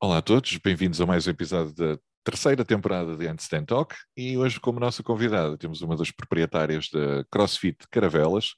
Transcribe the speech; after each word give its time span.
Olá 0.00 0.18
a 0.18 0.22
todos, 0.22 0.56
bem-vindos 0.56 1.00
a 1.00 1.06
mais 1.06 1.28
um 1.28 1.30
episódio 1.30 1.72
da 1.74 1.96
terceira 2.24 2.64
temporada 2.64 3.16
de 3.16 3.24
Handstand 3.28 3.66
Talk 3.66 3.94
e 4.16 4.36
hoje 4.36 4.58
como 4.58 4.80
nossa 4.80 5.00
convidada 5.02 5.56
temos 5.56 5.80
uma 5.80 5.96
das 5.96 6.10
proprietárias 6.10 6.88
da 6.90 7.24
CrossFit 7.30 7.86
Caravelas, 7.88 8.54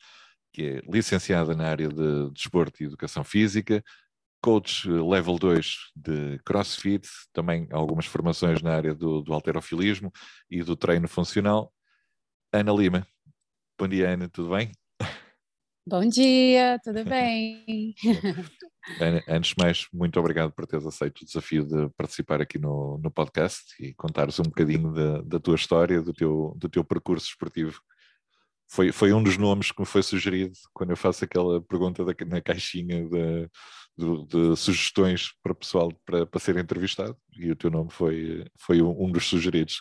que 0.54 0.62
é 0.62 0.80
licenciada 0.90 1.54
na 1.54 1.68
área 1.68 1.88
de 1.88 2.30
desporto 2.30 2.82
e 2.82 2.86
educação 2.86 3.22
física, 3.22 3.84
coach 4.46 4.88
level 4.88 5.40
2 5.40 5.76
de 5.96 6.38
CrossFit, 6.44 7.08
também 7.32 7.66
algumas 7.72 8.06
formações 8.06 8.62
na 8.62 8.76
área 8.76 8.94
do, 8.94 9.20
do 9.20 9.32
alterofilismo 9.32 10.12
e 10.48 10.62
do 10.62 10.76
treino 10.76 11.08
funcional. 11.08 11.74
Ana 12.52 12.72
Lima. 12.72 13.04
Bom 13.76 13.88
dia, 13.88 14.10
Ana, 14.10 14.28
tudo 14.28 14.50
bem? 14.50 14.70
Bom 15.84 16.08
dia, 16.08 16.78
tudo 16.84 17.02
bem? 17.10 17.96
Ana, 19.00 19.20
antes 19.26 19.50
de 19.50 19.56
mais, 19.60 19.88
muito 19.92 20.20
obrigado 20.20 20.52
por 20.52 20.64
teres 20.64 20.86
aceito 20.86 21.22
o 21.22 21.24
desafio 21.24 21.66
de 21.66 21.88
participar 21.96 22.40
aqui 22.40 22.56
no, 22.56 23.00
no 23.02 23.10
podcast 23.10 23.74
e 23.80 23.92
contares 23.94 24.38
um 24.38 24.44
bocadinho 24.44 24.92
da, 24.92 25.22
da 25.22 25.40
tua 25.40 25.56
história, 25.56 26.00
do 26.00 26.12
teu, 26.12 26.54
do 26.56 26.68
teu 26.68 26.84
percurso 26.84 27.26
esportivo 27.26 27.80
foi, 28.68 28.90
foi 28.92 29.12
um 29.12 29.22
dos 29.22 29.38
nomes 29.38 29.70
que 29.70 29.80
me 29.80 29.86
foi 29.86 30.02
sugerido 30.02 30.52
quando 30.72 30.90
eu 30.90 30.96
faço 30.96 31.24
aquela 31.24 31.60
pergunta 31.62 32.04
da, 32.04 32.12
na 32.26 32.40
caixinha 32.40 33.08
de, 33.08 33.48
de, 33.96 34.26
de, 34.26 34.56
sugestões 34.56 35.30
para 35.42 35.52
o 35.52 35.54
pessoal 35.54 35.90
para, 36.04 36.26
para 36.26 36.40
ser 36.40 36.56
entrevistado 36.56 37.16
e 37.32 37.50
o 37.50 37.56
teu 37.56 37.70
nome 37.70 37.90
foi, 37.90 38.44
foi 38.58 38.82
um 38.82 39.10
dos 39.10 39.26
sugeridos. 39.26 39.80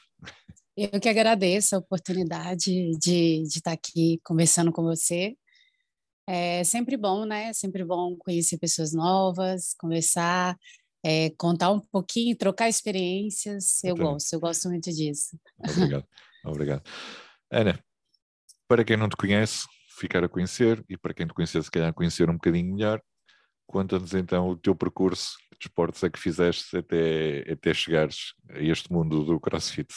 Eu 0.77 0.99
que 0.99 1.09
agradeço 1.09 1.75
a 1.75 1.79
oportunidade 1.79 2.91
de, 2.97 3.43
de 3.43 3.57
estar 3.57 3.71
aqui 3.71 4.19
conversando 4.23 4.71
com 4.71 4.83
você. 4.83 5.35
É 6.27 6.63
sempre 6.63 6.97
bom, 6.97 7.23
né? 7.23 7.49
É 7.49 7.53
sempre 7.53 7.83
bom 7.85 8.15
conhecer 8.17 8.57
pessoas 8.57 8.93
novas, 8.93 9.73
conversar, 9.79 10.57
é, 11.03 11.29
contar 11.37 11.71
um 11.71 11.79
pouquinho, 11.79 12.35
trocar 12.35 12.67
experiências. 12.67 13.81
Eu 13.83 13.95
gosto, 13.95 14.33
eu 14.33 14.39
gosto 14.39 14.67
muito 14.69 14.91
disso. 14.91 15.37
Obrigado, 15.59 16.05
obrigado. 16.43 16.83
Ana, 17.51 17.79
para 18.67 18.83
quem 18.83 18.97
não 18.97 19.07
te 19.07 19.15
conhece, 19.15 19.65
ficar 19.99 20.23
a 20.23 20.29
conhecer, 20.29 20.83
e 20.89 20.97
para 20.97 21.13
quem 21.13 21.27
te 21.27 21.33
conhecer, 21.33 21.63
se 21.63 21.71
calhar 21.71 21.93
conhecer 21.93 22.29
um 22.29 22.33
bocadinho 22.33 22.73
melhor, 22.73 23.01
conta-nos 23.67 24.13
então 24.13 24.49
o 24.49 24.57
teu 24.57 24.75
percurso, 24.75 25.37
que 25.59 25.67
esportes 25.67 26.03
é 26.03 26.09
que 26.09 26.19
fizeste 26.19 26.77
até, 26.77 27.51
até 27.51 27.73
chegares 27.73 28.33
a 28.49 28.59
este 28.59 28.91
mundo 28.91 29.23
do 29.23 29.39
CrossFit. 29.39 29.93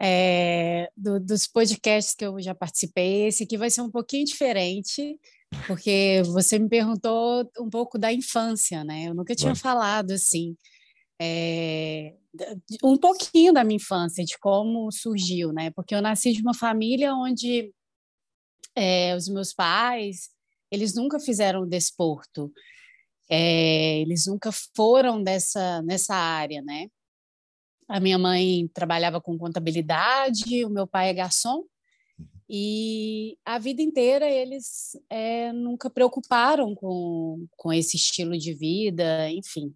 É, 0.00 0.88
do, 0.96 1.20
dos 1.20 1.46
podcasts 1.46 2.14
que 2.14 2.24
eu 2.24 2.40
já 2.40 2.54
participei, 2.54 3.26
esse 3.26 3.44
aqui 3.44 3.56
vai 3.56 3.70
ser 3.70 3.80
um 3.82 3.90
pouquinho 3.90 4.24
diferente, 4.24 5.18
porque 5.66 6.22
você 6.26 6.58
me 6.58 6.68
perguntou 6.68 7.48
um 7.60 7.70
pouco 7.70 7.98
da 7.98 8.12
infância, 8.12 8.82
né? 8.82 9.08
Eu 9.08 9.14
nunca 9.14 9.34
tinha 9.34 9.54
falado 9.54 10.10
assim. 10.12 10.56
É, 11.20 12.14
um 12.82 12.98
pouquinho 12.98 13.52
da 13.52 13.62
minha 13.62 13.76
infância, 13.76 14.24
de 14.24 14.36
como 14.38 14.90
surgiu, 14.90 15.52
né? 15.52 15.70
Porque 15.70 15.94
eu 15.94 16.02
nasci 16.02 16.32
de 16.32 16.42
uma 16.42 16.54
família 16.54 17.14
onde 17.14 17.72
é, 18.74 19.14
os 19.14 19.28
meus 19.28 19.54
pais, 19.54 20.33
eles 20.74 20.94
nunca 20.94 21.18
fizeram 21.20 21.66
desporto, 21.66 22.52
é, 23.30 24.00
eles 24.00 24.26
nunca 24.26 24.50
foram 24.76 25.22
dessa 25.22 25.82
nessa 25.82 26.14
área, 26.14 26.62
né? 26.62 26.88
A 27.88 28.00
minha 28.00 28.18
mãe 28.18 28.68
trabalhava 28.74 29.20
com 29.20 29.38
contabilidade, 29.38 30.64
o 30.64 30.70
meu 30.70 30.86
pai 30.86 31.10
é 31.10 31.14
garçom, 31.14 31.64
e 32.48 33.38
a 33.44 33.58
vida 33.58 33.82
inteira 33.82 34.30
eles 34.30 34.98
é, 35.08 35.52
nunca 35.52 35.88
preocuparam 35.88 36.74
com, 36.74 37.46
com 37.56 37.72
esse 37.72 37.96
estilo 37.96 38.36
de 38.36 38.52
vida, 38.54 39.30
enfim. 39.30 39.74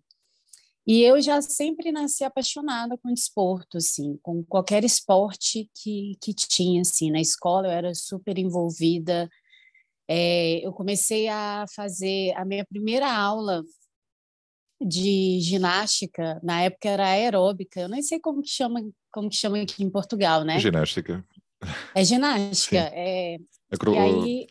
E 0.86 1.03
eu 1.03 1.20
já 1.20 1.42
sempre 1.42 1.92
nasci 1.92 2.25
apaixonada 2.25 2.97
com 2.97 3.12
desporto, 3.12 3.76
assim, 3.76 4.19
com 4.22 4.42
qualquer 4.44 4.84
esporte 4.84 5.70
que, 5.75 6.16
que 6.20 6.32
tinha, 6.32 6.80
assim. 6.80 7.10
Na 7.10 7.20
escola 7.20 7.69
eu 7.69 7.72
era 7.72 7.94
super 7.94 8.38
envolvida. 8.38 9.28
É, 10.08 10.66
eu 10.66 10.72
comecei 10.72 11.28
a 11.28 11.66
fazer 11.74 12.32
a 12.36 12.44
minha 12.44 12.64
primeira 12.64 13.12
aula 13.12 13.62
de 14.80 15.41
ginástica, 15.41 16.41
na 16.42 16.62
época 16.62 16.88
era 16.88 17.08
aeróbica, 17.08 17.80
eu 17.80 17.88
nem 17.88 18.00
sei 18.00 18.20
como 18.20 18.41
que 18.41 18.48
chama, 18.48 18.80
como 19.12 19.28
que 19.28 19.36
chama 19.36 19.60
aqui 19.60 19.82
em 19.82 19.91
Portugal, 19.91 20.44
né? 20.44 20.58
Ginástica. 20.58 21.24
É 21.94 22.04
ginástica, 22.04 22.88
sim. 22.88 22.94
é... 22.94 23.38
Acro... 23.70 23.94
E 23.94 23.98
aí... 23.98 24.47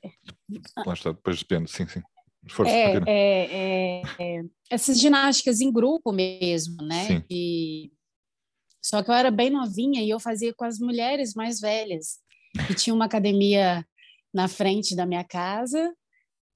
Lá 0.86 0.94
está, 0.94 1.12
depois 1.12 1.40
depende, 1.40 1.72
sim, 1.72 1.88
sim. 1.88 2.02
Força, 2.50 2.72
é, 2.72 3.02
é, 3.08 4.02
é, 4.20 4.44
essas 4.70 5.00
ginásticas 5.00 5.60
em 5.60 5.72
grupo 5.72 6.12
mesmo, 6.12 6.78
né? 6.84 7.24
E, 7.30 7.92
só 8.82 9.04
que 9.04 9.10
eu 9.10 9.16
era 9.16 9.32
bem 9.32 9.50
novinha 9.50 10.02
e 10.02 10.10
eu 10.10 10.20
fazia 10.20 10.54
com 10.54 10.64
as 10.64 10.80
mulheres 10.80 11.34
mais 11.34 11.60
velhas. 11.60 12.20
E 12.70 12.74
tinha 12.74 12.94
uma 12.94 13.06
academia 13.06 13.86
na 14.34 14.48
frente 14.48 14.96
da 14.96 15.06
minha 15.06 15.24
casa 15.24 15.94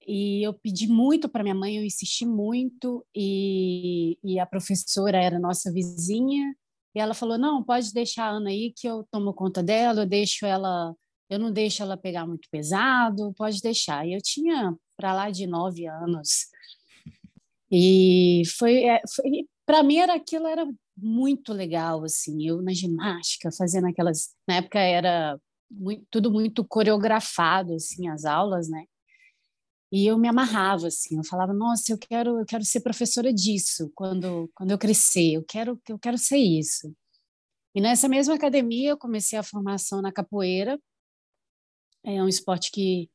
e 0.08 0.46
eu 0.46 0.54
pedi 0.54 0.88
muito 0.88 1.30
para 1.30 1.44
minha 1.44 1.56
mãe, 1.56 1.78
eu 1.78 1.84
insisti 1.84 2.26
muito 2.26 3.06
e, 3.16 4.18
e 4.24 4.40
a 4.40 4.46
professora 4.46 5.22
era 5.22 5.40
nossa 5.40 5.72
vizinha 5.72 6.56
e 6.96 7.00
ela 7.00 7.14
falou 7.14 7.38
não, 7.38 7.64
pode 7.64 7.94
deixar 7.94 8.26
a 8.26 8.32
Ana 8.32 8.50
aí 8.50 8.74
que 8.76 8.88
eu 8.88 9.08
tomo 9.12 9.34
conta 9.34 9.64
dela, 9.64 10.02
eu 10.02 10.06
deixo 10.06 10.46
ela, 10.46 10.94
eu 11.30 11.40
não 11.40 11.52
deixo 11.52 11.82
ela 11.82 11.96
pegar 11.96 12.26
muito 12.28 12.50
pesado, 12.52 13.34
pode 13.38 13.62
deixar. 13.62 14.06
E 14.06 14.14
eu 14.14 14.22
tinha 14.22 14.76
para 14.98 15.14
lá 15.14 15.30
de 15.32 15.48
nove 15.48 15.88
anos. 15.88 16.48
E 17.72 18.44
foi, 18.58 18.84
é, 18.84 19.02
foi 19.16 19.48
para 19.66 19.84
mim 19.84 19.98
era 19.98 20.16
aquilo 20.16 20.48
era 20.48 20.68
muito 20.98 21.53
legal 21.53 22.03
assim, 22.03 22.46
eu 22.46 22.62
na 22.62 22.74
ginástica 22.74 23.50
fazendo 23.58 23.88
aquelas, 23.88 24.36
na 24.48 24.56
época 24.56 24.80
era 24.80 25.40
muito, 25.72 26.06
tudo 26.12 26.32
muito 26.32 26.66
coreografado 26.66 27.74
assim 27.74 28.08
as 28.09 28.26
aulas, 28.26 28.70
né? 28.70 28.86
E 29.92 30.08
eu 30.08 30.18
me 30.18 30.28
amarrava 30.28 30.88
assim, 30.88 31.18
eu 31.18 31.24
falava, 31.24 31.54
nossa, 31.54 31.92
eu 31.92 31.98
quero, 31.98 32.40
eu 32.40 32.46
quero 32.46 32.64
ser 32.64 32.80
professora 32.80 33.34
disso 33.34 33.92
quando 33.94 34.50
quando 34.56 34.72
eu 34.72 34.78
crescer, 34.78 35.34
eu 35.34 35.44
quero 35.44 35.80
eu 35.88 36.00
quero 36.00 36.18
ser 36.18 36.38
isso. 36.38 36.94
E 37.76 37.82
nessa 37.82 38.08
mesma 38.08 38.36
academia 38.36 38.92
eu 38.92 38.98
comecei 38.98 39.38
a 39.38 39.44
formação 39.44 40.02
na 40.02 40.12
capoeira. 40.12 40.80
É 42.03 42.22
um 42.24 42.28
esporte 42.28 42.72
que 42.72 43.09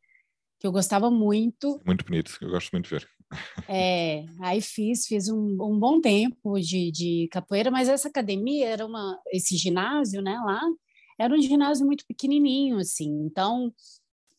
que 0.59 0.67
eu 0.67 0.73
gostava 0.73 1.11
muito. 1.11 1.81
Muito 1.84 2.05
bonito, 2.05 2.37
eu 2.41 2.50
gosto 2.50 2.71
muito 2.73 2.88
de 2.88 2.91
ver. 2.91 3.09
É, 3.69 4.25
aí 4.41 4.61
fiz, 4.61 5.05
fiz 5.05 5.28
um, 5.28 5.56
um 5.61 5.78
bom 5.78 6.00
tempo 6.00 6.61
de, 6.61 6.93
de 6.93 7.28
capoeira, 7.33 7.73
mas 7.73 7.88
essa 7.88 8.06
academia 8.06 8.69
era 8.69 8.87
uma, 8.87 9.21
esse 9.33 9.56
ginásio, 9.56 10.23
né, 10.23 10.38
lá, 10.44 10.62
era 11.19 11.34
um 11.34 11.41
ginásio 11.41 11.87
muito 11.87 12.04
pequenininho, 12.06 12.78
assim, 12.78 13.09
então 13.25 13.72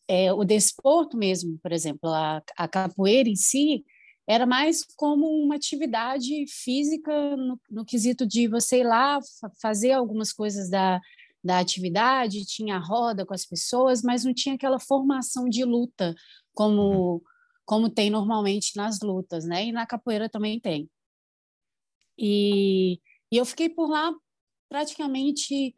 é, 0.07 0.31
o 0.31 0.43
desporto 0.43 1.17
mesmo, 1.17 1.59
por 1.59 1.71
exemplo, 1.71 2.09
a, 2.09 2.41
a 2.57 2.67
capoeira 2.67 3.29
em 3.29 3.35
si, 3.35 3.83
era 4.27 4.45
mais 4.45 4.83
como 4.95 5.25
uma 5.27 5.55
atividade 5.55 6.45
física 6.47 7.37
no, 7.37 7.59
no 7.69 7.85
quesito 7.85 8.25
de 8.25 8.47
você 8.47 8.79
ir 8.79 8.83
lá 8.83 9.19
fazer 9.61 9.93
algumas 9.93 10.33
coisas 10.33 10.69
da, 10.69 10.99
da 11.43 11.59
atividade, 11.59 12.45
tinha 12.45 12.77
roda 12.77 13.25
com 13.25 13.33
as 13.33 13.45
pessoas, 13.45 14.01
mas 14.01 14.25
não 14.25 14.33
tinha 14.33 14.55
aquela 14.55 14.79
formação 14.79 15.47
de 15.47 15.63
luta 15.63 16.13
como 16.53 16.81
uhum. 17.13 17.21
como 17.65 17.89
tem 17.89 18.09
normalmente 18.09 18.75
nas 18.75 18.99
lutas, 19.01 19.45
né? 19.45 19.65
E 19.65 19.71
na 19.71 19.85
capoeira 19.85 20.29
também 20.29 20.59
tem. 20.59 20.89
E, 22.17 22.99
e 23.31 23.37
eu 23.37 23.45
fiquei 23.45 23.69
por 23.69 23.89
lá 23.89 24.13
praticamente 24.69 25.73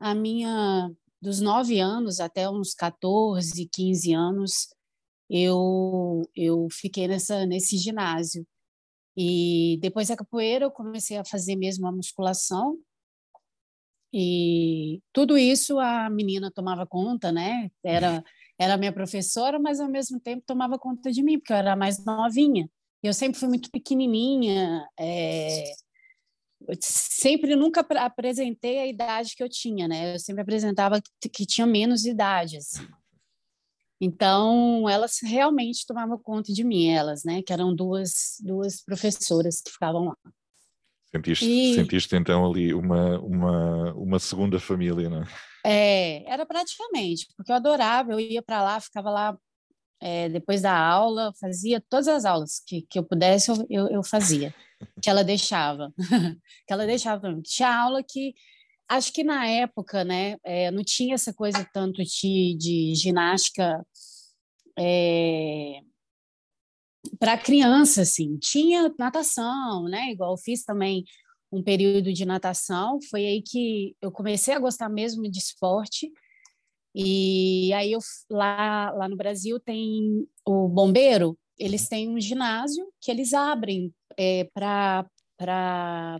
a 0.00 0.14
minha 0.14 0.90
dos 1.22 1.40
nove 1.40 1.80
anos 1.80 2.20
até 2.20 2.48
uns 2.50 2.74
14, 2.74 3.68
15 3.72 4.12
anos, 4.14 4.68
eu 5.30 6.22
eu 6.34 6.68
fiquei 6.72 7.08
nessa 7.08 7.46
nesse 7.46 7.76
ginásio. 7.78 8.46
E 9.16 9.78
depois 9.82 10.08
da 10.08 10.16
capoeira 10.16 10.66
eu 10.66 10.70
comecei 10.70 11.18
a 11.18 11.24
fazer 11.24 11.56
mesmo 11.56 11.86
a 11.86 11.92
musculação 11.92 12.78
e 14.12 15.00
tudo 15.12 15.38
isso 15.38 15.78
a 15.78 16.10
menina 16.10 16.50
tomava 16.50 16.86
conta, 16.86 17.30
né? 17.32 17.70
Era 17.84 18.24
era 18.58 18.76
minha 18.76 18.92
professora, 18.92 19.58
mas 19.58 19.80
ao 19.80 19.88
mesmo 19.88 20.20
tempo 20.20 20.44
tomava 20.46 20.78
conta 20.78 21.10
de 21.10 21.22
mim, 21.22 21.38
porque 21.38 21.52
eu 21.52 21.56
era 21.56 21.74
mais 21.74 22.04
novinha. 22.04 22.68
Eu 23.02 23.14
sempre 23.14 23.40
fui 23.40 23.48
muito 23.48 23.70
pequenininha, 23.70 24.86
é... 24.98 25.64
sempre 26.80 27.56
nunca 27.56 27.80
apresentei 27.80 28.78
a 28.78 28.86
idade 28.86 29.34
que 29.34 29.42
eu 29.42 29.48
tinha, 29.48 29.88
né? 29.88 30.14
Eu 30.14 30.18
sempre 30.18 30.42
apresentava 30.42 31.00
que, 31.20 31.28
que 31.28 31.46
tinha 31.46 31.66
menos 31.66 32.04
idade, 32.04 32.56
assim. 32.56 32.86
Então, 34.00 34.88
elas 34.88 35.18
realmente 35.22 35.86
tomavam 35.86 36.18
conta 36.18 36.52
de 36.52 36.64
mim, 36.64 36.88
elas, 36.88 37.22
né? 37.22 37.42
Que 37.42 37.52
eram 37.52 37.74
duas, 37.74 38.36
duas 38.40 38.82
professoras 38.82 39.60
que 39.60 39.70
ficavam 39.70 40.06
lá. 40.06 40.16
Sentiste, 41.12 41.44
e... 41.44 41.74
sentiste 41.74 42.14
então 42.14 42.48
ali 42.48 42.72
uma, 42.72 43.18
uma, 43.18 43.92
uma 43.94 44.18
segunda 44.18 44.60
família, 44.60 45.10
não 45.10 45.22
é? 45.22 45.26
É, 45.66 46.32
era 46.32 46.46
praticamente, 46.46 47.26
porque 47.36 47.50
eu 47.50 47.56
adorava, 47.56 48.12
eu 48.12 48.20
ia 48.20 48.40
para 48.40 48.62
lá, 48.62 48.80
ficava 48.80 49.10
lá 49.10 49.38
é, 50.00 50.28
depois 50.28 50.62
da 50.62 50.74
aula, 50.74 51.32
fazia 51.38 51.82
todas 51.86 52.08
as 52.08 52.24
aulas 52.24 52.62
que, 52.66 52.82
que 52.82 52.98
eu 52.98 53.04
pudesse, 53.04 53.50
eu, 53.50 53.66
eu, 53.68 53.88
eu 53.88 54.02
fazia, 54.02 54.54
que 55.02 55.10
ela 55.10 55.22
deixava, 55.24 55.92
que 56.66 56.72
ela 56.72 56.86
deixava. 56.86 57.40
Tinha 57.42 57.82
aula 57.82 58.02
que, 58.02 58.34
acho 58.88 59.12
que 59.12 59.24
na 59.24 59.46
época, 59.46 60.04
né, 60.04 60.36
é, 60.44 60.70
não 60.70 60.82
tinha 60.82 61.14
essa 61.14 61.32
coisa 61.32 61.66
tanto 61.72 62.02
de, 62.02 62.56
de 62.58 62.94
ginástica 62.94 63.84
é, 64.78 65.80
para 67.18 67.38
criança, 67.38 68.02
assim, 68.02 68.38
tinha 68.38 68.92
natação, 68.98 69.84
né, 69.84 70.10
igual 70.10 70.32
eu 70.32 70.38
fiz 70.38 70.64
também 70.64 71.04
um 71.52 71.62
período 71.62 72.12
de 72.12 72.24
natação, 72.24 72.98
foi 73.10 73.26
aí 73.26 73.42
que 73.42 73.96
eu 74.00 74.12
comecei 74.12 74.54
a 74.54 74.60
gostar 74.60 74.88
mesmo 74.88 75.28
de 75.28 75.38
esporte, 75.38 76.10
e 76.94 77.72
aí 77.72 77.92
eu, 77.92 78.00
lá, 78.28 78.90
lá 78.92 79.08
no 79.08 79.16
Brasil 79.16 79.58
tem 79.60 80.26
o 80.44 80.68
bombeiro, 80.68 81.38
eles 81.60 81.88
têm 81.88 82.08
um 82.08 82.18
ginásio 82.18 82.90
que 83.00 83.10
eles 83.10 83.34
abrem 83.34 83.94
é, 84.16 84.44
para 84.54 85.06
para 85.36 86.18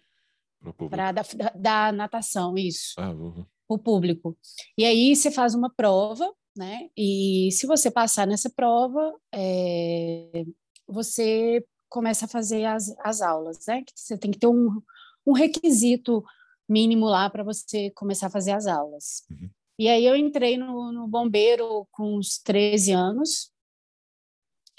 da, 1.13 1.23
da, 1.55 1.93
natação, 1.93 2.57
isso. 2.57 2.95
Ah, 2.99 3.11
uhum. 3.11 3.47
O 3.69 3.79
público. 3.79 4.37
E 4.77 4.85
aí 4.85 5.17
você 5.17 5.31
faz 5.31 5.55
uma 5.55 5.71
prova, 5.71 6.31
né? 6.57 6.91
E 6.97 7.49
se 7.53 7.67
você 7.67 7.91
passar 7.91 8.27
nessa 8.27 8.51
prova, 8.51 9.15
é, 9.33 10.45
você 10.87 11.65
começa 11.89 12.27
a 12.27 12.29
fazer 12.29 12.67
as, 12.67 12.95
as 13.01 13.23
aulas, 13.23 13.65
né? 13.67 13.83
Você 13.95 14.19
tem 14.19 14.31
que 14.31 14.39
ter 14.39 14.47
um, 14.47 14.83
um 15.27 15.33
requisito 15.33 16.23
mínimo 16.69 17.07
lá 17.07 17.29
para 17.31 17.43
você 17.43 17.91
começar 17.91 18.27
a 18.27 18.31
fazer 18.31 18.53
as 18.53 18.67
aulas. 18.67 19.23
Uhum. 19.31 19.51
E 19.79 19.89
aí 19.89 20.05
eu 20.05 20.15
entrei 20.15 20.59
no, 20.59 20.93
no 20.93 21.09
bombeiro 21.09 21.87
com 21.91 22.19
uns 22.19 22.39
13 22.39 22.93
anos 22.93 23.50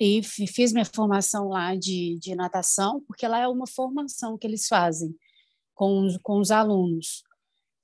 e 0.02 0.48
fiz 0.48 0.74
minha 0.74 0.86
formação 0.86 1.48
lá 1.48 1.76
de, 1.76 2.18
de 2.20 2.34
natação, 2.34 3.04
porque 3.08 3.28
lá 3.28 3.40
é 3.40 3.48
uma 3.48 3.68
formação 3.68 4.36
que 4.36 4.48
eles 4.48 4.68
fazem 4.68 5.16
com 5.76 6.06
os, 6.06 6.18
com 6.24 6.40
os 6.40 6.50
alunos. 6.50 7.24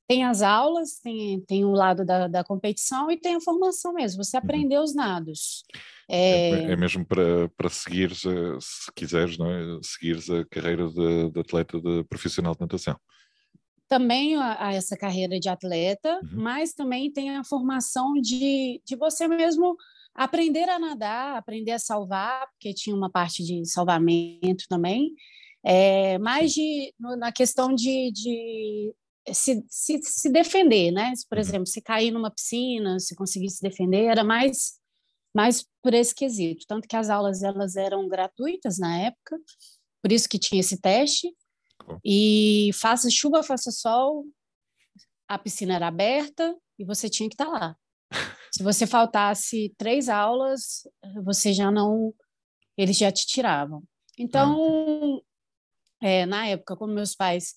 Tem 0.07 0.23
as 0.23 0.41
aulas, 0.41 0.99
tem, 0.99 1.41
tem 1.41 1.63
o 1.63 1.71
lado 1.71 2.03
da, 2.03 2.27
da 2.27 2.43
competição 2.43 3.11
e 3.11 3.19
tem 3.19 3.35
a 3.35 3.41
formação 3.41 3.93
mesmo, 3.93 4.23
você 4.23 4.37
uhum. 4.37 4.43
aprender 4.43 4.79
os 4.79 4.95
nados. 4.95 5.63
É, 6.09 6.49
é, 6.49 6.71
é 6.71 6.75
mesmo 6.75 7.05
para, 7.05 7.49
para 7.49 7.69
seguir, 7.69 8.15
se 8.15 8.91
quiseres, 8.95 9.37
não 9.37 9.51
é? 9.51 9.79
seguires 9.83 10.27
a 10.29 10.43
carreira 10.45 10.89
de, 10.89 11.29
de 11.29 11.39
atleta 11.39 11.79
de 11.79 12.03
profissional 12.05 12.53
de 12.53 12.61
natação 12.61 12.97
também 13.87 14.35
a, 14.35 14.67
a 14.67 14.73
essa 14.73 14.97
carreira 14.97 15.39
de 15.39 15.47
atleta, 15.47 16.19
uhum. 16.21 16.41
mas 16.41 16.73
também 16.73 17.09
tem 17.09 17.37
a 17.37 17.43
formação 17.45 18.13
de, 18.15 18.81
de 18.85 18.97
você 18.97 19.29
mesmo 19.29 19.77
aprender 20.17 20.67
a 20.67 20.79
nadar, 20.79 21.37
aprender 21.37 21.71
a 21.71 21.79
salvar, 21.79 22.49
porque 22.49 22.73
tinha 22.73 22.95
uma 22.95 23.09
parte 23.09 23.43
de 23.43 23.63
salvamento 23.65 24.65
também, 24.67 25.13
é, 25.63 26.17
mais 26.17 26.51
de, 26.51 26.91
na 26.99 27.31
questão 27.31 27.73
de, 27.73 28.11
de 28.11 28.95
se, 29.31 29.63
se, 29.69 29.99
se, 30.01 30.29
defender, 30.29 30.91
né? 30.91 31.13
Por 31.29 31.37
uhum. 31.37 31.41
exemplo, 31.41 31.67
se 31.67 31.81
cair 31.81 32.11
numa 32.11 32.31
piscina, 32.31 32.99
se 32.99 33.15
conseguir 33.15 33.49
se 33.51 33.61
defender, 33.61 34.05
era 34.05 34.23
mais, 34.23 34.79
mais 35.35 35.63
por 35.83 35.93
esse 35.93 36.15
quesito. 36.15 36.65
Tanto 36.67 36.87
que 36.87 36.95
as 36.95 37.09
aulas 37.09 37.43
elas 37.43 37.75
eram 37.75 38.07
gratuitas 38.07 38.79
na 38.79 38.97
época, 38.99 39.37
por 40.01 40.11
isso 40.11 40.27
que 40.27 40.39
tinha 40.39 40.61
esse 40.61 40.79
teste, 40.81 41.31
e 42.03 42.71
faça 42.73 43.09
chuva, 43.11 43.43
faça 43.43 43.71
sol, 43.71 44.25
a 45.27 45.37
piscina 45.37 45.75
era 45.75 45.87
aberta 45.87 46.55
e 46.79 46.85
você 46.85 47.09
tinha 47.09 47.29
que 47.29 47.35
estar 47.35 47.45
tá 47.45 47.51
lá. 47.51 47.77
Se 48.51 48.63
você 48.63 48.87
faltasse 48.87 49.73
três 49.77 50.09
aulas, 50.09 50.87
você 51.23 51.53
já 51.53 51.71
não. 51.71 52.13
Eles 52.77 52.97
já 52.97 53.11
te 53.11 53.25
tiravam. 53.25 53.83
Então, 54.17 55.21
é, 56.01 56.25
na 56.25 56.47
época, 56.47 56.75
como 56.75 56.93
meus 56.93 57.15
pais 57.15 57.55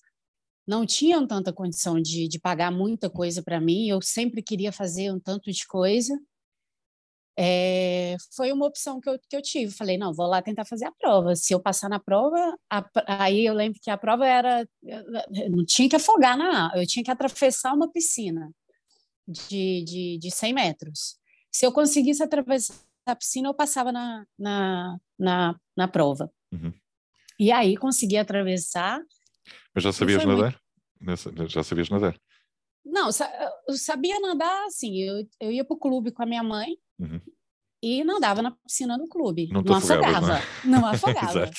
não 0.67 0.85
tinham 0.85 1.25
tanta 1.27 1.51
condição 1.51 1.99
de, 1.99 2.27
de 2.27 2.39
pagar 2.39 2.71
muita 2.71 3.09
coisa 3.09 3.41
para 3.43 3.59
mim, 3.59 3.87
eu 3.87 4.01
sempre 4.01 4.41
queria 4.41 4.71
fazer 4.71 5.11
um 5.11 5.19
tanto 5.19 5.51
de 5.51 5.65
coisa 5.67 6.15
é, 7.37 8.17
foi 8.35 8.51
uma 8.51 8.65
opção 8.65 8.99
que 8.99 9.09
eu, 9.09 9.17
que 9.29 9.35
eu 9.35 9.41
tive. 9.41 9.71
Falei, 9.71 9.97
não, 9.97 10.13
vou 10.13 10.27
lá 10.27 10.41
tentar 10.41 10.65
fazer 10.65 10.85
a 10.85 10.91
prova. 10.91 11.35
Se 11.35 11.53
eu 11.53 11.59
passar 11.59 11.89
na 11.89 11.99
prova, 11.99 12.55
a, 12.69 12.85
aí 13.07 13.45
eu 13.45 13.53
lembro 13.53 13.79
que 13.81 13.89
a 13.89 13.97
prova 13.97 14.25
era. 14.27 14.67
não 15.49 15.65
tinha 15.65 15.89
que 15.89 15.95
afogar 15.95 16.37
na. 16.37 16.71
Eu 16.75 16.85
tinha 16.85 17.03
que 17.03 17.11
atravessar 17.11 17.73
uma 17.73 17.91
piscina 17.91 18.51
de, 19.27 19.83
de, 19.83 20.17
de 20.19 20.31
100 20.31 20.53
metros. 20.53 21.17
Se 21.51 21.65
eu 21.65 21.71
conseguisse 21.71 22.23
atravessar 22.23 22.75
a 23.05 23.15
piscina, 23.15 23.49
eu 23.49 23.53
passava 23.53 23.91
na, 23.91 24.25
na, 24.37 24.97
na, 25.17 25.55
na 25.75 25.87
prova. 25.87 26.31
Uhum. 26.51 26.73
E 27.39 27.51
aí 27.51 27.75
consegui 27.75 28.17
atravessar. 28.17 29.01
Mas 29.73 29.83
já 29.83 29.91
sabias 29.91 30.23
nadar? 30.23 30.59
Muito... 30.99 31.49
Já 31.49 31.63
sabias 31.63 31.89
nadar? 31.89 32.19
Não, 32.85 33.09
eu 33.67 33.77
sabia 33.77 34.19
nadar 34.19 34.65
assim. 34.65 35.01
Eu, 35.01 35.27
eu 35.39 35.51
ia 35.51 35.65
para 35.65 35.75
o 35.75 35.79
clube 35.79 36.11
com 36.11 36.23
a 36.23 36.25
minha 36.25 36.43
mãe 36.43 36.77
Uhum. 37.01 37.19
E 37.83 38.03
nadava 38.03 38.41
na 38.43 38.51
piscina 38.51 38.97
do 38.97 39.07
clube. 39.07 39.47
Não, 39.51 39.61
não 39.61 39.75
afogava. 39.75 40.35
Né? 40.35 40.41
Não 40.65 40.85
afogava. 40.87 41.49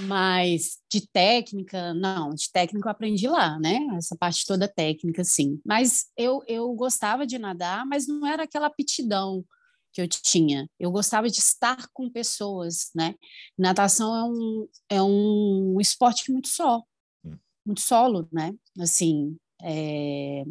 Mas 0.00 0.78
de 0.90 1.06
técnica, 1.06 1.94
não. 1.94 2.30
De 2.30 2.50
técnica 2.50 2.88
eu 2.88 2.90
aprendi 2.90 3.28
lá, 3.28 3.58
né? 3.58 3.78
Essa 3.96 4.16
parte 4.16 4.44
toda 4.44 4.66
técnica, 4.66 5.22
sim. 5.22 5.60
Mas 5.64 6.06
eu, 6.16 6.42
eu 6.48 6.72
gostava 6.74 7.24
de 7.24 7.38
nadar, 7.38 7.86
mas 7.86 8.08
não 8.08 8.26
era 8.26 8.42
aquela 8.42 8.66
aptidão 8.66 9.44
que 9.92 10.00
eu 10.00 10.08
tinha. 10.08 10.68
Eu 10.78 10.90
gostava 10.90 11.28
de 11.28 11.38
estar 11.38 11.88
com 11.92 12.10
pessoas, 12.10 12.90
né? 12.94 13.14
Natação 13.58 14.14
é 14.16 14.24
um, 14.24 14.68
é 14.88 15.02
um 15.02 15.80
esporte 15.80 16.30
muito 16.30 16.48
só, 16.48 16.82
hum. 17.24 17.36
muito 17.64 17.80
solo, 17.80 18.28
né? 18.32 18.52
Assim, 18.78 19.36
é... 19.62 20.44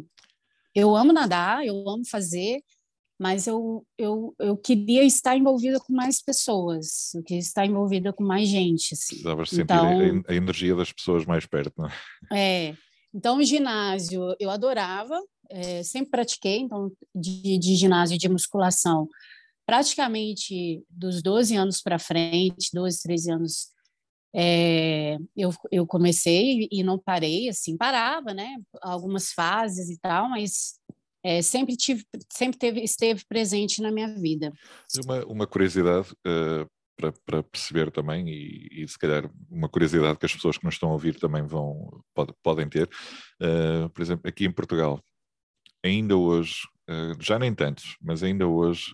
eu 0.74 0.94
amo 0.96 1.12
nadar, 1.12 1.64
eu 1.64 1.88
amo 1.88 2.06
fazer, 2.06 2.62
mas 3.20 3.46
eu, 3.46 3.86
eu, 3.98 4.34
eu 4.38 4.56
queria 4.56 5.04
estar 5.04 5.36
envolvida 5.36 5.78
com 5.78 5.92
mais 5.92 6.22
pessoas, 6.22 7.12
eu 7.14 7.22
queria 7.22 7.42
estar 7.42 7.66
envolvida 7.66 8.14
com 8.14 8.24
mais 8.24 8.48
gente. 8.48 8.94
Assim. 8.94 9.16
Precisava 9.16 9.44
sentir 9.44 9.60
então, 9.60 10.24
a, 10.26 10.32
a, 10.32 10.34
energia 10.34 10.74
das 10.74 10.90
pessoas 10.90 11.26
mais 11.26 11.44
perto, 11.44 11.74
não 11.76 11.86
é? 11.86 12.70
É. 12.70 12.76
Então, 13.12 13.36
o 13.36 13.44
ginásio 13.44 14.34
eu 14.40 14.48
adorava, 14.48 15.20
é, 15.50 15.82
sempre 15.82 16.12
pratiquei, 16.12 16.60
então, 16.60 16.90
de, 17.14 17.58
de 17.58 17.76
ginásio 17.76 18.16
de 18.16 18.26
musculação, 18.26 19.06
praticamente 19.66 20.82
dos 20.88 21.20
12 21.20 21.56
anos 21.56 21.82
para 21.82 21.98
frente, 21.98 22.70
12, 22.72 23.02
13 23.02 23.32
anos, 23.32 23.68
é, 24.34 25.18
eu, 25.36 25.52
eu 25.70 25.86
comecei 25.86 26.68
e 26.72 26.82
não 26.82 26.98
parei, 26.98 27.50
assim, 27.50 27.76
parava, 27.76 28.32
né? 28.32 28.56
Algumas 28.80 29.32
fases 29.32 29.90
e 29.90 29.98
tal, 29.98 30.30
mas 30.30 30.79
é, 31.22 31.42
sempre 31.42 31.76
tive, 31.76 32.04
sempre 32.32 32.58
teve, 32.58 32.80
esteve 32.82 33.24
presente 33.28 33.82
na 33.82 33.90
minha 33.90 34.08
vida. 34.14 34.52
Uma, 35.04 35.24
uma 35.26 35.46
curiosidade 35.46 36.12
uh, 36.26 36.66
para, 36.96 37.12
para, 37.26 37.42
perceber 37.42 37.90
também 37.90 38.28
e, 38.28 38.82
e, 38.82 38.88
se 38.88 38.98
calhar 38.98 39.30
uma 39.50 39.68
curiosidade 39.68 40.18
que 40.18 40.26
as 40.26 40.34
pessoas 40.34 40.56
que 40.56 40.64
nos 40.64 40.74
estão 40.74 40.90
a 40.90 40.92
ouvir 40.92 41.18
também 41.18 41.42
vão 41.46 42.02
pode, 42.14 42.32
podem 42.42 42.68
ter, 42.68 42.88
uh, 43.42 43.88
por 43.90 44.02
exemplo, 44.02 44.28
aqui 44.28 44.46
em 44.46 44.52
Portugal, 44.52 45.02
ainda 45.84 46.16
hoje, 46.16 46.60
uh, 46.88 47.22
já 47.22 47.38
nem 47.38 47.54
tantos, 47.54 47.96
mas 48.00 48.22
ainda 48.22 48.46
hoje 48.46 48.92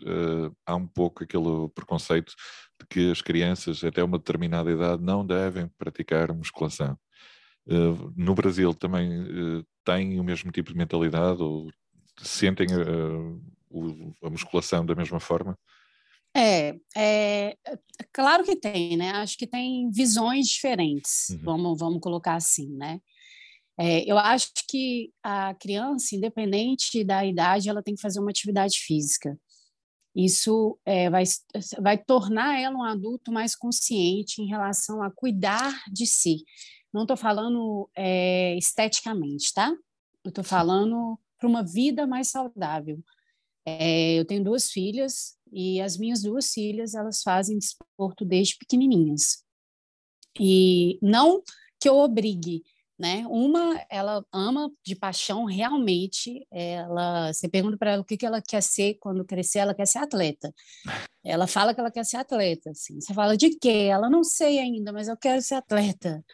há 0.66 0.74
um 0.74 0.86
pouco 0.86 1.22
aquele 1.22 1.68
preconceito 1.74 2.32
de 2.80 2.86
que 2.88 3.10
as 3.10 3.22
crianças 3.22 3.82
até 3.84 4.02
uma 4.02 4.18
determinada 4.18 4.70
idade 4.70 5.02
não 5.02 5.24
devem 5.24 5.68
praticar 5.78 6.34
musculação. 6.34 6.98
no 8.14 8.34
Brasil 8.34 8.74
também 8.74 9.64
têm 9.84 10.20
o 10.20 10.24
mesmo 10.24 10.50
tipo 10.50 10.70
de 10.70 10.76
mentalidade 10.76 11.40
ou 11.42 11.70
sentem 12.22 12.66
a, 12.72 14.26
a 14.26 14.30
musculação 14.30 14.84
da 14.84 14.94
mesma 14.94 15.20
forma? 15.20 15.58
É, 16.36 16.74
é, 16.94 17.56
claro 18.12 18.44
que 18.44 18.56
tem, 18.56 18.96
né? 18.96 19.10
Acho 19.12 19.38
que 19.38 19.46
tem 19.46 19.90
visões 19.90 20.46
diferentes, 20.48 21.30
uhum. 21.30 21.40
vamos, 21.42 21.78
vamos 21.78 22.00
colocar 22.00 22.34
assim, 22.34 22.68
né? 22.76 23.00
É, 23.78 24.10
eu 24.10 24.18
acho 24.18 24.50
que 24.68 25.12
a 25.22 25.54
criança, 25.54 26.14
independente 26.14 27.04
da 27.04 27.24
idade, 27.24 27.68
ela 27.68 27.82
tem 27.82 27.94
que 27.94 28.00
fazer 28.00 28.20
uma 28.20 28.30
atividade 28.30 28.78
física. 28.78 29.38
Isso 30.14 30.78
é, 30.84 31.10
vai, 31.10 31.24
vai 31.80 31.98
tornar 31.98 32.58
ela 32.58 32.76
um 32.76 32.82
adulto 32.82 33.30
mais 33.30 33.54
consciente 33.54 34.40
em 34.40 34.46
relação 34.46 35.02
a 35.02 35.10
cuidar 35.10 35.74
de 35.92 36.06
si. 36.06 36.44
Não 36.92 37.02
estou 37.02 37.18
falando 37.18 37.90
é, 37.94 38.56
esteticamente, 38.56 39.52
tá? 39.52 39.68
Eu 40.24 40.30
estou 40.30 40.42
falando 40.42 41.18
para 41.38 41.48
uma 41.48 41.64
vida 41.64 42.06
mais 42.06 42.28
saudável. 42.28 43.02
É, 43.64 44.14
eu 44.14 44.24
tenho 44.24 44.44
duas 44.44 44.70
filhas 44.70 45.36
e 45.52 45.80
as 45.80 45.96
minhas 45.98 46.22
duas 46.22 46.52
filhas 46.52 46.94
elas 46.94 47.22
fazem 47.22 47.58
desporto 47.58 48.24
desde 48.24 48.56
pequenininhas 48.56 49.44
e 50.40 50.98
não 51.02 51.42
que 51.80 51.88
eu 51.88 51.96
obrigue, 51.96 52.62
né? 52.98 53.26
Uma, 53.28 53.84
ela 53.90 54.24
ama 54.32 54.70
de 54.84 54.96
paixão 54.96 55.44
realmente. 55.44 56.46
Ela, 56.50 57.32
você 57.32 57.48
pergunta 57.48 57.76
para 57.76 57.92
ela 57.92 58.02
o 58.02 58.04
que, 58.04 58.16
que 58.16 58.26
ela 58.26 58.40
quer 58.40 58.62
ser 58.62 58.94
quando 58.94 59.24
crescer, 59.24 59.60
ela 59.60 59.74
quer 59.74 59.86
ser 59.86 59.98
atleta. 59.98 60.52
Ela 61.28 61.48
fala 61.48 61.74
que 61.74 61.80
ela 61.80 61.90
quer 61.90 62.04
ser 62.04 62.18
atleta. 62.18 62.70
Assim. 62.70 63.00
Você 63.00 63.12
fala 63.12 63.36
de 63.36 63.58
quê? 63.58 63.88
Ela 63.90 64.08
não 64.08 64.22
sei 64.22 64.60
ainda, 64.60 64.92
mas 64.92 65.08
eu 65.08 65.16
quero 65.16 65.42
ser 65.42 65.56
atleta. 65.56 66.24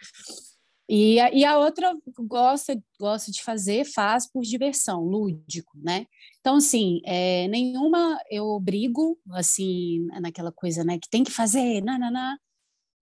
E 0.88 1.20
a, 1.20 1.32
e 1.32 1.44
a 1.44 1.58
outra 1.58 1.96
gosta, 2.18 2.80
gosta 2.98 3.30
de 3.30 3.42
fazer, 3.42 3.84
faz 3.84 4.30
por 4.30 4.42
diversão, 4.42 5.02
lúdico, 5.02 5.78
né? 5.78 6.06
Então, 6.40 6.56
assim, 6.56 7.00
é, 7.04 7.46
nenhuma 7.48 8.18
eu 8.30 8.46
obrigo, 8.46 9.18
assim, 9.30 10.06
naquela 10.20 10.52
coisa, 10.52 10.84
né, 10.84 10.98
que 10.98 11.08
tem 11.08 11.22
que 11.22 11.30
fazer, 11.30 11.82
nananã, 11.82 12.36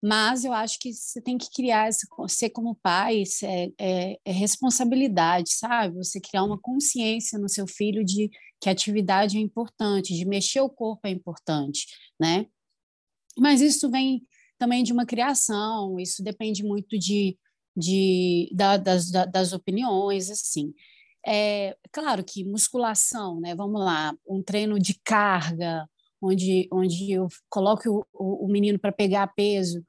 mas 0.03 0.45
eu 0.45 0.53
acho 0.53 0.79
que 0.79 0.93
você 0.93 1.21
tem 1.21 1.37
que 1.37 1.51
criar, 1.51 1.91
ser 2.29 2.51
como 2.51 2.75
pai, 2.75 3.23
é, 3.43 3.73
é, 3.79 4.19
é, 4.25 4.33
responsabilidade, 4.33 5.53
sabe? 5.53 5.97
Você 5.97 6.19
criar 6.21 6.45
uma 6.45 6.59
consciência 6.59 7.39
no 7.39 7.49
seu 7.49 7.67
filho 7.67 8.03
de 8.03 8.31
que 8.61 8.71
atividade 8.71 9.37
é 9.37 9.41
importante, 9.41 10.15
de 10.15 10.25
mexer 10.25 10.61
o 10.61 10.71
corpo 10.71 11.07
é 11.07 11.11
importante, 11.11 11.87
né? 12.19 12.47
Mas 13.39 13.61
isso 13.61 13.91
vem 13.91 14.23
também 14.59 14.83
de 14.83 14.93
uma 14.93 15.07
criação, 15.07 15.99
isso 15.99 16.23
depende 16.23 16.63
muito 16.63 16.99
de 16.99 17.39
de, 17.81 18.51
da, 18.55 18.77
das, 18.77 19.11
das 19.11 19.53
opiniões, 19.53 20.31
assim. 20.31 20.73
É 21.27 21.77
claro 21.93 22.25
que 22.25 22.45
musculação, 22.45 23.41
né? 23.41 23.55
Vamos 23.55 23.81
lá, 23.81 24.15
um 24.29 24.43
treino 24.43 24.79
de 24.79 24.99
carga, 25.05 25.89
onde, 26.23 26.69
onde 26.73 27.13
eu 27.13 27.29
coloco 27.49 28.07
o, 28.13 28.47
o, 28.47 28.49
menino 28.49 28.79
para 28.79 28.93
pegar 28.93 29.27
peso. 29.35 29.85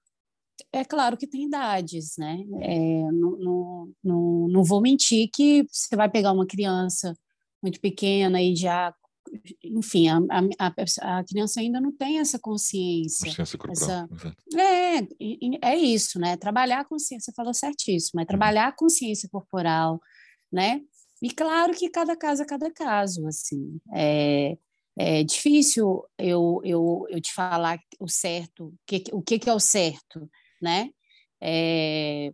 É 0.74 0.84
claro 0.84 1.18
que 1.18 1.28
tem 1.28 1.46
idades, 1.46 2.16
né? 2.18 2.44
É, 2.62 3.12
não, 3.12 3.38
não, 3.38 3.94
não, 4.04 4.48
não 4.48 4.64
vou 4.64 4.82
mentir 4.82 5.30
que 5.34 5.66
você 5.70 5.96
vai 5.96 6.10
pegar 6.10 6.32
uma 6.32 6.46
criança 6.46 7.16
muito 7.62 7.80
pequena 7.80 8.42
e 8.42 8.56
já 8.56 8.94
enfim, 9.64 10.08
a, 10.10 10.20
a, 10.60 11.20
a, 11.20 11.24
criança 11.24 11.60
ainda 11.60 11.80
não 11.80 11.92
tem 11.92 12.20
essa 12.20 12.40
consciência. 12.40 13.28
Consciência 13.28 13.58
corporal. 13.58 14.08
Essa, 14.12 14.36
é, 14.58 15.72
é 15.72 15.78
isso, 15.78 16.20
né? 16.20 16.36
Trabalhar 16.38 16.82
a 16.82 16.86
consciência, 16.86 17.32
você 17.32 17.36
falou 17.36 17.54
certíssimo, 17.54 18.20
é 18.20 18.24
uhum. 18.24 18.28
trabalhar 18.28 18.68
a 18.68 18.76
consciência 18.76 19.30
corporal, 19.30 20.00
né? 20.52 20.82
E 21.22 21.30
claro 21.32 21.74
que 21.74 21.90
cada 21.90 22.16
caso 22.16 22.42
é 22.42 22.46
cada 22.46 22.72
caso, 22.72 23.28
assim. 23.28 23.80
É, 23.94 24.58
é 24.98 25.24
difícil 25.24 26.04
eu, 26.18 26.60
eu, 26.64 27.06
eu 27.10 27.22
te 27.22 27.34
falar 27.34 27.80
o 28.00 28.08
certo, 28.08 28.74
que, 28.86 29.04
o 29.12 29.22
que, 29.22 29.40
que 29.40 29.50
é 29.50 29.54
o 29.54 29.60
certo, 29.60 30.30
né? 30.62 30.90
É, 31.40 32.34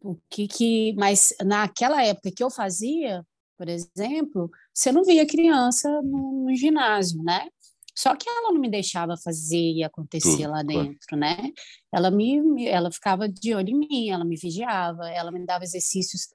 o 0.00 0.16
que 0.30 0.46
que, 0.46 0.94
mas 0.94 1.34
naquela 1.44 2.04
época 2.04 2.32
que 2.34 2.42
eu 2.42 2.50
fazia, 2.50 3.24
por 3.56 3.68
exemplo, 3.68 4.50
você 4.72 4.92
não 4.92 5.04
via 5.04 5.26
criança 5.26 5.88
no, 6.02 6.44
no 6.44 6.54
ginásio, 6.54 7.22
né? 7.22 7.48
Só 7.96 8.14
que 8.14 8.28
ela 8.28 8.52
não 8.52 8.60
me 8.60 8.70
deixava 8.70 9.16
fazer 9.16 9.72
e 9.72 9.82
acontecer 9.82 10.42
Tudo, 10.42 10.50
lá 10.50 10.62
dentro, 10.62 10.98
claro. 11.08 11.20
né? 11.20 11.50
Ela 11.90 12.10
me, 12.10 12.66
ela 12.66 12.92
ficava 12.92 13.26
de 13.26 13.54
olho 13.54 13.70
em 13.70 13.78
mim, 13.78 14.10
ela 14.10 14.24
me 14.24 14.36
vigiava, 14.36 15.08
ela 15.08 15.32
me 15.32 15.44
dava 15.46 15.64
exercícios 15.64 16.28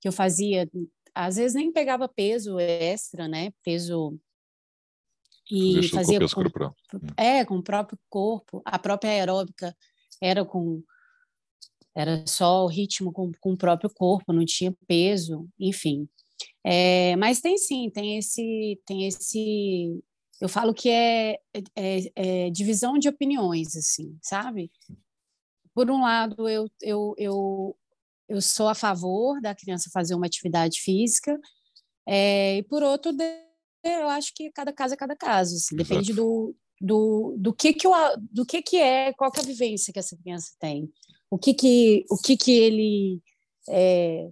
que 0.00 0.06
eu 0.06 0.12
fazia, 0.12 0.68
às 1.14 1.36
vezes 1.36 1.54
nem 1.54 1.72
pegava 1.72 2.06
peso 2.06 2.60
extra, 2.60 3.26
né? 3.26 3.50
Peso 3.64 4.18
e 5.50 5.88
fazia 5.88 6.18
com, 6.18 6.28
corporal. 6.28 6.74
é 7.16 7.44
com 7.44 7.56
o 7.56 7.62
próprio 7.62 7.98
corpo, 8.10 8.60
a 8.64 8.78
própria 8.78 9.10
aeróbica 9.10 9.74
era 10.20 10.44
com 10.44 10.82
era 11.94 12.26
só 12.26 12.64
o 12.64 12.68
ritmo 12.68 13.10
com, 13.10 13.32
com 13.40 13.52
o 13.52 13.56
próprio 13.56 13.88
corpo, 13.88 14.30
não 14.30 14.44
tinha 14.44 14.76
peso, 14.86 15.48
enfim. 15.58 16.06
É, 16.64 17.14
mas 17.16 17.40
tem 17.40 17.56
sim, 17.56 17.90
tem 17.90 18.18
esse, 18.18 18.80
tem 18.84 19.06
esse, 19.06 20.02
eu 20.40 20.48
falo 20.48 20.74
que 20.74 20.88
é, 20.88 21.38
é, 21.76 22.12
é, 22.16 22.50
divisão 22.50 22.98
de 22.98 23.08
opiniões, 23.08 23.76
assim, 23.76 24.18
sabe? 24.20 24.70
Por 25.72 25.90
um 25.90 26.02
lado, 26.02 26.48
eu, 26.48 26.68
eu, 26.82 27.14
eu, 27.16 27.76
eu 28.28 28.42
sou 28.42 28.68
a 28.68 28.74
favor 28.74 29.40
da 29.40 29.54
criança 29.54 29.90
fazer 29.92 30.14
uma 30.14 30.26
atividade 30.26 30.80
física, 30.80 31.38
é, 32.06 32.58
e 32.58 32.62
por 32.64 32.82
outro, 32.82 33.12
eu 33.84 34.08
acho 34.08 34.34
que 34.34 34.50
cada 34.50 34.72
caso 34.72 34.94
é 34.94 34.96
cada 34.96 35.14
caso, 35.16 35.54
assim, 35.54 35.76
depende 35.76 36.12
do, 36.12 36.54
do, 36.80 37.36
do 37.38 37.54
que 37.54 37.72
que 37.72 37.86
eu, 37.86 37.92
do 38.32 38.44
que 38.44 38.60
que 38.62 38.76
é, 38.76 39.12
qual 39.12 39.30
que 39.30 39.38
é 39.38 39.42
a 39.42 39.46
vivência 39.46 39.92
que 39.92 39.98
essa 39.98 40.16
criança 40.16 40.52
tem, 40.58 40.90
o 41.30 41.38
que 41.38 41.54
que, 41.54 42.04
o 42.10 42.16
que 42.16 42.36
que 42.36 42.52
ele, 42.52 43.22
é, 43.68 44.28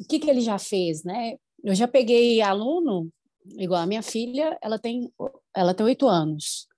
o 0.00 0.06
que 0.06 0.18
que 0.18 0.30
ele 0.30 0.40
já 0.40 0.58
fez, 0.58 1.04
né? 1.04 1.36
Eu 1.64 1.74
já 1.74 1.88
peguei 1.88 2.42
aluno, 2.42 3.10
igual 3.56 3.80
a 3.80 3.86
minha 3.86 4.02
filha, 4.02 4.56
ela 4.62 4.78
tem 4.78 5.10
ela 5.56 5.72
tem 5.72 5.86
oito 5.86 6.06
anos. 6.06 6.68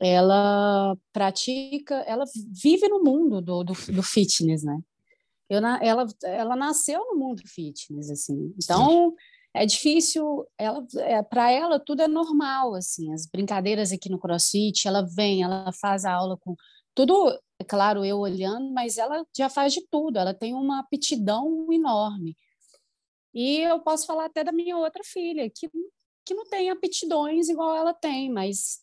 Ela 0.00 0.96
pratica, 1.12 1.96
ela 2.06 2.24
vive 2.62 2.88
no 2.88 3.02
mundo 3.02 3.40
do, 3.40 3.64
do, 3.64 3.72
do 3.72 4.02
fitness, 4.02 4.62
né? 4.62 4.78
Eu, 5.48 5.58
ela, 5.58 6.06
ela 6.24 6.56
nasceu 6.56 7.00
no 7.12 7.18
mundo 7.18 7.42
fitness, 7.46 8.10
assim. 8.10 8.54
Então, 8.56 9.14
é 9.52 9.66
difícil, 9.66 10.46
ela 10.58 10.84
é, 10.98 11.22
para 11.22 11.50
ela 11.50 11.78
tudo 11.78 12.02
é 12.02 12.08
normal, 12.08 12.74
assim. 12.74 13.12
As 13.12 13.26
brincadeiras 13.26 13.92
aqui 13.92 14.08
no 14.08 14.18
CrossFit, 14.18 14.86
ela 14.86 15.02
vem, 15.02 15.42
ela 15.42 15.70
faz 15.80 16.04
a 16.04 16.12
aula 16.12 16.36
com 16.38 16.54
tudo, 16.94 17.30
é 17.58 17.64
claro, 17.64 18.04
eu 18.04 18.18
olhando, 18.18 18.72
mas 18.72 18.98
ela 18.98 19.24
já 19.36 19.48
faz 19.48 19.72
de 19.72 19.86
tudo. 19.90 20.18
Ela 20.18 20.34
tem 20.34 20.54
uma 20.54 20.80
aptidão 20.80 21.66
enorme. 21.72 22.36
E 23.34 23.58
eu 23.58 23.80
posso 23.80 24.06
falar 24.06 24.26
até 24.26 24.44
da 24.44 24.52
minha 24.52 24.76
outra 24.76 25.02
filha, 25.02 25.50
que, 25.50 25.68
que 26.24 26.34
não 26.34 26.44
tem 26.44 26.70
aptidões 26.70 27.48
igual 27.48 27.74
ela 27.74 27.92
tem, 27.92 28.30
mas 28.30 28.80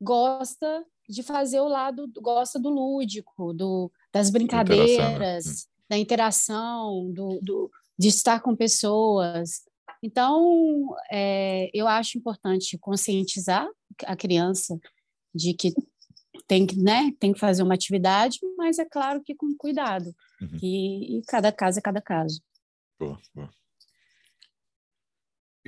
gosta 0.00 0.86
de 1.08 1.24
fazer 1.24 1.58
o 1.58 1.68
lado, 1.68 2.08
gosta 2.22 2.58
do 2.58 2.70
lúdico, 2.70 3.52
do, 3.52 3.90
das 4.12 4.30
brincadeiras, 4.30 4.96
interação, 4.96 5.18
né? 5.18 5.88
da 5.88 5.98
interação, 5.98 7.12
do, 7.12 7.40
do, 7.42 7.70
de 7.98 8.06
estar 8.06 8.40
com 8.40 8.54
pessoas. 8.54 9.62
Então, 10.00 10.94
é, 11.10 11.68
eu 11.74 11.88
acho 11.88 12.16
importante 12.16 12.78
conscientizar 12.78 13.68
a 14.06 14.14
criança 14.14 14.78
de 15.34 15.52
que 15.52 15.74
tem 16.46 16.64
que, 16.64 16.76
né, 16.76 17.12
tem 17.18 17.32
que 17.32 17.40
fazer 17.40 17.62
uma 17.62 17.74
atividade, 17.74 18.38
mas 18.56 18.78
é 18.78 18.84
claro 18.84 19.20
que 19.22 19.34
com 19.34 19.54
cuidado. 19.56 20.14
Uhum. 20.40 20.58
E, 20.62 21.18
e, 21.18 21.22
cada 21.26 21.52
caso 21.52 21.80
é 21.80 21.82
cada 21.82 22.00
caso. 22.00 22.40
Boa, 22.98 23.18
boa 23.34 23.50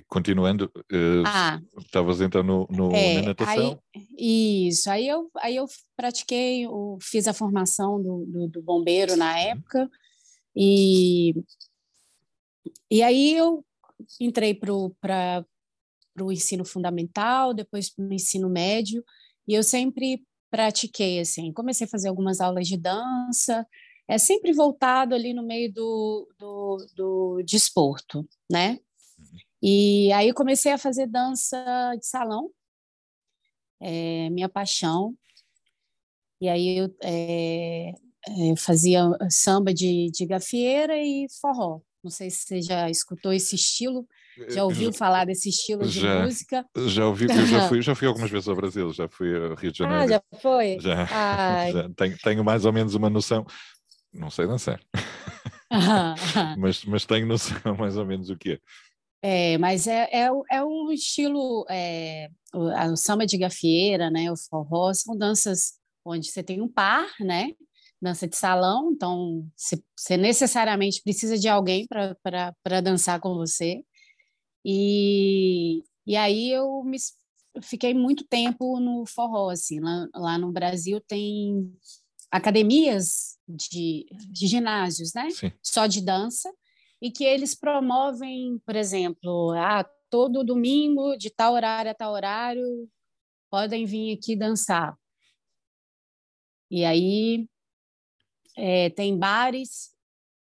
continuando, 0.09 0.71
uh, 0.77 1.23
ah, 1.27 1.61
estavas 1.79 2.21
então 2.21 2.43
no, 2.43 2.67
no 2.71 2.93
é, 2.93 3.17
na 3.17 3.29
natação? 3.29 3.79
Aí, 3.95 4.69
isso, 4.69 4.91
aí 4.91 5.07
eu, 5.07 5.31
aí 5.39 5.57
eu 5.57 5.67
pratiquei, 5.97 6.65
eu 6.65 6.99
fiz 7.03 7.29
a 7.29 7.35
formação 7.35 8.03
do, 8.03 8.25
do, 8.27 8.49
do 8.49 8.63
bombeiro 8.63 9.17
na 9.17 9.33
uhum. 9.33 9.39
época, 9.39 9.91
e, 10.57 11.35
e 12.91 13.03
aí 13.03 13.35
eu 13.35 13.65
entrei 14.21 14.55
para 14.55 15.45
o 16.21 16.33
ensino 16.33 16.65
fundamental, 16.65 17.53
depois 17.53 17.91
para 17.91 18.05
o 18.05 18.13
ensino 18.13 18.49
médio, 18.49 19.05
e 19.47 19.55
eu 19.55 19.63
sempre 19.63 20.25
pratiquei, 20.51 21.21
assim, 21.21 21.53
comecei 21.53 21.87
a 21.87 21.91
fazer 21.91 22.09
algumas 22.09 22.41
aulas 22.41 22.69
de 22.69 22.77
dança, 22.77 23.67
é 24.09 24.19
sempre 24.19 24.53
voltado 24.53 25.15
ali 25.15 25.33
no 25.33 25.43
meio 25.43 25.73
do, 25.73 26.29
do, 26.39 26.87
do 26.95 27.43
desporto, 27.45 28.29
né? 28.51 28.79
E 29.63 30.13
aí 30.13 30.33
comecei 30.33 30.73
a 30.73 30.79
fazer 30.79 31.07
dança 31.07 31.57
de 31.99 32.05
salão, 32.05 32.51
é, 33.81 34.29
minha 34.31 34.49
paixão. 34.49 35.15
E 36.41 36.49
aí 36.49 36.79
eu 36.79 36.93
é, 37.03 37.93
é, 38.27 38.57
fazia 38.57 39.03
samba 39.31 39.73
de, 39.73 40.11
de 40.11 40.27
gafieira 40.27 40.97
e 40.97 41.27
forró. 41.41 41.81
Não 42.03 42.11
sei 42.11 42.31
se 42.31 42.39
você 42.39 42.61
já 42.61 42.91
escutou 42.91 43.33
esse 43.33 43.55
estilo, 43.55 44.05
já 44.49 44.65
ouviu 44.65 44.91
já, 44.91 44.99
falar 44.99 45.25
desse 45.25 45.49
estilo 45.51 45.87
de 45.87 46.01
já, 46.01 46.25
música? 46.25 46.67
Já 46.89 47.07
ouvi, 47.07 47.27
eu 47.27 47.47
já 47.47 47.69
fui, 47.69 47.81
já 47.81 47.95
fui 47.95 48.09
algumas 48.09 48.29
vezes 48.29 48.49
ao 48.49 48.57
Brasil, 48.57 48.93
já 48.93 49.09
fui 49.09 49.33
ao 49.37 49.55
Rio 49.55 49.71
de 49.71 49.85
ah, 49.85 49.87
Janeiro. 49.87 50.05
Ah, 50.05 50.09
já 50.09 50.39
foi? 50.41 50.79
Já, 50.81 51.07
já 51.71 51.89
tenho, 51.97 52.19
tenho, 52.19 52.45
mais 52.45 52.65
ou 52.65 52.73
menos 52.73 52.97
uma 52.97 53.09
noção. 53.09 53.47
Não 54.13 54.31
sei 54.31 54.49
dançar, 54.49 54.81
mas, 56.59 56.85
mas 56.85 57.07
tenho 57.07 57.27
noção 57.27 57.77
mais 57.79 57.97
ou 57.97 58.05
menos 58.05 58.29
o 58.31 58.37
que 58.37 58.53
é. 58.53 58.59
É, 59.23 59.57
mas 59.57 59.87
é, 59.87 60.09
é, 60.11 60.29
é 60.51 60.65
um 60.65 60.91
estilo, 60.91 61.65
é, 61.71 62.29
o, 62.53 62.93
o 62.93 62.97
samba 62.97 63.25
de 63.25 63.39
gafieira, 63.39 64.11
né, 64.11 64.31
o 64.33 64.37
forró, 64.37 64.93
são 64.93 65.17
danças 65.17 65.75
onde 66.05 66.27
você 66.27 66.43
tem 66.43 66.61
um 66.61 66.69
par, 66.69 67.09
né, 67.21 67.53
dança 68.01 68.27
de 68.27 68.37
salão, 68.37 68.91
então 68.91 69.49
você, 69.57 70.17
necessariamente 70.17 71.01
precisa 71.03 71.39
de 71.39 71.49
alguém 71.49 71.87
para 71.87 72.81
dançar 72.81 73.21
com 73.21 73.35
você. 73.35 73.85
E, 74.65 75.85
e 76.05 76.17
aí 76.17 76.51
eu 76.51 76.83
me, 76.83 76.99
fiquei 77.63 77.95
muito 77.95 78.25
tempo 78.25 78.81
no 78.81 79.07
forró, 79.07 79.51
assim, 79.51 79.79
lá, 79.79 80.09
lá 80.17 80.37
no 80.37 80.51
Brasil 80.51 81.01
tem 81.01 81.73
academias 82.29 83.39
de, 83.47 84.07
de 84.31 84.47
ginásios, 84.49 85.13
né? 85.15 85.31
Sim. 85.31 85.53
Só 85.63 85.87
de 85.87 86.01
dança, 86.01 86.53
e 87.03 87.11
que 87.11 87.25
eles 87.25 87.53
promovem, 87.53 88.61
por 88.65 88.77
exemplo, 88.77 89.51
ah, 89.57 89.85
todo 90.09 90.45
domingo, 90.45 91.17
de 91.17 91.31
tal 91.31 91.55
horário 91.55 91.91
a 91.91 91.95
tal 91.95 92.13
horário, 92.13 92.89
podem 93.51 93.85
vir 93.85 94.17
aqui 94.17 94.37
dançar. 94.37 94.97
E 96.71 96.85
aí 96.85 97.49
é, 98.57 98.89
tem 98.91 99.19
bares 99.19 99.91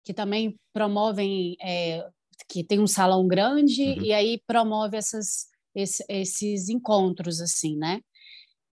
que 0.03 0.13
também 0.13 0.55
promovem, 0.71 1.57
é, 1.59 2.07
que 2.47 2.63
tem 2.63 2.79
um 2.79 2.87
salão 2.87 3.27
grande 3.27 3.81
uhum. 3.81 4.03
e 4.03 4.13
aí 4.13 4.39
promove 4.45 4.95
essas, 4.97 5.47
esse, 5.73 6.05
esses 6.07 6.69
encontros, 6.69 7.41
assim, 7.41 7.75
né? 7.75 8.01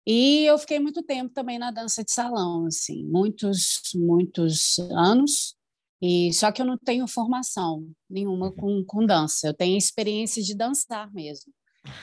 E 0.06 0.44
eu 0.44 0.56
fiquei 0.56 0.78
muito 0.78 1.02
tempo 1.02 1.34
também 1.34 1.58
na 1.58 1.72
dança 1.72 2.04
de 2.04 2.12
salão, 2.12 2.66
assim, 2.66 3.04
muitos, 3.04 3.80
muitos 3.94 4.78
anos. 4.92 5.56
E 6.02 6.32
só 6.32 6.50
que 6.50 6.61
eu 6.61 6.66
não 6.66 6.76
tenho 6.76 7.06
formação 7.06 7.88
nenhuma 8.11 8.49
uhum. 8.49 8.56
com, 8.56 8.85
com 8.85 9.06
dança. 9.06 9.47
Eu 9.47 9.54
tenho 9.54 9.78
experiência 9.78 10.42
de 10.42 10.52
dançar 10.52 11.12
mesmo 11.14 11.52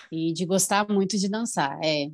e 0.09 0.31
de 0.31 0.45
gostar 0.45 0.87
muito 0.87 1.17
de 1.17 1.27
dançar. 1.27 1.77
É, 1.83 2.09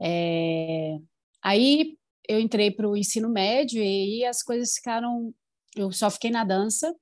é... 0.00 0.98
Aí 1.42 1.98
eu 2.28 2.38
entrei 2.38 2.70
para 2.70 2.88
o 2.88 2.96
ensino 2.96 3.28
médio 3.28 3.82
e 3.82 4.24
as 4.24 4.44
coisas 4.44 4.74
ficaram. 4.74 5.34
Eu 5.74 5.90
só 5.90 6.08
fiquei 6.08 6.30
na 6.30 6.44
dança, 6.44 6.94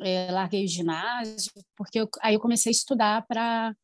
é, 0.00 0.30
larguei 0.30 0.64
o 0.64 0.68
ginásio, 0.68 1.50
porque 1.76 2.00
eu, 2.00 2.08
aí 2.20 2.34
eu 2.34 2.40
comecei 2.40 2.70
a 2.70 2.72
estudar 2.72 3.26
para 3.26 3.74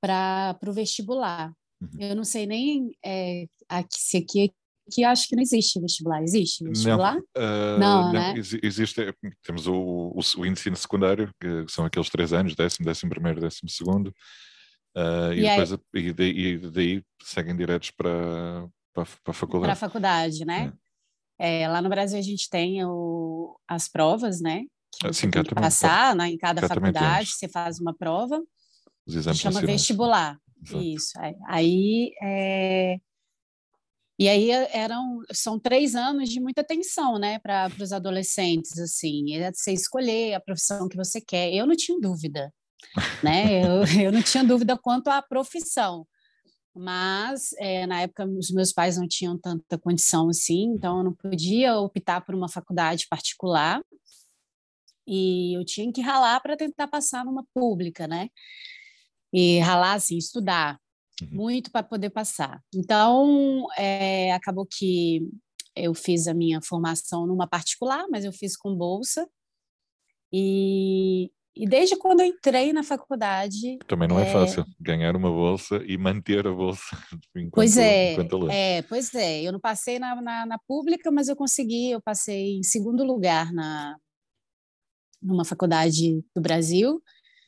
para 0.00 0.58
o 0.66 0.72
vestibular. 0.72 1.52
Uhum. 1.80 1.90
Eu 2.00 2.16
não 2.16 2.24
sei 2.24 2.46
nem 2.46 2.96
é, 3.04 3.46
aqui, 3.68 3.98
se 3.98 4.16
aqui 4.16 4.52
que 4.90 5.04
acho 5.04 5.28
que 5.28 5.36
não 5.36 5.42
existe 5.42 5.80
vestibular. 5.80 6.22
Existe 6.22 6.64
vestibular? 6.64 7.14
Não, 7.14 7.20
uh, 7.36 7.78
não, 7.78 8.02
não 8.04 8.12
né? 8.12 8.34
existe. 8.36 9.14
Temos 9.42 9.66
o, 9.66 9.74
o, 9.74 10.20
o, 10.38 10.46
ensino 10.46 10.76
secundário, 10.76 11.30
que 11.40 11.66
são 11.68 11.84
aqueles 11.84 12.10
três 12.10 12.32
anos, 12.32 12.54
décimo, 12.54 12.86
décimo 12.86 13.10
primeiro, 13.10 13.40
décimo 13.40 13.68
segundo, 13.68 14.08
uh, 14.96 15.32
e, 15.32 15.40
e, 15.40 15.42
depois 15.42 15.72
e, 15.94 16.12
daí, 16.12 16.30
e 16.30 16.58
daí 16.70 17.02
seguem 17.22 17.56
diretos 17.56 17.90
para, 17.90 18.68
para, 18.92 19.04
para 19.04 19.30
a 19.30 19.34
faculdade. 19.34 19.66
Para 19.66 19.72
a 19.72 19.88
faculdade, 19.88 20.44
né? 20.44 20.72
É. 21.38 21.62
É, 21.64 21.68
lá 21.68 21.82
no 21.82 21.88
Brasil 21.88 22.18
a 22.18 22.22
gente 22.22 22.48
tem 22.48 22.84
o, 22.84 23.58
as 23.66 23.88
provas, 23.88 24.40
né? 24.40 24.62
Que 25.00 25.08
você 25.08 25.28
tem 25.28 25.42
que 25.42 25.54
passar 25.54 26.14
né? 26.14 26.28
em 26.28 26.36
cada 26.36 26.68
faculdade, 26.68 27.30
você 27.30 27.48
faz 27.48 27.80
uma 27.80 27.94
prova, 27.94 28.40
Os 29.06 29.16
exames 29.16 29.40
chama 29.40 29.60
vestibular. 29.60 30.38
Exato. 30.64 30.84
Isso. 30.84 31.12
Aí, 31.48 32.12
é... 32.22 32.98
e 34.18 34.28
aí 34.28 34.50
eram, 34.50 35.20
são 35.32 35.58
três 35.58 35.94
anos 35.94 36.28
de 36.28 36.40
muita 36.40 36.62
tensão, 36.62 37.18
né, 37.18 37.38
para 37.38 37.70
os 37.80 37.92
adolescentes, 37.92 38.78
assim, 38.78 39.34
é 39.34 39.52
você 39.52 39.72
escolher 39.72 40.34
a 40.34 40.40
profissão 40.40 40.88
que 40.88 40.96
você 40.96 41.20
quer. 41.20 41.52
Eu 41.52 41.66
não 41.66 41.74
tinha 41.74 41.98
dúvida, 41.98 42.52
né? 43.22 43.64
eu, 43.64 43.82
eu 44.06 44.12
não 44.12 44.22
tinha 44.22 44.44
dúvida 44.44 44.78
quanto 44.78 45.08
à 45.08 45.22
profissão 45.22 46.06
mas 46.74 47.52
é, 47.58 47.86
na 47.86 48.00
época 48.00 48.26
os 48.26 48.50
meus 48.50 48.72
pais 48.72 48.96
não 48.96 49.06
tinham 49.06 49.38
tanta 49.38 49.78
condição 49.78 50.28
assim, 50.28 50.64
então 50.74 50.98
eu 50.98 51.04
não 51.04 51.14
podia 51.14 51.76
optar 51.76 52.22
por 52.22 52.34
uma 52.34 52.48
faculdade 52.48 53.06
particular 53.08 53.82
e 55.06 55.56
eu 55.56 55.64
tinha 55.64 55.92
que 55.92 56.00
ralar 56.00 56.40
para 56.40 56.56
tentar 56.56 56.88
passar 56.88 57.24
numa 57.24 57.44
pública, 57.52 58.06
né? 58.06 58.28
E 59.32 59.58
ralar 59.60 59.94
assim, 59.94 60.16
estudar. 60.16 60.78
Muito 61.30 61.70
para 61.70 61.82
poder 61.82 62.10
passar. 62.10 62.60
Então 62.74 63.66
é, 63.76 64.32
acabou 64.32 64.66
que 64.66 65.28
eu 65.76 65.94
fiz 65.94 66.26
a 66.26 66.34
minha 66.34 66.60
formação 66.62 67.26
numa 67.26 67.46
particular, 67.46 68.06
mas 68.10 68.24
eu 68.24 68.32
fiz 68.32 68.56
com 68.56 68.74
bolsa 68.74 69.28
e 70.32 71.30
e 71.54 71.66
desde 71.66 71.96
quando 71.96 72.20
eu 72.20 72.26
entrei 72.26 72.72
na 72.72 72.82
faculdade. 72.82 73.78
Também 73.86 74.08
não 74.08 74.18
é, 74.18 74.26
é 74.26 74.32
fácil 74.32 74.64
ganhar 74.80 75.14
uma 75.14 75.30
bolsa 75.30 75.82
e 75.86 75.98
manter 75.98 76.46
a 76.46 76.52
bolsa. 76.52 76.82
Enquanto, 77.36 77.52
pois 77.52 77.76
é, 77.76 78.16
é, 78.50 78.82
pois 78.82 79.14
é. 79.14 79.42
Eu 79.42 79.52
não 79.52 79.60
passei 79.60 79.98
na, 79.98 80.20
na, 80.20 80.46
na, 80.46 80.58
pública, 80.66 81.10
mas 81.10 81.28
eu 81.28 81.36
consegui. 81.36 81.90
Eu 81.90 82.00
passei 82.00 82.56
em 82.56 82.62
segundo 82.62 83.04
lugar 83.04 83.52
na 83.52 83.96
numa 85.20 85.44
faculdade 85.44 86.24
do 86.34 86.40
Brasil. 86.40 87.00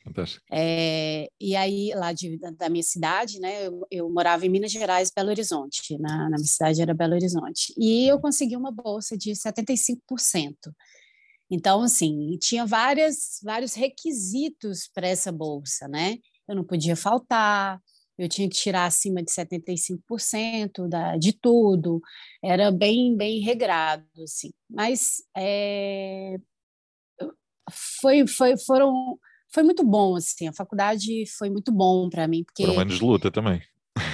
Fantástico. 0.05 0.45
É, 0.51 1.27
e 1.41 1.55
aí, 1.55 1.91
lá 1.95 2.13
de, 2.13 2.37
da 2.37 2.69
minha 2.69 2.83
cidade, 2.83 3.39
né, 3.39 3.65
eu, 3.65 3.87
eu, 3.89 4.09
morava 4.09 4.45
em 4.45 4.49
Minas 4.49 4.71
Gerais, 4.71 5.11
Belo 5.13 5.29
Horizonte. 5.29 5.97
Na, 5.97 6.29
na 6.29 6.37
minha 6.37 6.47
cidade 6.47 6.81
era 6.81 6.93
Belo 6.93 7.15
Horizonte. 7.15 7.73
E 7.77 8.07
eu 8.07 8.19
consegui 8.19 8.55
uma 8.55 8.71
bolsa 8.71 9.17
de 9.17 9.31
75%. 9.31 9.97
Então, 11.49 11.81
assim, 11.81 12.37
tinha 12.39 12.65
várias, 12.65 13.39
vários 13.43 13.73
requisitos 13.73 14.89
para 14.93 15.07
essa 15.07 15.31
bolsa, 15.31 15.87
né? 15.87 16.17
Eu 16.47 16.55
não 16.55 16.63
podia 16.63 16.95
faltar, 16.95 17.79
eu 18.17 18.29
tinha 18.29 18.47
que 18.47 18.55
tirar 18.55 18.85
acima 18.85 19.21
de 19.21 19.31
75% 19.31 20.87
da, 20.87 21.17
de 21.17 21.33
tudo, 21.33 22.01
era 22.43 22.71
bem, 22.71 23.15
bem 23.15 23.41
regrado, 23.41 24.05
assim. 24.23 24.51
Mas 24.69 25.23
é, 25.35 26.37
foi, 27.99 28.25
foi, 28.27 28.57
foram, 28.57 29.19
foi 29.55 29.63
muito 29.63 29.85
bom, 29.85 30.17
assim, 30.17 30.49
a 30.49 30.53
faculdade 30.53 31.25
foi 31.37 31.49
muito 31.49 31.71
bom 31.71 32.09
para 32.09 32.27
mim. 32.27 32.43
Porque 32.43 32.65
foram 32.65 32.81
anos 32.81 32.97
de 32.97 33.03
luta 33.03 33.31
também. 33.31 33.61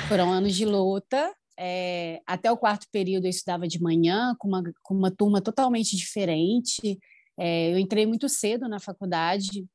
Foram 0.07 0.31
anos 0.31 0.55
de 0.55 0.65
luta, 0.65 1.35
é, 1.59 2.21
até 2.27 2.51
o 2.51 2.57
quarto 2.57 2.87
período 2.91 3.25
eu 3.25 3.31
estudava 3.31 3.67
de 3.67 3.81
manhã, 3.81 4.35
com 4.37 4.47
uma, 4.47 4.63
com 4.83 4.93
uma 4.93 5.09
turma 5.09 5.41
totalmente 5.41 5.97
diferente, 5.97 6.99
é, 7.39 7.73
eu 7.73 7.79
entrei 7.79 8.05
muito 8.05 8.29
cedo 8.29 8.69
na 8.69 8.79
faculdade. 8.79 9.65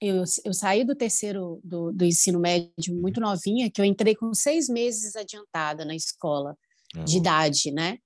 Eu, 0.00 0.22
eu 0.44 0.52
saí 0.52 0.84
do 0.84 0.94
terceiro 0.94 1.60
do, 1.64 1.90
do, 1.90 2.04
ensino 2.04 2.38
médio 2.38 2.94
muito 2.94 3.20
novinha, 3.20 3.70
que 3.70 3.80
eu 3.80 3.84
entrei 3.84 4.14
com 4.14 4.32
seis 4.34 4.68
meses 4.68 5.16
adiantada 5.16 5.84
na 5.84 5.96
escola 5.96 6.56
uhum. 6.94 7.04
de 7.04 7.16
idade, 7.16 7.72
né? 7.72 7.98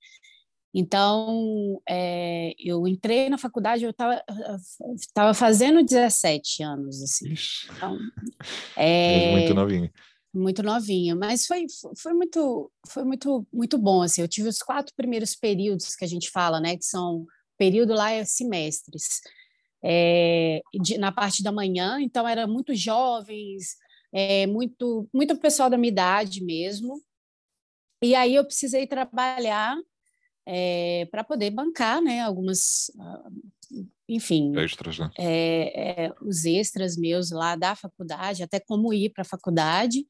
Então, 0.73 1.81
é, 1.87 2.53
eu 2.59 2.87
entrei 2.87 3.27
na 3.27 3.37
faculdade, 3.37 3.83
eu 3.83 3.89
estava 3.89 5.33
fazendo 5.33 5.83
17 5.83 6.63
anos, 6.63 7.01
assim. 7.01 7.33
Então, 7.75 7.97
é, 8.75 9.31
muito 9.31 9.53
novinha. 9.53 9.93
Muito 10.31 10.61
novinha, 10.61 11.15
mas 11.15 11.47
foi, 11.47 11.65
foi, 11.97 12.13
muito, 12.13 12.71
foi 12.87 13.03
muito, 13.03 13.47
muito 13.51 13.77
bom, 13.79 14.03
assim. 14.03 14.21
Eu 14.21 14.27
tive 14.27 14.47
os 14.47 14.59
quatro 14.59 14.93
primeiros 14.95 15.35
períodos 15.35 15.95
que 15.95 16.05
a 16.05 16.07
gente 16.07 16.29
fala, 16.29 16.59
né? 16.59 16.77
Que 16.77 16.85
são 16.85 17.25
período 17.57 17.93
lá 17.93 18.11
é 18.11 18.23
semestres. 18.23 19.21
É, 19.83 20.61
de, 20.81 20.97
na 20.99 21.11
parte 21.11 21.41
da 21.41 21.51
manhã, 21.51 21.99
então 21.99 22.27
era 22.27 22.45
muito 22.45 22.75
jovens, 22.75 23.75
é, 24.13 24.45
muito, 24.45 25.09
muito 25.11 25.35
pessoal 25.37 25.69
da 25.69 25.77
minha 25.77 25.91
idade 25.91 26.43
mesmo. 26.43 27.01
E 28.03 28.13
aí 28.13 28.35
eu 28.35 28.45
precisei 28.45 28.85
trabalhar 28.85 29.75
é, 30.47 31.07
para 31.11 31.23
poder 31.23 31.51
bancar, 31.51 32.01
né, 32.01 32.21
algumas, 32.21 32.91
ah, 32.99 33.29
enfim, 34.07 34.57
extras, 34.57 34.97
né? 34.97 35.11
É, 35.17 36.05
é, 36.05 36.13
os 36.21 36.45
extras 36.45 36.97
meus 36.97 37.31
lá 37.31 37.55
da 37.55 37.75
faculdade, 37.75 38.43
até 38.43 38.59
como 38.59 38.93
ir 38.93 39.11
para 39.11 39.21
a 39.21 39.25
faculdade. 39.25 40.05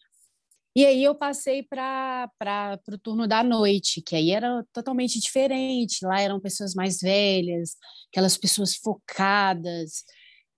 E 0.76 0.86
aí 0.86 1.04
eu 1.04 1.15
passei 1.15 1.63
para 1.63 2.30
o 2.88 2.98
turno 2.98 3.28
da 3.28 3.44
noite, 3.44 4.02
que 4.02 4.15
aí 4.15 4.32
era 4.32 4.63
totalmente 4.72 5.20
diferente. 5.20 6.06
Lá 6.06 6.22
eram 6.22 6.39
pessoas 6.39 6.74
mais 6.74 7.02
velhas, 7.02 7.76
aquelas 8.10 8.38
pessoas 8.38 8.76
focadas, 8.76 10.06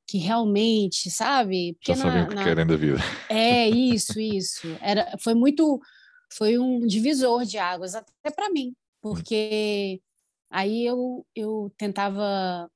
que 0.07 0.17
realmente, 0.17 1.09
sabe? 1.09 1.73
Porque 1.75 1.95
Já 1.95 2.05
na, 2.05 2.23
o 2.23 2.27
que 2.27 2.35
na... 2.35 2.43
querem 2.43 2.67
da 2.67 2.75
vida. 2.75 2.99
É, 3.29 3.67
isso, 3.69 4.19
isso. 4.19 4.67
Era, 4.81 5.17
foi 5.19 5.33
muito, 5.33 5.79
foi 6.33 6.59
um 6.59 6.85
divisor 6.85 7.45
de 7.45 7.57
águas, 7.57 7.95
até 7.95 8.29
para 8.29 8.49
mim, 8.49 8.75
porque 9.01 10.01
aí 10.49 10.85
eu, 10.85 11.25
eu 11.35 11.73
tentava 11.77 12.69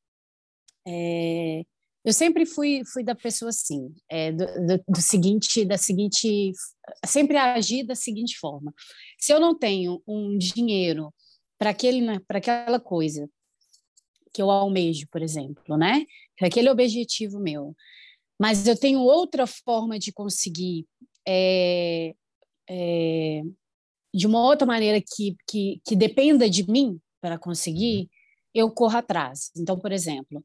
é, 0.88 1.64
eu 2.06 2.14
sempre 2.14 2.46
fui, 2.46 2.84
fui 2.86 3.04
da 3.04 3.16
pessoa 3.16 3.50
assim, 3.50 3.92
é, 4.08 4.32
do, 4.32 4.46
do, 4.46 4.84
do, 4.88 5.02
seguinte, 5.02 5.66
da 5.66 5.76
seguinte, 5.76 6.52
sempre 7.04 7.36
agir 7.36 7.84
da 7.84 7.96
seguinte 7.96 8.38
forma: 8.38 8.72
se 9.20 9.34
eu 9.34 9.40
não 9.40 9.58
tenho 9.58 10.02
um 10.08 10.38
dinheiro 10.38 11.12
para 11.58 11.72
aquele, 11.72 12.02
né, 12.02 12.20
para 12.28 12.38
aquela 12.38 12.80
coisa 12.80 13.28
que 14.32 14.42
eu 14.42 14.52
almejo, 14.52 15.08
por 15.12 15.24
exemplo, 15.24 15.78
né, 15.78 16.06
para 16.38 16.48
aquele 16.48 16.70
objetivo 16.70 17.40
meu, 17.40 17.76
mas 18.40 18.68
eu 18.68 18.78
tenho 18.78 19.00
outra 19.00 19.48
forma 19.48 19.98
de 19.98 20.14
conseguir 20.14 20.86
é, 21.28 22.14
é, 22.70 23.42
de 24.16 24.26
uma 24.26 24.42
outra 24.42 24.66
maneira 24.66 25.02
que, 25.02 25.36
que, 25.46 25.82
que 25.86 25.96
dependa 25.96 26.50
de 26.50 26.70
mim 26.72 27.00
para 27.20 27.38
conseguir, 27.38 28.10
eu 28.54 28.72
corro 28.72 28.98
atrás. 28.98 29.52
Então, 29.58 29.78
por 29.78 29.92
exemplo, 29.92 30.42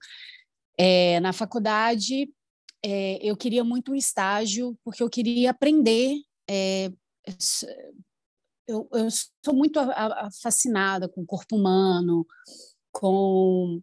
é, 0.76 1.20
na 1.20 1.32
faculdade, 1.32 2.28
é, 2.84 3.18
eu 3.22 3.36
queria 3.36 3.62
muito 3.62 3.92
um 3.92 3.94
estágio, 3.94 4.76
porque 4.82 5.02
eu 5.02 5.08
queria 5.08 5.50
aprender. 5.50 6.16
É, 6.48 6.90
eu, 8.66 8.88
eu 8.92 9.08
sou 9.44 9.54
muito 9.54 9.78
a, 9.78 10.26
a 10.26 10.28
fascinada 10.42 11.08
com 11.08 11.20
o 11.20 11.26
corpo 11.26 11.54
humano, 11.54 12.26
com, 12.90 13.80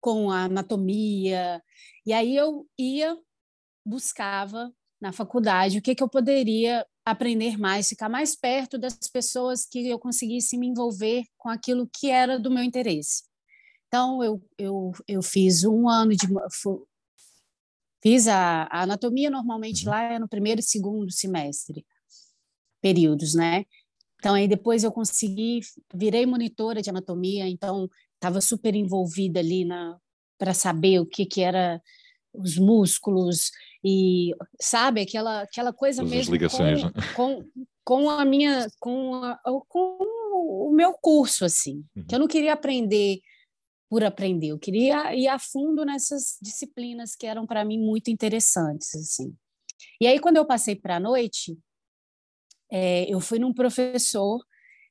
com 0.00 0.30
a 0.30 0.44
anatomia. 0.44 1.60
E 2.06 2.12
aí 2.12 2.36
eu 2.36 2.68
ia, 2.78 3.18
buscava 3.84 4.72
na 5.00 5.12
faculdade 5.12 5.78
o 5.78 5.82
que, 5.82 5.94
que 5.94 6.02
eu 6.02 6.08
poderia 6.08 6.86
aprender 7.04 7.58
mais, 7.58 7.88
ficar 7.88 8.08
mais 8.08 8.34
perto 8.34 8.78
das 8.78 8.96
pessoas 9.08 9.66
que 9.66 9.86
eu 9.88 9.98
conseguisse 9.98 10.56
me 10.56 10.66
envolver 10.66 11.24
com 11.36 11.48
aquilo 11.48 11.88
que 11.92 12.10
era 12.10 12.38
do 12.38 12.50
meu 12.50 12.64
interesse. 12.64 13.24
Então, 13.88 14.24
eu, 14.24 14.42
eu, 14.58 14.92
eu 15.06 15.22
fiz 15.22 15.64
um 15.64 15.88
ano 15.88 16.12
de. 16.12 16.26
Fiz 18.02 18.26
a, 18.26 18.64
a 18.64 18.82
anatomia, 18.82 19.30
normalmente 19.30 19.84
uhum. 19.84 19.90
lá 19.90 20.02
é 20.02 20.18
no 20.18 20.28
primeiro 20.28 20.60
e 20.60 20.64
segundo 20.64 21.10
semestre, 21.12 21.86
períodos, 22.80 23.34
né? 23.34 23.64
Então, 24.18 24.34
aí 24.34 24.48
depois 24.48 24.82
eu 24.82 24.90
consegui, 24.90 25.60
virei 25.94 26.26
monitora 26.26 26.82
de 26.82 26.90
anatomia, 26.90 27.46
então 27.46 27.88
estava 28.14 28.40
super 28.40 28.74
envolvida 28.74 29.40
ali 29.40 29.64
na 29.64 29.98
para 30.38 30.52
saber 30.52 30.98
o 30.98 31.06
que, 31.06 31.24
que 31.24 31.40
era 31.40 31.80
os 32.34 32.58
músculos 32.58 33.50
e 33.84 34.34
sabe 34.60 35.02
aquela 35.02 35.42
aquela 35.42 35.72
coisa 35.72 36.02
Todas 36.02 36.16
mesmo 36.16 36.32
ligações, 36.32 36.82
com, 36.82 36.86
né? 36.86 36.92
com, 37.14 37.50
com 37.84 38.10
a 38.10 38.24
minha 38.24 38.66
com, 38.80 39.14
a, 39.16 39.38
com 39.68 39.98
o 40.32 40.72
meu 40.72 40.94
curso 40.94 41.44
assim 41.44 41.84
uhum. 41.94 42.06
que 42.06 42.14
eu 42.14 42.18
não 42.18 42.26
queria 42.26 42.54
aprender 42.54 43.20
por 43.88 44.02
aprender 44.02 44.48
eu 44.48 44.58
queria 44.58 45.14
ir 45.14 45.28
a 45.28 45.38
fundo 45.38 45.84
nessas 45.84 46.38
disciplinas 46.40 47.14
que 47.14 47.26
eram 47.26 47.46
para 47.46 47.64
mim 47.64 47.78
muito 47.78 48.10
interessantes 48.10 48.94
assim 48.94 49.34
e 50.00 50.06
aí 50.06 50.18
quando 50.18 50.38
eu 50.38 50.46
passei 50.46 50.74
para 50.74 50.96
a 50.96 51.00
noite 51.00 51.56
é, 52.72 53.04
eu 53.12 53.20
fui 53.20 53.38
num 53.38 53.52
professor 53.52 54.42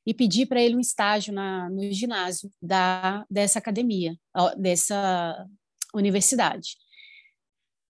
e 0.05 0.13
pedi 0.13 0.45
para 0.45 0.61
ele 0.61 0.75
um 0.75 0.79
estágio 0.79 1.33
na, 1.33 1.69
no 1.69 1.91
ginásio 1.91 2.51
da 2.61 3.25
dessa 3.29 3.57
academia 3.57 4.15
dessa 4.57 5.47
universidade 5.93 6.77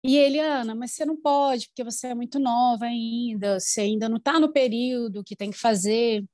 e 0.03 0.17
ele, 0.17 0.39
Ana, 0.39 0.75
mas 0.75 0.93
você 0.93 1.05
não 1.05 1.17
pode, 1.17 1.69
porque 1.69 1.85
você 1.85 2.09
é 2.09 2.15
muito 2.15 2.39
nova 2.39 2.87
ainda, 2.87 3.61
você 3.61 3.83
ainda 3.83 4.09
não 4.09 4.17
está 4.17 4.41
no 4.41 4.53
período 4.53 5.23
que 5.25 5.37
tem 5.37 5.51
que 5.51 5.59
fazer. 5.59 6.25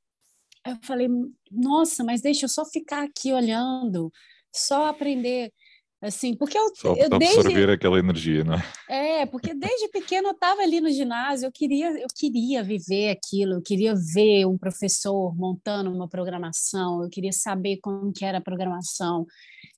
Eu 0.65 0.79
falei, 0.83 1.09
nossa, 1.51 2.05
mas 2.05 2.21
deixa 2.21 2.45
eu 2.45 2.49
só 2.49 2.65
ficar 2.65 3.05
aqui 3.05 3.33
olhando, 3.33 4.13
só 4.55 4.87
aprender. 4.87 5.53
Assim, 6.01 6.37
porque 6.37 6.57
eu, 6.57 6.71
só 6.77 6.95
eu 6.95 7.07
absorver 7.07 7.55
desde... 7.55 7.73
aquela 7.73 7.99
energia, 7.99 8.45
não 8.45 8.55
é? 8.55 9.23
É, 9.23 9.27
porque 9.27 9.55
desde 9.55 9.89
pequeno 9.89 10.29
eu 10.29 10.33
estava 10.33 10.61
ali 10.61 10.81
no 10.81 10.91
ginásio, 10.91 11.47
eu 11.47 11.53
queria, 11.53 11.91
eu 11.99 12.07
queria 12.15 12.63
viver 12.63 13.11
aquilo, 13.11 13.55
eu 13.55 13.63
queria 13.63 13.95
ver 14.15 14.47
um 14.47 14.59
professor 14.59 15.35
montando 15.35 15.91
uma 15.91 16.07
programação, 16.09 17.03
eu 17.03 17.09
queria 17.09 17.33
saber 17.33 17.79
como 17.79 18.13
que 18.13 18.25
era 18.25 18.39
a 18.39 18.43
programação, 18.43 19.27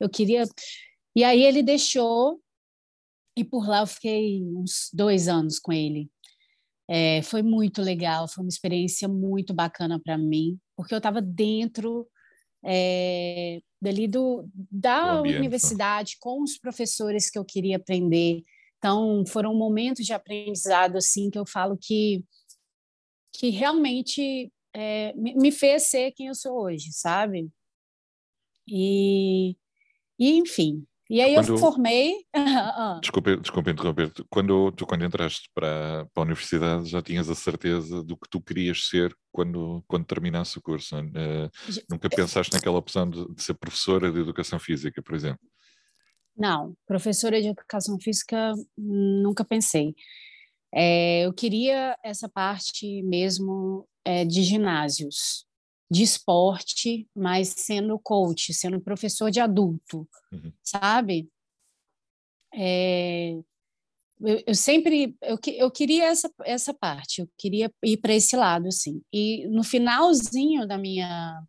eu 0.01 0.11
queria. 0.11 0.45
E 1.15 1.23
aí 1.23 1.43
ele 1.43 1.63
deixou 1.63 2.41
e 3.39 3.45
por 3.45 3.69
lá 3.69 3.81
eu 3.81 3.87
fiquei 3.87 4.43
uns 4.43 4.91
dois 4.93 5.29
anos 5.29 5.59
com 5.59 5.73
ele. 5.73 6.11
É, 6.91 7.23
foi 7.23 7.43
muito 7.43 7.83
legal, 7.83 8.27
foi 8.27 8.43
uma 8.43 8.49
experiência 8.49 9.07
muito 9.07 9.55
bacana 9.55 10.01
para 10.01 10.19
mim, 10.19 10.59
porque 10.77 10.93
eu 10.93 10.99
estava 10.99 11.21
dentro 11.21 12.09
é, 12.65 13.61
dali 13.81 14.09
do, 14.09 14.49
da 14.55 15.13
ambiente, 15.13 15.39
universidade, 15.39 16.17
com 16.19 16.43
os 16.43 16.59
professores 16.59 17.31
que 17.31 17.39
eu 17.39 17.45
queria 17.45 17.77
aprender. 17.77 18.43
Então, 18.79 19.25
foram 19.27 19.55
momentos 19.55 20.05
de 20.05 20.13
aprendizado 20.13 20.97
assim 20.97 21.31
que 21.31 21.39
eu 21.39 21.47
falo 21.47 21.77
que, 21.81 22.25
que 23.33 23.51
realmente 23.51 24.51
é, 24.75 25.13
me 25.15 25.53
fez 25.53 25.85
ser 25.85 26.13
quem 26.13 26.29
eu 26.29 26.35
sou 26.35 26.63
hoje, 26.63 26.91
sabe? 26.93 27.49
E, 28.67 29.57
e 30.19 30.33
enfim, 30.39 30.85
e 31.09 31.21
aí 31.21 31.35
quando... 31.35 31.49
eu 31.49 31.59
formei. 31.59 32.15
desculpa, 33.01 33.37
desculpa 33.37 33.71
interromper. 33.71 34.13
Quando 34.29 34.71
tu 34.73 34.87
quando 34.87 35.05
entraste 35.05 35.49
para, 35.55 36.07
para 36.13 36.23
a 36.23 36.27
universidade 36.27 36.89
já 36.89 37.01
tinhas 37.01 37.31
a 37.31 37.35
certeza 37.35 38.05
do 38.05 38.17
que 38.17 38.29
tu 38.29 38.41
querias 38.41 38.89
ser 38.89 39.17
quando, 39.33 39.83
quando 39.89 40.05
terminasse 40.05 40.59
o 40.59 40.63
curso. 40.63 40.97
Uh, 40.97 41.51
nunca 41.91 42.11
pensaste 42.11 42.53
naquela 42.53 42.79
opção 42.79 43.09
de, 43.09 43.35
de, 43.35 43.43
ser 43.43 43.55
professora 43.55 44.13
de 44.13 44.21
educação 44.21 44.59
física, 44.59 45.03
por 45.03 45.15
exemplo? 45.15 45.41
Não, 46.37 46.75
professora 46.87 47.41
de 47.41 47.49
educação 47.49 47.99
física 47.99 48.53
nunca 48.77 49.45
pensei. 49.45 49.95
É, 50.73 51.25
eu 51.25 51.33
queria 51.33 51.97
essa 52.05 52.29
parte 52.29 53.03
mesmo 53.03 53.89
é, 54.05 54.25
de 54.25 54.43
ginásios 54.43 55.48
de 55.91 56.03
esporte, 56.03 57.09
mas 57.15 57.49
sendo 57.49 57.99
coach, 57.99 58.53
sendo 58.53 58.81
professor 58.81 59.31
de 59.31 59.41
adulto, 59.41 60.07
uhum. 60.31 60.53
sabe? 60.63 61.31
É, 62.55 63.39
eu, 64.21 64.43
eu, 64.47 64.55
sempre 64.55 65.17
eu, 65.23 65.39
eu 65.55 65.71
queria 65.71 66.07
essa, 66.07 66.31
essa 66.45 66.75
parte, 66.75 67.21
eu 67.21 67.29
queria 67.39 67.73
ir 67.85 67.97
para 67.99 68.15
esse 68.15 68.37
lado, 68.37 68.69
assim. 68.69 69.01
E 69.13 69.47
no 69.49 69.63
finalzinho 69.63 70.67
da 70.67 70.77
minha 70.77 71.43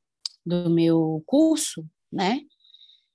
do 0.45 0.69
meu 0.69 1.21
curso, 1.25 1.85
né? 2.11 2.41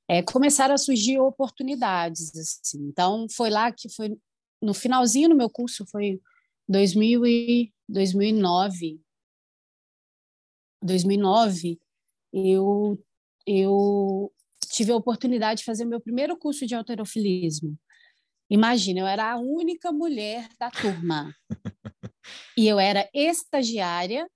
É, 0.07 0.23
começaram 0.23 0.75
a 0.75 0.79
surgir 0.79 1.19
oportunidades, 1.19 2.37
assim. 2.37 2.87
Então 2.89 3.27
foi 3.35 3.49
lá 3.49 3.73
que 3.73 3.89
foi 3.89 4.17
no 4.61 4.75
finalzinho 4.75 5.31
do 5.31 5.37
meu 5.37 5.49
curso 5.49 5.87
foi 5.91 6.21
2000 6.69 7.27
e 7.27 7.73
2009 7.89 9.01
2009, 10.85 11.81
eu, 12.33 13.03
eu 13.47 14.33
tive 14.71 14.93
a 14.93 14.97
oportunidade 14.97 15.61
de 15.61 15.65
fazer 15.65 15.85
meu 15.85 16.01
primeiro 16.01 16.37
curso 16.37 16.67
de 16.67 16.75
alterofilismo. 16.75 17.79
Imagina, 18.51 19.01
eu 19.01 19.07
era 19.07 19.33
a 19.33 19.39
única 19.39 19.91
mulher 19.91 20.49
da 20.59 20.71
turma. 20.71 21.35
e 22.57 22.69
eu 22.69 22.79
era 22.79 23.09
estagiária, 23.15 24.29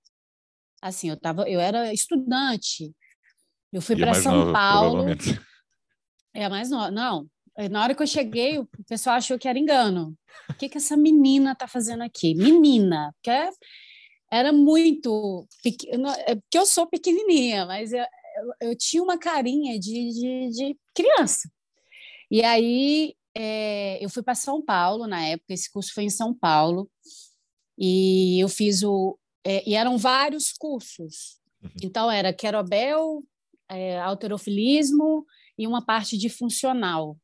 assim, 0.81 1.09
eu 1.09 1.17
tava, 1.17 1.47
eu 1.47 1.59
era 1.59 1.93
estudante. 1.93 2.93
Eu 3.71 3.81
fui 3.81 3.95
para 3.95 4.15
São 4.15 4.35
nova, 4.35 4.53
Paulo. 4.53 5.05
É 6.33 6.45
a 6.45 6.49
mais 6.49 6.69
nova. 6.71 6.89
Não, 6.89 7.29
na 7.69 7.83
hora 7.83 7.93
que 7.93 8.01
eu 8.01 8.07
cheguei, 8.07 8.57
o 8.57 8.67
pessoal 8.87 9.17
achou 9.17 9.37
que 9.37 9.47
era 9.47 9.59
engano. 9.59 10.15
O 10.49 10.53
que, 10.53 10.69
que 10.69 10.77
essa 10.77 10.95
menina 10.95 11.51
está 11.51 11.67
fazendo 11.67 12.01
aqui? 12.01 12.33
Menina, 12.33 13.13
que 13.21 13.29
é 13.29 13.49
era 14.31 14.51
muito 14.51 15.47
pequena, 15.63 16.13
é 16.27 16.35
porque 16.35 16.57
eu 16.57 16.65
sou 16.65 16.87
pequenininha, 16.87 17.65
mas 17.65 17.91
eu, 17.91 17.99
eu, 17.99 18.69
eu 18.69 18.77
tinha 18.77 19.01
uma 19.01 19.17
carinha 19.17 19.79
de, 19.79 20.11
de, 20.11 20.49
de 20.51 20.77
criança. 20.93 21.49
E 22.29 22.43
aí 22.43 23.15
é, 23.35 24.03
eu 24.03 24.09
fui 24.09 24.21
para 24.21 24.35
São 24.35 24.61
Paulo 24.61 25.07
na 25.07 25.25
época, 25.25 25.53
esse 25.53 25.71
curso 25.71 25.93
foi 25.93 26.03
em 26.03 26.09
São 26.09 26.33
Paulo, 26.33 26.89
e 27.77 28.39
eu 28.43 28.49
fiz 28.49 28.83
o. 28.83 29.17
É, 29.45 29.67
e 29.67 29.73
eram 29.73 29.97
vários 29.97 30.51
cursos. 30.51 31.39
Uhum. 31.63 31.69
Então, 31.81 32.11
era 32.11 32.33
querobel, 32.33 33.23
é, 33.69 33.97
alterofilismo 33.99 35.25
e 35.57 35.65
uma 35.65 35.83
parte 35.85 36.17
de 36.17 36.27
funcional, 36.27 37.17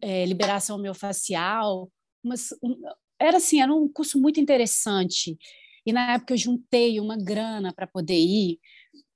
é, 0.00 0.24
liberação 0.24 0.78
miofascial, 0.78 1.90
umas, 2.24 2.52
um, 2.62 2.80
era 3.20 3.36
assim, 3.36 3.60
era 3.60 3.72
um 3.72 3.88
curso 3.88 4.18
muito 4.20 4.40
interessante. 4.40 5.38
E 5.84 5.92
na 5.92 6.14
época 6.14 6.32
eu 6.32 6.38
juntei 6.38 6.98
uma 6.98 7.16
grana 7.16 7.72
para 7.72 7.86
poder 7.86 8.18
ir, 8.18 8.58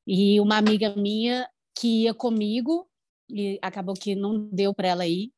e 0.07 0.39
uma 0.41 0.59
amiga 0.59 0.95
minha 0.95 1.49
que 1.77 2.05
ia 2.05 2.15
comigo, 2.15 2.89
e 3.29 3.59
acabou 3.63 3.95
que 3.95 4.15
não 4.15 4.49
deu 4.51 4.75
para 4.75 4.89
ela 4.89 5.07
ir, 5.07 5.33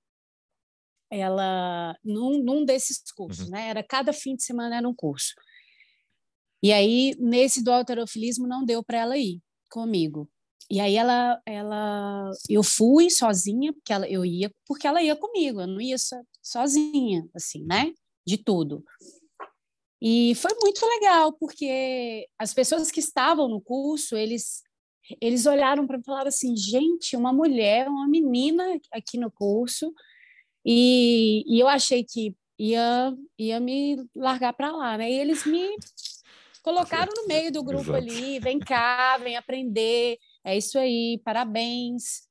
ela 1.10 1.96
num, 2.04 2.42
num 2.42 2.64
desses 2.64 3.00
cursos, 3.16 3.46
uhum. 3.46 3.52
né? 3.52 3.68
Era 3.68 3.82
cada 3.82 4.12
fim 4.12 4.34
de 4.34 4.42
semana 4.42 4.76
era 4.76 4.88
um 4.88 4.94
curso. 4.94 5.34
E 6.62 6.72
aí 6.72 7.14
nesse 7.20 7.62
do 7.62 7.70
alterofilismo 7.70 8.46
não 8.46 8.64
deu 8.64 8.82
para 8.82 8.98
ela 8.98 9.16
ir 9.16 9.40
comigo. 9.70 10.28
E 10.68 10.80
aí 10.80 10.96
ela, 10.96 11.40
ela, 11.46 12.30
eu 12.48 12.62
fui 12.62 13.08
sozinha 13.08 13.72
porque 13.72 13.92
ela, 13.92 14.08
eu 14.08 14.24
ia 14.24 14.50
porque 14.66 14.86
ela 14.86 15.00
ia 15.00 15.14
comigo, 15.14 15.60
eu 15.60 15.66
não 15.66 15.80
ia 15.80 15.96
so, 15.96 16.16
sozinha, 16.42 17.24
assim, 17.32 17.64
né? 17.64 17.92
De 18.26 18.36
tudo. 18.36 18.84
E 20.00 20.34
foi 20.34 20.52
muito 20.60 20.84
legal, 20.84 21.32
porque 21.32 22.28
as 22.38 22.52
pessoas 22.52 22.90
que 22.90 23.00
estavam 23.00 23.48
no 23.48 23.60
curso, 23.60 24.16
eles 24.16 24.62
eles 25.20 25.46
olharam 25.46 25.86
para 25.86 26.02
falar 26.02 26.26
assim, 26.26 26.56
gente, 26.56 27.16
uma 27.16 27.32
mulher, 27.32 27.88
uma 27.88 28.08
menina 28.08 28.64
aqui 28.92 29.16
no 29.16 29.30
curso, 29.30 29.94
e, 30.64 31.44
e 31.46 31.60
eu 31.60 31.68
achei 31.68 32.04
que 32.04 32.34
ia 32.58 33.14
ia 33.38 33.60
me 33.60 34.04
largar 34.14 34.52
para 34.52 34.72
lá, 34.72 34.98
né? 34.98 35.10
E 35.10 35.14
eles 35.14 35.46
me 35.46 35.76
colocaram 36.62 37.12
no 37.16 37.28
meio 37.28 37.52
do 37.52 37.62
grupo 37.62 37.90
Exato. 37.92 37.98
ali, 37.98 38.40
vem 38.40 38.58
cá, 38.58 39.16
vem 39.18 39.36
aprender, 39.36 40.18
é 40.44 40.56
isso 40.56 40.78
aí, 40.78 41.20
parabéns. 41.24 42.26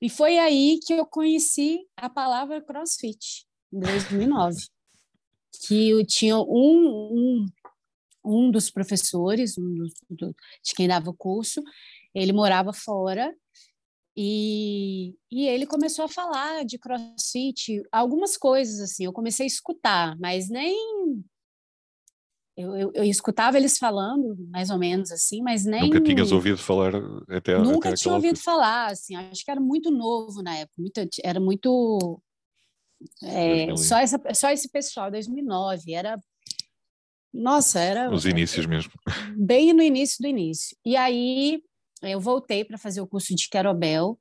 E 0.00 0.08
foi 0.08 0.38
aí 0.38 0.80
que 0.86 0.94
eu 0.94 1.04
conheci 1.04 1.86
a 1.96 2.08
palavra 2.08 2.62
CrossFit, 2.62 3.46
em 3.72 3.80
2009 3.80 4.56
que 5.66 5.90
eu 5.90 6.04
tinha 6.06 6.36
um, 6.36 6.44
um, 7.12 7.46
um 8.24 8.50
dos 8.50 8.70
professores, 8.70 9.56
um 9.58 9.86
do, 10.08 10.34
de 10.62 10.74
quem 10.74 10.88
dava 10.88 11.10
o 11.10 11.14
curso, 11.14 11.62
ele 12.14 12.32
morava 12.32 12.72
fora 12.72 13.34
e, 14.16 15.14
e 15.30 15.46
ele 15.46 15.66
começou 15.66 16.04
a 16.04 16.08
falar 16.08 16.64
de 16.64 16.78
crossfit, 16.78 17.82
algumas 17.92 18.36
coisas 18.36 18.80
assim. 18.80 19.04
Eu 19.04 19.12
comecei 19.12 19.44
a 19.44 19.46
escutar, 19.46 20.16
mas 20.18 20.48
nem. 20.48 20.76
Eu, 22.56 22.76
eu, 22.76 22.92
eu 22.94 23.04
escutava 23.04 23.56
eles 23.56 23.78
falando, 23.78 24.36
mais 24.50 24.68
ou 24.68 24.78
menos 24.78 25.10
assim, 25.10 25.40
mas 25.42 25.64
nem. 25.64 25.82
Nunca 25.82 26.02
tinhas 26.02 26.32
ouvido 26.32 26.58
falar 26.58 26.92
até 27.28 27.56
Nunca 27.58 27.88
até 27.88 27.96
tinha 27.96 28.14
ouvido 28.14 28.38
falar, 28.38 28.90
assim. 28.90 29.14
Acho 29.14 29.44
que 29.44 29.50
era 29.50 29.60
muito 29.60 29.90
novo 29.90 30.42
na 30.42 30.56
época, 30.56 30.74
muito, 30.78 31.00
era 31.24 31.40
muito. 31.40 32.20
É, 33.22 33.76
só, 33.76 33.98
essa, 33.98 34.20
só 34.34 34.50
esse 34.50 34.68
pessoal, 34.68 35.10
2009, 35.10 35.94
era 35.94 36.18
nossa, 37.32 37.78
era. 37.78 38.12
Os 38.12 38.26
inícios 38.26 38.66
mesmo. 38.66 38.92
Bem 39.38 39.72
no 39.72 39.82
início 39.82 40.18
do 40.20 40.26
início. 40.26 40.76
E 40.84 40.96
aí 40.96 41.62
eu 42.02 42.20
voltei 42.20 42.64
para 42.64 42.78
fazer 42.78 43.00
o 43.00 43.06
curso 43.06 43.34
de 43.34 43.48
Querobel 43.48 44.18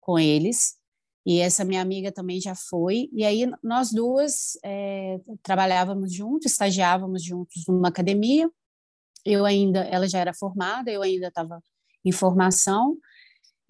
com 0.00 0.18
eles. 0.18 0.76
E 1.24 1.40
essa 1.40 1.64
minha 1.64 1.80
amiga 1.80 2.10
também 2.10 2.40
já 2.40 2.54
foi. 2.54 3.08
E 3.12 3.24
aí 3.24 3.50
nós 3.62 3.90
duas 3.90 4.58
é, 4.64 5.20
trabalhávamos 5.42 6.12
juntos, 6.12 6.50
estagiávamos 6.50 7.22
juntos 7.22 7.64
numa 7.66 7.88
academia. 7.88 8.50
Eu 9.24 9.44
ainda, 9.44 9.80
ela 9.84 10.08
já 10.08 10.18
era 10.18 10.34
formada, 10.34 10.90
eu 10.90 11.02
ainda 11.02 11.28
estava 11.28 11.62
em 12.04 12.10
formação. 12.10 12.96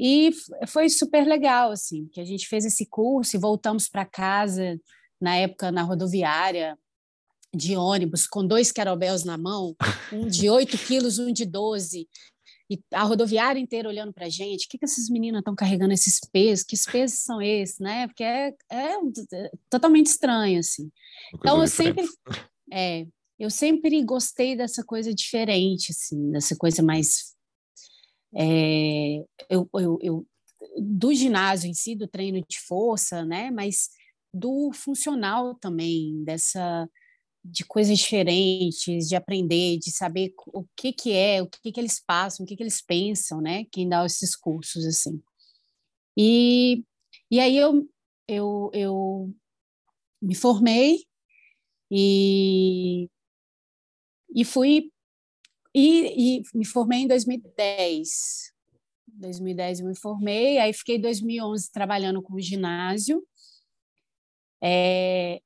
E 0.04 0.32
foi 0.66 0.88
super 0.88 1.24
legal, 1.24 1.70
assim, 1.70 2.08
que 2.08 2.20
a 2.20 2.24
gente 2.24 2.48
fez 2.48 2.64
esse 2.64 2.84
curso 2.86 3.36
e 3.36 3.40
voltamos 3.40 3.88
para 3.88 4.04
casa, 4.04 4.76
na 5.20 5.36
época, 5.36 5.70
na 5.70 5.82
rodoviária, 5.82 6.76
de 7.54 7.76
ônibus, 7.76 8.26
com 8.26 8.44
dois 8.44 8.72
querobels 8.72 9.22
na 9.22 9.38
mão, 9.38 9.76
um 10.12 10.26
de 10.26 10.50
8 10.50 10.76
quilos, 10.78 11.20
um 11.20 11.32
de 11.32 11.46
12, 11.46 12.08
e 12.70 12.80
a 12.92 13.02
rodoviária 13.02 13.60
inteira 13.60 13.88
olhando 13.88 14.12
para 14.12 14.26
a 14.26 14.30
gente, 14.30 14.64
o 14.64 14.68
que, 14.68 14.78
que 14.78 14.84
essas 14.84 15.08
meninas 15.08 15.40
estão 15.40 15.54
carregando 15.54 15.92
esses 15.92 16.18
pesos, 16.32 16.64
que 16.64 16.76
pesos 16.90 17.18
são 17.18 17.40
esses, 17.40 17.78
né? 17.78 18.06
Porque 18.08 18.24
é, 18.24 18.54
é, 18.70 18.94
é 19.34 19.50
totalmente 19.68 20.06
estranho, 20.06 20.58
assim. 20.58 20.90
Então, 21.34 21.60
eu 21.60 21.68
sempre, 21.68 22.04
é, 22.72 23.06
eu 23.38 23.50
sempre 23.50 24.02
gostei 24.02 24.56
dessa 24.56 24.82
coisa 24.82 25.14
diferente, 25.14 25.92
assim, 25.92 26.30
dessa 26.30 26.56
coisa 26.56 26.82
mais... 26.82 27.31
É, 28.34 29.24
eu, 29.50 29.68
eu, 29.74 29.98
eu, 30.02 30.26
do 30.80 31.12
ginásio 31.14 31.68
em 31.70 31.74
si, 31.74 31.94
do 31.96 32.08
treino 32.08 32.40
de 32.48 32.58
força, 32.60 33.24
né? 33.24 33.50
Mas 33.50 33.90
do 34.32 34.72
funcional 34.72 35.54
também, 35.56 36.22
dessa 36.24 36.88
de 37.44 37.64
coisas 37.64 37.98
diferentes, 37.98 39.08
de 39.08 39.16
aprender, 39.16 39.78
de 39.78 39.90
saber 39.92 40.32
o 40.48 40.64
que 40.76 40.92
que 40.92 41.12
é, 41.12 41.42
o 41.42 41.48
que 41.48 41.72
que 41.72 41.80
eles 41.80 42.00
passam, 42.04 42.44
o 42.44 42.48
que 42.48 42.56
que 42.56 42.62
eles 42.62 42.82
pensam, 42.82 43.40
né? 43.40 43.66
Quem 43.72 43.88
dá 43.88 44.04
esses 44.06 44.36
cursos 44.36 44.86
assim. 44.86 45.22
E 46.16 46.84
e 47.30 47.40
aí 47.40 47.56
eu 47.56 47.88
eu, 48.28 48.70
eu 48.74 49.34
me 50.22 50.34
formei 50.36 51.04
e 51.90 53.08
e 54.34 54.44
fui 54.44 54.91
e, 55.74 56.38
e 56.38 56.42
me 56.54 56.64
formei 56.64 57.00
em 57.00 57.06
2010. 57.06 58.52
2010 59.06 59.80
eu 59.80 59.86
me 59.86 59.96
formei, 59.96 60.58
aí 60.58 60.72
fiquei 60.72 60.98
2011 60.98 61.70
trabalhando 61.70 62.22
com 62.22 62.34
o 62.34 62.40
ginásio. 62.40 63.22
É, 64.62 65.40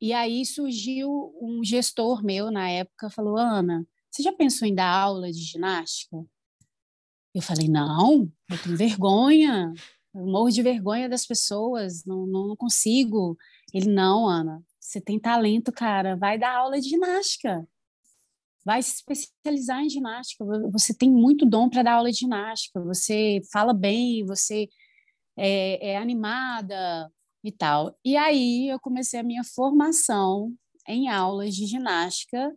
e 0.00 0.12
aí 0.12 0.44
surgiu 0.44 1.32
um 1.40 1.62
gestor 1.62 2.24
meu 2.24 2.50
na 2.50 2.68
época, 2.68 3.10
falou: 3.10 3.36
Ana, 3.36 3.86
você 4.10 4.22
já 4.22 4.32
pensou 4.32 4.66
em 4.66 4.74
dar 4.74 4.90
aula 4.90 5.30
de 5.30 5.40
ginástica? 5.40 6.16
Eu 7.34 7.42
falei: 7.42 7.68
não, 7.68 8.30
eu 8.50 8.62
tenho 8.62 8.76
vergonha, 8.76 9.72
eu 10.14 10.26
morro 10.26 10.50
de 10.50 10.62
vergonha 10.62 11.08
das 11.08 11.26
pessoas, 11.26 12.04
não, 12.04 12.26
não 12.26 12.56
consigo. 12.56 13.36
Ele: 13.72 13.90
não, 13.90 14.26
Ana, 14.28 14.62
você 14.80 15.00
tem 15.00 15.18
talento, 15.18 15.72
cara, 15.72 16.16
vai 16.16 16.38
dar 16.38 16.56
aula 16.56 16.80
de 16.80 16.88
ginástica. 16.88 17.66
Vai 18.64 18.82
se 18.82 18.94
especializar 18.96 19.80
em 19.80 19.90
ginástica. 19.90 20.44
Você 20.70 20.94
tem 20.94 21.10
muito 21.10 21.44
dom 21.44 21.68
para 21.68 21.82
dar 21.82 21.94
aula 21.94 22.10
de 22.10 22.18
ginástica. 22.18 22.80
Você 22.80 23.40
fala 23.52 23.74
bem, 23.74 24.24
você 24.24 24.68
é, 25.36 25.92
é 25.92 25.96
animada, 25.96 27.10
e 27.44 27.50
tal. 27.50 27.98
E 28.04 28.16
aí 28.16 28.68
eu 28.68 28.78
comecei 28.78 29.18
a 29.18 29.24
minha 29.24 29.42
formação 29.42 30.54
em 30.86 31.08
aulas 31.08 31.54
de 31.54 31.66
ginástica. 31.66 32.54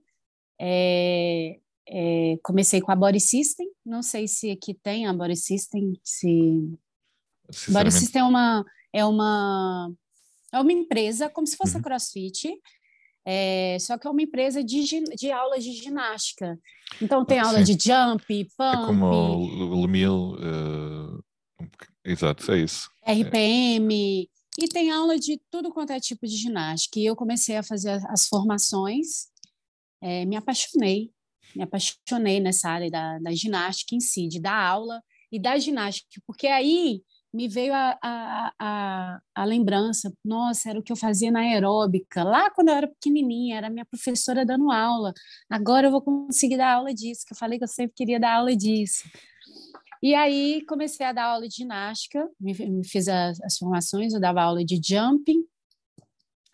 É, 0.60 1.60
é, 1.88 2.38
comecei 2.44 2.82
com 2.82 2.92
a 2.92 2.96
Body 2.96 3.20
System, 3.20 3.70
não 3.86 4.02
sei 4.02 4.28
se 4.28 4.52
aqui 4.52 4.74
tem 4.74 5.06
a 5.06 5.14
Body 5.14 5.36
System, 5.36 6.00
se 6.04 6.80
Body 7.68 7.92
System 7.92 8.22
é 8.22 8.26
uma 8.26 8.66
é 8.94 9.06
uma 9.06 9.92
é 10.54 10.60
uma 10.60 10.72
empresa 10.72 11.30
como 11.30 11.46
se 11.46 11.58
fosse 11.58 11.74
uhum. 11.74 11.82
a 11.82 11.84
CrossFit, 11.84 12.50
é, 13.26 13.78
só 13.80 13.98
que 13.98 14.06
é 14.06 14.10
uma 14.10 14.22
empresa 14.22 14.64
de, 14.64 14.84
de 15.16 15.32
aulas 15.32 15.64
de 15.64 15.74
ginástica. 15.74 16.60
Então 17.02 17.26
tem 17.26 17.40
aula 17.40 17.64
de 17.64 17.74
jump, 17.74 18.24
pump. 18.56 18.84
É 18.84 18.86
como 18.86 19.06
o 19.06 19.82
Lemil, 19.82 20.36
uh, 20.36 21.24
exato, 22.04 22.52
é 22.52 22.60
isso. 22.60 22.90
RPM, 23.04 24.30
e 24.58 24.68
tem 24.70 24.92
aula 24.92 25.18
de 25.20 25.42
tudo 25.52 25.72
quanto 25.72 25.92
é 25.92 26.00
tipo 26.00 26.26
de 26.26 26.36
ginástica. 26.36 27.00
E 27.00 27.06
eu 27.06 27.16
comecei 27.16 27.58
a 27.58 27.64
fazer 27.64 28.00
as 28.08 28.28
formações, 28.28 29.28
é, 30.02 30.24
me 30.26 30.36
apaixonei, 30.36 31.12
me 31.56 31.64
apaixonei 31.64 32.40
nessa 32.40 32.70
área 32.70 32.90
da, 32.90 33.20
da 33.20 33.32
ginástica 33.34 33.96
em 33.96 34.00
si, 34.00 34.28
de 34.28 34.40
dar 34.40 34.56
aula 34.56 35.02
e 35.32 35.40
da 35.40 35.58
ginástica, 35.58 36.22
porque 36.26 36.48
aí 36.48 37.02
me 37.36 37.50
veio 37.50 37.74
a, 37.74 38.00
a, 38.02 38.54
a, 38.58 39.20
a, 39.36 39.44
lembrança, 39.44 40.12
nossa, 40.24 40.70
era 40.70 40.80
o 40.80 40.82
que 40.82 40.92
eu 40.92 40.96
fazia 40.96 41.30
na 41.30 41.42
aeróbica, 41.42 42.24
lá 42.24 42.50
quando 42.50 42.70
eu 42.70 42.76
era 42.76 42.88
pequenininha, 42.88 43.58
era 43.58 43.70
minha 43.70 43.86
professora 43.86 44.46
dando 44.46 44.72
aula, 44.72 45.14
agora 45.50 45.88
eu 45.88 45.92
vou 45.92 46.02
conseguir 46.02 46.56
dar 46.56 46.76
aula 46.76 46.94
disso, 46.94 47.26
que 47.28 47.34
eu 47.34 47.38
falei 47.38 47.58
que 47.58 47.66
eu 47.66 47.68
sempre 47.68 47.94
queria 47.94 48.20
dar 48.20 48.38
aula 48.38 48.56
disso. 48.56 49.04
E 50.02 50.16
aí 50.16 50.64
comecei 50.66 51.06
a 51.06 51.12
dar 51.12 51.26
aula 51.26 51.46
de 51.48 51.56
ginástica, 51.56 52.26
me, 52.40 52.54
me 52.54 52.88
fiz 52.88 53.08
as, 53.10 53.42
as, 53.42 53.58
formações, 53.58 54.14
eu 54.14 54.20
dava 54.20 54.42
aula 54.42 54.64
de 54.64 54.80
jumping. 54.82 55.44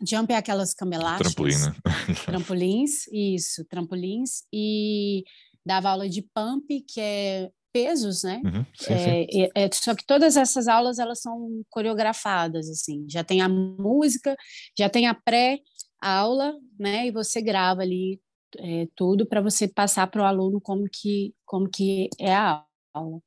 Jump 0.04 0.34
é 0.34 0.38
aquelas 0.38 0.74
camelásticas. 0.74 1.36
Trampolina. 1.36 1.76
Trampolins, 2.26 3.08
isso, 3.12 3.64
trampolins. 3.66 4.46
E 4.52 5.24
dava 5.64 5.92
aula 5.92 6.10
de 6.10 6.24
pump, 6.34 6.66
que 6.88 7.00
é 7.00 7.52
pesos, 7.72 8.24
né? 8.24 8.42
Uhum, 8.44 8.66
sim, 8.76 8.94
é, 8.94 8.98
sim. 8.98 9.42
É, 9.56 9.64
é, 9.64 9.70
só 9.72 9.96
que 9.96 10.06
todas 10.06 10.38
essas 10.38 10.68
aulas 10.68 11.00
elas 11.00 11.22
são 11.22 11.64
coreografadas, 11.70 12.70
assim. 12.70 13.06
Já 13.10 13.24
tem 13.24 13.42
a 13.42 13.50
música, 13.50 14.36
já 14.78 14.90
tem 14.90 15.08
a 15.08 15.14
pré-aula, 15.14 16.54
né? 16.80 17.08
E 17.08 17.12
você 17.12 17.42
grava 17.42 17.82
ali 17.82 18.20
é, 18.58 18.88
tudo 18.96 19.26
para 19.26 19.42
você 19.42 19.68
passar 19.68 20.08
para 20.08 20.22
o 20.22 20.26
aluno 20.26 20.60
como 20.60 20.86
que 20.92 21.34
como 21.46 21.70
que 21.70 22.10
é 22.20 22.34
a 22.34 22.64
aula 22.94 23.22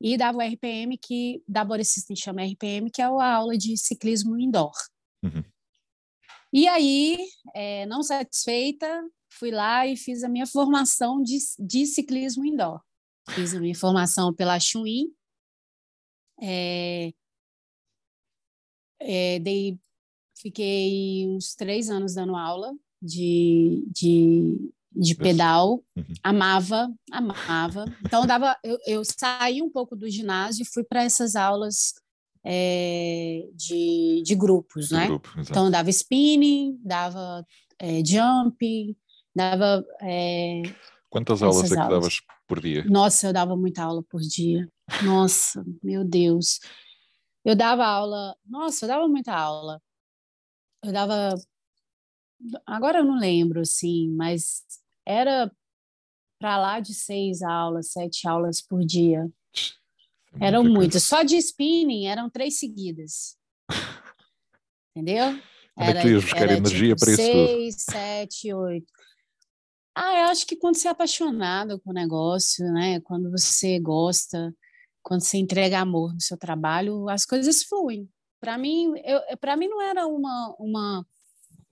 e 0.00 0.16
dava 0.16 0.38
o 0.38 0.42
RPM, 0.42 0.98
que 0.98 1.42
da 1.48 1.64
Body 1.64 1.84
System 1.84 2.16
chama 2.16 2.42
RPM, 2.42 2.90
que 2.90 3.00
é 3.00 3.04
a 3.04 3.34
aula 3.34 3.56
de 3.56 3.76
ciclismo 3.76 4.38
indoor. 4.38 4.74
Uhum. 5.22 5.42
E 6.52 6.68
aí, 6.68 7.18
é, 7.54 7.86
não 7.86 8.02
satisfeita, 8.02 9.02
fui 9.30 9.50
lá 9.50 9.86
e 9.86 9.96
fiz 9.96 10.22
a 10.22 10.28
minha 10.28 10.46
formação 10.46 11.22
de, 11.22 11.38
de 11.58 11.86
ciclismo 11.86 12.44
indoor. 12.44 12.80
Fiz 13.30 13.54
a 13.54 13.60
minha 13.60 13.74
formação 13.74 14.32
pela 14.32 14.58
Chuin, 14.60 15.12
é, 16.40 17.12
é, 19.00 19.38
dei, 19.40 19.78
fiquei 20.40 21.26
uns 21.28 21.54
três 21.54 21.90
anos 21.90 22.14
dando 22.14 22.36
aula 22.36 22.72
de, 23.02 23.84
de 23.90 24.70
de 24.98 25.14
pedal, 25.14 25.84
uhum. 25.94 26.04
amava, 26.22 26.90
amava. 27.12 27.84
Então 28.02 28.26
dava, 28.26 28.56
eu, 28.64 28.78
eu 28.86 29.02
saí 29.04 29.60
um 29.60 29.68
pouco 29.68 29.94
do 29.94 30.08
ginásio 30.08 30.62
e 30.62 30.66
fui 30.72 30.82
para 30.82 31.04
essas 31.04 31.36
aulas 31.36 31.92
é, 32.42 33.46
de, 33.54 34.22
de 34.24 34.34
grupos, 34.34 34.90
né? 34.90 35.06
Grupo, 35.06 35.28
então 35.38 35.70
dava 35.70 35.90
spinning, 35.90 36.80
dava 36.82 37.44
é, 37.78 38.02
jumping, 38.02 38.96
dava. 39.34 39.84
Quantas 41.16 41.42
aulas 41.42 41.72
é 41.72 41.74
que 41.74 41.80
aulas. 41.80 41.98
davas 41.98 42.20
por 42.46 42.60
dia? 42.60 42.84
Nossa, 42.84 43.28
eu 43.28 43.32
dava 43.32 43.56
muita 43.56 43.82
aula 43.82 44.02
por 44.02 44.20
dia. 44.20 44.68
Nossa, 45.02 45.64
meu 45.82 46.04
Deus. 46.04 46.60
Eu 47.42 47.56
dava 47.56 47.86
aula, 47.86 48.36
nossa, 48.44 48.84
eu 48.84 48.88
dava 48.88 49.08
muita 49.08 49.32
aula. 49.32 49.80
Eu 50.84 50.92
dava 50.92 51.34
agora 52.66 52.98
eu 52.98 53.04
não 53.04 53.18
lembro, 53.18 53.60
assim, 53.60 54.10
mas 54.10 54.62
era 55.06 55.50
para 56.38 56.58
lá 56.58 56.80
de 56.80 56.92
seis 56.92 57.40
aulas, 57.40 57.92
sete 57.92 58.28
aulas 58.28 58.60
por 58.60 58.84
dia. 58.84 59.26
É 60.38 60.48
eram 60.48 60.64
muitas. 60.64 61.04
Só 61.04 61.22
de 61.22 61.36
spinning 61.38 62.06
eram 62.08 62.28
três 62.28 62.58
seguidas. 62.58 63.38
Entendeu? 64.94 65.40
Era, 65.78 66.00
é 66.00 66.02
que 66.02 66.14
buscar 66.14 66.42
era 66.42 66.52
energia 66.58 66.94
tipo 66.94 67.00
para 67.00 67.12
isso 67.12 67.22
seis, 67.22 67.76
sete, 67.80 68.52
oito. 68.52 68.92
Ah, 69.98 70.14
eu 70.18 70.24
acho 70.26 70.46
que 70.46 70.56
quando 70.56 70.76
você 70.76 70.88
é 70.88 70.90
apaixonado 70.90 71.80
com 71.80 71.88
o 71.90 71.94
negócio, 71.94 72.70
né? 72.70 73.00
Quando 73.00 73.30
você 73.30 73.80
gosta, 73.80 74.54
quando 75.02 75.22
você 75.22 75.38
entrega 75.38 75.80
amor 75.80 76.12
no 76.12 76.20
seu 76.20 76.36
trabalho, 76.36 77.08
as 77.08 77.24
coisas 77.24 77.62
fluem. 77.62 78.06
Para 78.38 78.58
mim, 78.58 78.92
para 79.40 79.56
mim 79.56 79.68
não 79.68 79.80
era 79.80 80.06
uma 80.06 80.54
uma 80.58 81.06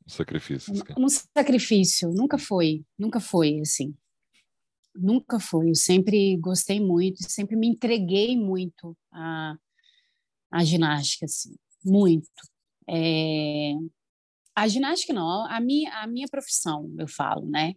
sacrifício. 0.06 0.72
Um, 0.96 1.04
um 1.04 1.08
sacrifício, 1.08 2.08
nunca 2.14 2.38
foi, 2.38 2.82
nunca 2.98 3.20
foi 3.20 3.60
assim. 3.60 3.94
Nunca 4.94 5.38
foi. 5.38 5.68
Eu 5.68 5.74
sempre 5.74 6.38
gostei 6.38 6.80
muito, 6.80 7.18
sempre 7.30 7.56
me 7.56 7.68
entreguei 7.68 8.38
muito 8.38 8.96
à, 9.12 9.54
à 10.50 10.64
ginástica, 10.64 11.26
assim, 11.26 11.54
muito. 11.84 12.30
É... 12.88 13.72
A 14.56 14.66
ginástica 14.66 15.12
não, 15.12 15.46
a 15.46 15.60
minha, 15.60 15.92
a 16.00 16.06
minha 16.06 16.28
profissão, 16.28 16.90
eu 16.98 17.06
falo, 17.06 17.44
né? 17.50 17.74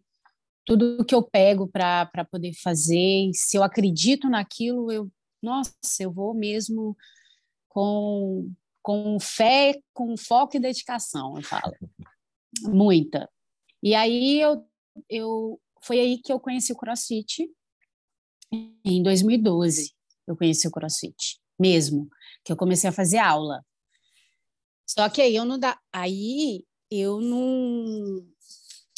Tudo 0.67 1.05
que 1.05 1.15
eu 1.15 1.23
pego 1.23 1.67
para 1.67 2.25
poder 2.29 2.53
fazer, 2.61 3.31
se 3.33 3.57
eu 3.57 3.63
acredito 3.63 4.29
naquilo, 4.29 4.91
eu, 4.91 5.09
nossa, 5.41 5.73
eu 5.99 6.11
vou 6.11 6.33
mesmo 6.33 6.95
com, 7.69 8.51
com 8.83 9.17
fé, 9.19 9.79
com 9.93 10.17
foco 10.17 10.57
e 10.57 10.59
dedicação, 10.59 11.37
eu 11.37 11.43
falo. 11.43 11.73
Muita. 12.63 13.29
E 13.81 13.95
aí 13.95 14.41
eu, 14.41 14.65
eu 15.09 15.59
foi 15.81 15.99
aí 15.99 16.17
que 16.17 16.33
eu 16.33 16.39
conheci 16.39 16.73
o 16.73 16.75
CrossFit 16.75 17.49
em 18.83 19.01
2012. 19.01 19.93
Eu 20.27 20.35
conheci 20.35 20.67
o 20.67 20.71
CrossFit 20.71 21.39
mesmo, 21.57 22.09
que 22.43 22.51
eu 22.51 22.57
comecei 22.57 22.89
a 22.89 22.93
fazer 22.93 23.19
aula. 23.19 23.65
Só 24.85 25.09
que 25.09 25.21
aí 25.21 25.35
eu 25.35 25.45
não 25.45 25.57
dá, 25.57 25.79
aí 25.93 26.65
eu 26.89 27.19
não 27.19 28.25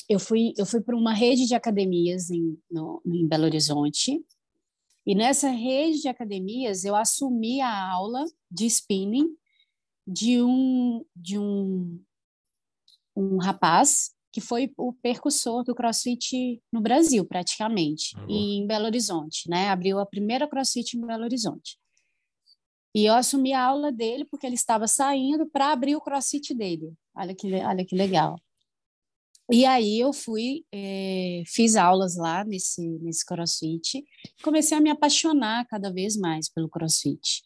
eu 0.09 0.19
fui 0.19 0.53
eu 0.57 0.65
fui 0.65 0.81
para 0.81 0.95
uma 0.95 1.13
rede 1.13 1.45
de 1.45 1.53
academias 1.53 2.31
em, 2.31 2.57
no, 2.69 3.01
em 3.05 3.27
Belo 3.27 3.45
Horizonte 3.45 4.19
e 5.05 5.15
nessa 5.15 5.49
rede 5.49 6.01
de 6.01 6.07
academias 6.07 6.83
eu 6.83 6.95
assumi 6.95 7.61
a 7.61 7.91
aula 7.91 8.25
de 8.51 8.65
spinning 8.65 9.27
de 10.07 10.41
um 10.41 11.05
de 11.15 11.37
um 11.37 12.03
um 13.15 13.37
rapaz 13.37 14.11
que 14.31 14.41
foi 14.41 14.71
o 14.77 14.93
percussor 14.93 15.63
do 15.63 15.73
CrossFit 15.73 16.61
no 16.71 16.81
Brasil, 16.81 17.25
praticamente, 17.25 18.15
uhum. 18.15 18.29
e 18.29 18.57
em 18.57 18.67
Belo 18.67 18.85
Horizonte, 18.85 19.49
né? 19.49 19.69
Abriu 19.69 19.99
a 19.99 20.05
primeira 20.05 20.47
CrossFit 20.47 20.95
em 20.95 21.01
Belo 21.05 21.23
Horizonte. 21.23 21.79
E 22.95 23.05
eu 23.05 23.13
assumi 23.15 23.53
a 23.53 23.63
aula 23.63 23.91
dele 23.91 24.25
porque 24.25 24.45
ele 24.45 24.55
estava 24.55 24.87
saindo 24.87 25.47
para 25.47 25.71
abrir 25.71 25.95
o 25.95 26.01
CrossFit 26.01 26.53
dele. 26.53 26.93
Olha 27.15 27.35
que, 27.35 27.53
olha 27.55 27.85
que 27.85 27.95
legal. 27.95 28.39
E 29.51 29.65
aí 29.65 29.99
eu 29.99 30.13
fui, 30.13 30.63
é, 30.71 31.43
fiz 31.47 31.75
aulas 31.75 32.15
lá 32.15 32.43
nesse, 32.43 32.87
nesse 32.99 33.25
CrossFit, 33.25 34.03
comecei 34.43 34.77
a 34.77 34.81
me 34.81 34.89
apaixonar 34.89 35.65
cada 35.67 35.91
vez 35.91 36.15
mais 36.15 36.47
pelo 36.47 36.69
CrossFit. 36.69 37.43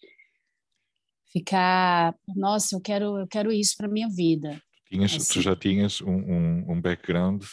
Ficar, 1.31 2.13
nossa, 2.35 2.75
eu 2.75 2.81
quero, 2.81 3.17
eu 3.17 3.27
quero 3.27 3.51
isso 3.51 3.75
para 3.77 3.87
minha 3.87 4.09
vida. 4.09 4.61
Tinhas, 4.89 5.13
assim. 5.13 5.33
Tu 5.33 5.41
já 5.41 5.55
tinhas 5.55 6.01
um, 6.01 6.11
um, 6.11 6.71
um 6.73 6.81
background 6.81 7.43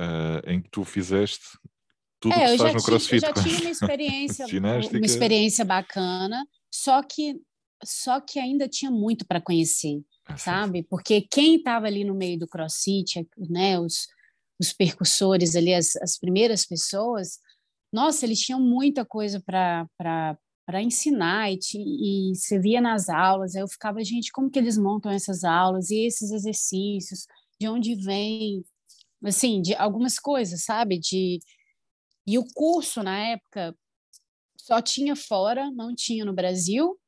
uh, 0.00 0.50
em 0.50 0.60
que 0.60 0.68
tu 0.68 0.84
fizeste 0.84 1.56
tudo 2.20 2.34
é, 2.34 2.52
que 2.52 2.58
faz 2.58 2.74
no 2.74 2.82
CrossFit. 2.82 3.24
Eu 3.24 3.28
já 3.28 3.32
tinha 3.42 3.60
uma 3.60 3.70
experiência, 3.70 4.46
uma 4.98 5.06
experiência 5.06 5.64
bacana, 5.64 6.46
só 6.70 7.02
que 7.02 7.40
só 7.84 8.20
que 8.20 8.38
ainda 8.38 8.68
tinha 8.68 8.90
muito 8.90 9.26
para 9.26 9.40
conhecer, 9.40 10.00
sabe? 10.36 10.82
Porque 10.82 11.20
quem 11.20 11.56
estava 11.56 11.86
ali 11.86 12.04
no 12.04 12.14
meio 12.14 12.38
do 12.38 12.48
CrossFit, 12.48 13.26
né, 13.36 13.78
os, 13.78 14.08
os 14.60 14.72
percussores 14.72 15.54
ali, 15.54 15.74
as, 15.74 15.96
as 15.96 16.18
primeiras 16.18 16.64
pessoas, 16.64 17.38
nossa, 17.92 18.24
eles 18.24 18.40
tinham 18.40 18.60
muita 18.60 19.04
coisa 19.04 19.42
para 19.44 19.86
para 20.66 20.82
ensinar 20.82 21.52
e, 21.52 21.56
te, 21.56 21.78
e 21.78 22.34
você 22.34 22.58
via 22.58 22.80
nas 22.80 23.08
aulas, 23.08 23.54
aí 23.54 23.62
eu 23.62 23.68
ficava, 23.68 24.02
gente, 24.02 24.32
como 24.32 24.50
que 24.50 24.58
eles 24.58 24.76
montam 24.76 25.12
essas 25.12 25.44
aulas 25.44 25.90
e 25.90 26.04
esses 26.04 26.32
exercícios, 26.32 27.24
de 27.60 27.68
onde 27.68 27.94
vem, 27.94 28.64
assim, 29.24 29.62
de 29.62 29.76
algumas 29.76 30.18
coisas, 30.18 30.64
sabe? 30.64 30.98
De 30.98 31.38
e 32.26 32.36
o 32.36 32.44
curso 32.52 33.02
na 33.04 33.16
época 33.16 33.76
só 34.58 34.82
tinha 34.82 35.14
fora, 35.14 35.70
não 35.70 35.94
tinha 35.94 36.24
no 36.24 36.34
Brasil. 36.34 36.98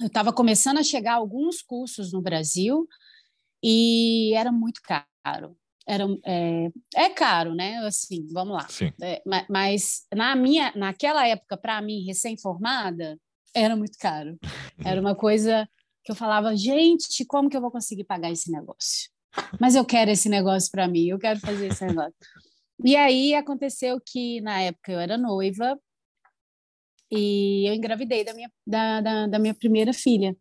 Eu 0.00 0.06
estava 0.06 0.32
começando 0.32 0.78
a 0.78 0.82
chegar 0.82 1.14
alguns 1.14 1.60
cursos 1.62 2.12
no 2.12 2.22
Brasil 2.22 2.88
e 3.62 4.32
era 4.34 4.50
muito 4.50 4.80
caro 4.82 5.56
era, 5.90 6.04
é, 6.24 6.70
é 6.94 7.10
caro, 7.10 7.54
né? 7.54 7.78
Assim, 7.78 8.26
vamos 8.32 8.54
lá. 8.54 8.66
É, 9.02 9.20
mas 9.48 10.06
na 10.14 10.36
minha, 10.36 10.72
naquela 10.76 11.26
época, 11.26 11.56
para 11.56 11.82
mim, 11.82 12.04
recém-formada, 12.04 13.18
era 13.54 13.74
muito 13.74 13.98
caro. 13.98 14.38
Era 14.84 15.00
uma 15.00 15.16
coisa 15.16 15.68
que 16.04 16.12
eu 16.12 16.16
falava, 16.16 16.56
gente, 16.56 17.24
como 17.24 17.50
que 17.50 17.56
eu 17.56 17.60
vou 17.60 17.72
conseguir 17.72 18.04
pagar 18.04 18.30
esse 18.30 18.52
negócio? 18.52 19.10
Mas 19.60 19.74
eu 19.74 19.84
quero 19.84 20.10
esse 20.12 20.28
negócio 20.28 20.70
para 20.70 20.86
mim, 20.86 21.08
eu 21.08 21.18
quero 21.18 21.40
fazer 21.40 21.66
esse 21.66 21.84
negócio. 21.84 22.14
E 22.84 22.96
aí 22.96 23.34
aconteceu 23.34 24.00
que 24.04 24.40
na 24.40 24.60
época 24.60 24.92
eu 24.92 25.00
era 25.00 25.18
noiva 25.18 25.78
e 27.10 27.68
eu 27.68 27.74
engravidei 27.74 28.24
da 28.24 28.32
minha, 28.34 28.50
da, 28.66 29.00
da, 29.00 29.26
da 29.26 29.38
minha 29.38 29.54
primeira 29.54 29.92
filha. 29.92 30.36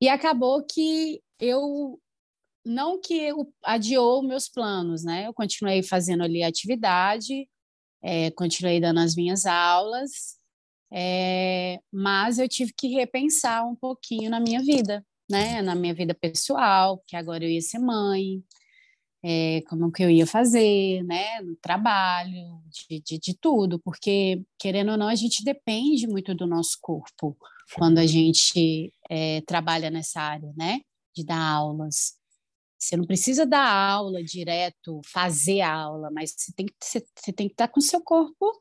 E 0.00 0.08
acabou 0.08 0.64
que 0.64 1.20
eu 1.40 2.00
não 2.64 3.00
que 3.00 3.30
adiou 3.64 4.22
meus 4.22 4.48
planos, 4.48 5.04
né? 5.04 5.26
Eu 5.26 5.34
continuei 5.34 5.82
fazendo 5.82 6.22
ali 6.22 6.42
atividade, 6.42 7.48
é, 8.02 8.30
continuei 8.32 8.80
dando 8.80 9.00
as 9.00 9.16
minhas 9.16 9.46
aulas, 9.46 10.36
é, 10.92 11.78
mas 11.92 12.38
eu 12.38 12.48
tive 12.48 12.72
que 12.76 12.88
repensar 12.88 13.66
um 13.66 13.74
pouquinho 13.74 14.30
na 14.30 14.40
minha 14.40 14.60
vida, 14.60 15.04
né? 15.30 15.62
Na 15.62 15.74
minha 15.74 15.94
vida 15.94 16.14
pessoal, 16.14 17.02
que 17.06 17.16
agora 17.16 17.44
eu 17.44 17.50
ia 17.50 17.60
ser 17.60 17.78
mãe, 17.78 18.42
é, 19.22 19.62
como 19.68 19.90
que 19.90 20.02
eu 20.02 20.10
ia 20.10 20.26
fazer, 20.26 21.02
né? 21.04 21.40
No 21.40 21.56
trabalho, 21.56 22.62
de, 22.88 23.00
de, 23.00 23.18
de, 23.18 23.34
tudo, 23.34 23.78
porque 23.80 24.42
querendo 24.58 24.92
ou 24.92 24.96
não, 24.96 25.08
a 25.08 25.14
gente 25.14 25.44
depende 25.44 26.06
muito 26.06 26.34
do 26.34 26.46
nosso 26.46 26.78
corpo 26.80 27.36
quando 27.74 27.98
a 27.98 28.06
gente 28.06 28.92
é, 29.10 29.40
trabalha 29.42 29.90
nessa 29.90 30.20
área, 30.20 30.52
né? 30.56 30.80
De 31.14 31.24
dar 31.24 31.40
aulas. 31.40 32.16
Você 32.78 32.96
não 32.96 33.04
precisa 33.04 33.44
dar 33.44 33.68
aula 33.68 34.22
direto, 34.22 35.00
fazer 35.04 35.62
a 35.62 35.72
aula, 35.72 36.10
mas 36.12 36.34
você 36.36 36.52
tem 36.52 36.66
que, 36.66 36.74
você, 36.80 37.04
você 37.16 37.32
tem 37.32 37.48
que 37.48 37.54
estar 37.54 37.68
com 37.68 37.80
o 37.80 37.82
seu 37.82 38.00
corpo 38.00 38.52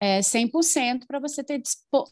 é, 0.00 0.20
100% 0.20 1.06
para 1.06 1.20
você 1.20 1.44
ter 1.44 1.60
dispo, 1.60 2.10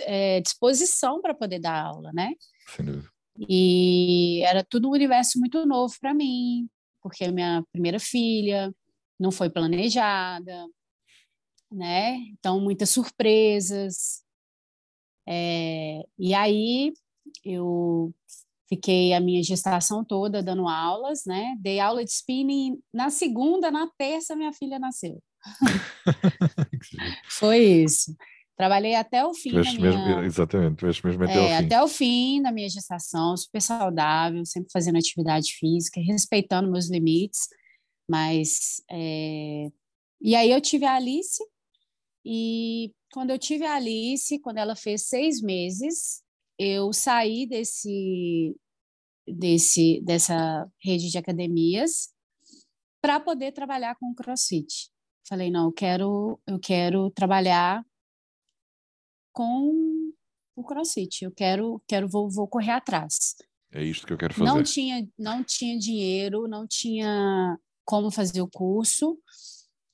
é, 0.00 0.40
disposição 0.40 1.20
para 1.20 1.34
poder 1.34 1.58
dar 1.58 1.86
aula, 1.86 2.12
né? 2.12 2.34
Sem 2.76 2.84
dúvida. 2.84 3.11
E 3.48 4.42
era 4.44 4.64
tudo 4.64 4.88
um 4.88 4.92
universo 4.92 5.38
muito 5.38 5.64
novo 5.66 5.94
para 6.00 6.14
mim, 6.14 6.68
porque 7.02 7.24
a 7.24 7.32
minha 7.32 7.64
primeira 7.72 7.98
filha 7.98 8.74
não 9.18 9.30
foi 9.30 9.50
planejada, 9.50 10.66
né? 11.70 12.16
Então, 12.32 12.60
muitas 12.60 12.90
surpresas. 12.90 14.22
É, 15.26 16.02
e 16.18 16.34
aí 16.34 16.92
eu 17.44 18.12
Fiquei 18.72 19.12
a 19.12 19.20
minha 19.20 19.42
gestação 19.42 20.02
toda 20.02 20.42
dando 20.42 20.66
aulas, 20.66 21.26
né? 21.26 21.54
Dei 21.60 21.78
aula 21.78 22.02
de 22.02 22.10
spinning 22.10 22.82
na 22.90 23.10
segunda, 23.10 23.70
na 23.70 23.86
terça 23.98 24.34
minha 24.34 24.50
filha 24.50 24.78
nasceu. 24.78 25.22
Foi 27.28 27.58
isso. 27.58 28.16
Trabalhei 28.62 28.94
até 28.94 29.26
o 29.26 29.34
fim. 29.34 29.54
Mesmo, 29.54 29.80
minha... 29.80 30.24
Exatamente, 30.24 30.84
mesmo 30.84 31.24
até 31.24 31.34
é, 31.34 31.40
o 31.40 31.48
fim. 31.48 31.66
Até 31.66 31.82
o 31.82 31.88
fim 31.88 32.42
da 32.42 32.52
minha 32.52 32.68
gestação, 32.68 33.36
super 33.36 33.60
saudável, 33.60 34.46
sempre 34.46 34.70
fazendo 34.72 34.98
atividade 34.98 35.52
física, 35.54 36.00
respeitando 36.00 36.70
meus 36.70 36.88
limites. 36.88 37.48
Mas. 38.08 38.80
É... 38.88 39.66
E 40.20 40.36
aí 40.36 40.52
eu 40.52 40.60
tive 40.60 40.84
a 40.84 40.94
Alice, 40.94 41.42
e 42.24 42.92
quando 43.12 43.30
eu 43.30 43.38
tive 43.38 43.64
a 43.66 43.74
Alice, 43.74 44.38
quando 44.38 44.58
ela 44.58 44.76
fez 44.76 45.08
seis 45.08 45.42
meses, 45.42 46.22
eu 46.56 46.92
saí 46.92 47.44
desse, 47.44 48.54
desse, 49.26 50.00
dessa 50.04 50.70
rede 50.80 51.10
de 51.10 51.18
academias 51.18 52.10
para 53.00 53.18
poder 53.18 53.50
trabalhar 53.50 53.96
com 53.96 54.12
o 54.12 54.14
CrossFit. 54.14 54.88
Falei, 55.28 55.50
não, 55.50 55.64
eu 55.64 55.72
quero, 55.72 56.40
eu 56.46 56.60
quero 56.60 57.10
trabalhar 57.10 57.84
com 59.32 60.12
o 60.56 60.64
CrossFit. 60.64 61.24
Eu 61.24 61.32
quero, 61.32 61.82
quero 61.86 62.08
vou, 62.08 62.30
vou 62.30 62.46
correr 62.46 62.72
atrás. 62.72 63.34
É 63.72 63.82
isso 63.82 64.06
que 64.06 64.12
eu 64.12 64.18
quero 64.18 64.34
fazer. 64.34 64.50
Não 64.50 64.62
tinha, 64.62 65.08
não 65.18 65.42
tinha 65.42 65.78
dinheiro, 65.78 66.46
não 66.46 66.66
tinha 66.66 67.58
como 67.84 68.10
fazer 68.10 68.42
o 68.42 68.48
curso, 68.48 69.18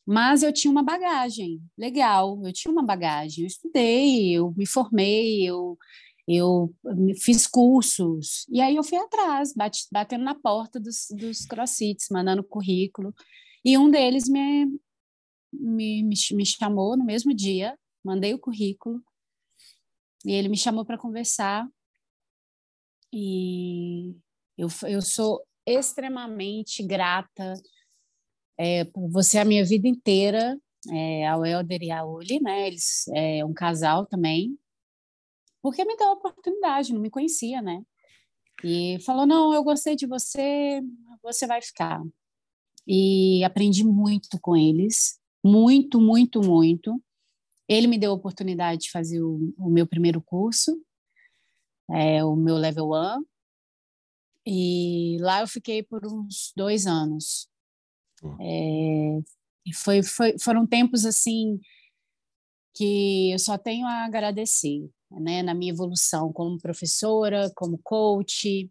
mas 0.07 0.43
eu 0.43 0.53
tinha 0.53 0.71
uma 0.71 0.83
bagagem 0.83 1.61
legal. 1.77 2.41
Eu 2.45 2.53
tinha 2.53 2.73
uma 2.73 2.85
bagagem. 2.85 3.45
Eu 3.45 3.47
estudei, 3.47 4.33
eu 4.33 4.53
me 4.57 4.67
formei, 4.67 5.49
eu 5.49 5.79
eu 6.31 6.75
fiz 7.23 7.47
cursos, 7.47 8.45
e 8.51 8.61
aí 8.61 8.77
eu 8.77 8.85
fui 8.85 8.99
atrás, 8.99 9.55
bate, 9.55 9.87
batendo 9.91 10.25
na 10.25 10.35
porta 10.35 10.79
dos, 10.79 11.07
dos 11.11 11.47
crossfits, 11.47 12.09
mandando 12.11 12.45
currículo. 12.45 13.15
E 13.65 13.79
um 13.79 13.91
deles 13.91 14.29
me, 14.29 14.67
me, 15.51 16.03
me, 16.03 16.15
me 16.33 16.45
chamou 16.45 16.99
no 16.99 17.05
mesmo 17.05 17.35
dia, 17.35 17.75
mandei 18.05 18.35
o 18.35 18.39
currículo, 18.39 19.03
e 20.25 20.33
ele 20.33 20.49
me 20.49 20.57
chamou 20.57 20.85
para 20.85 20.99
conversar. 20.99 21.69
E 23.13 24.15
eu, 24.57 24.69
eu 24.89 25.01
sou 25.01 25.43
extremamente 25.67 26.83
grata 26.83 27.55
é, 28.57 28.85
por 28.85 29.09
você 29.09 29.39
a 29.39 29.45
minha 29.45 29.65
vida 29.65 29.87
inteira, 29.87 30.59
é, 30.91 31.27
ao 31.27 31.45
Helder 31.45 31.83
e 31.83 31.91
a 31.91 32.05
Uli, 32.05 32.41
né? 32.41 32.67
Eles 32.67 33.07
é 33.15 33.45
um 33.45 33.53
casal 33.53 34.07
também, 34.07 34.59
porque 35.63 35.85
me 35.85 35.97
deu 35.97 36.09
a 36.09 36.13
oportunidade, 36.13 36.93
não 36.93 37.01
me 37.01 37.11
conhecia, 37.11 37.61
né? 37.63 37.83
E 38.65 38.99
falou: 39.05 39.27
não, 39.27 39.53
eu 39.53 39.63
gostei 39.63 39.95
de 39.97 40.07
você, 40.07 40.81
você 41.23 41.47
vai 41.47 41.63
ficar. 41.63 42.03
E 42.87 43.45
aprendi 43.45 43.85
muito 43.85 44.39
com 44.41 44.57
eles, 44.57 45.21
muito, 45.45 46.01
muito, 46.01 46.41
muito. 46.41 47.03
Ele 47.69 47.87
me 47.87 47.99
deu 47.99 48.13
a 48.13 48.15
oportunidade 48.15 48.83
de 48.83 48.91
fazer 48.91 49.23
o, 49.23 49.55
o 49.59 49.69
meu 49.69 49.87
primeiro 49.87 50.21
curso, 50.23 50.81
é, 51.91 52.25
o 52.25 52.35
meu 52.35 52.57
level 52.57 52.89
one, 52.89 53.25
e 54.47 55.19
lá 55.21 55.41
eu 55.41 55.47
fiquei 55.47 55.83
por 55.83 56.07
uns 56.07 56.53
dois 56.57 56.87
anos. 56.87 57.49
É, 58.41 59.21
foi, 59.75 60.03
foi, 60.03 60.39
foram 60.39 60.67
tempos 60.67 61.05
assim 61.05 61.61
que 62.75 63.33
eu 63.33 63.39
só 63.39 63.59
tenho 63.59 63.87
a 63.87 64.05
agradecer, 64.05 64.89
né, 65.11 65.43
na 65.43 65.53
minha 65.53 65.73
evolução 65.73 66.33
como 66.33 66.59
professora, 66.59 67.51
como 67.55 67.79
coach, 67.83 68.71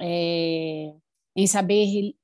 é, 0.00 0.94
em 1.36 1.46
saber 1.46 2.14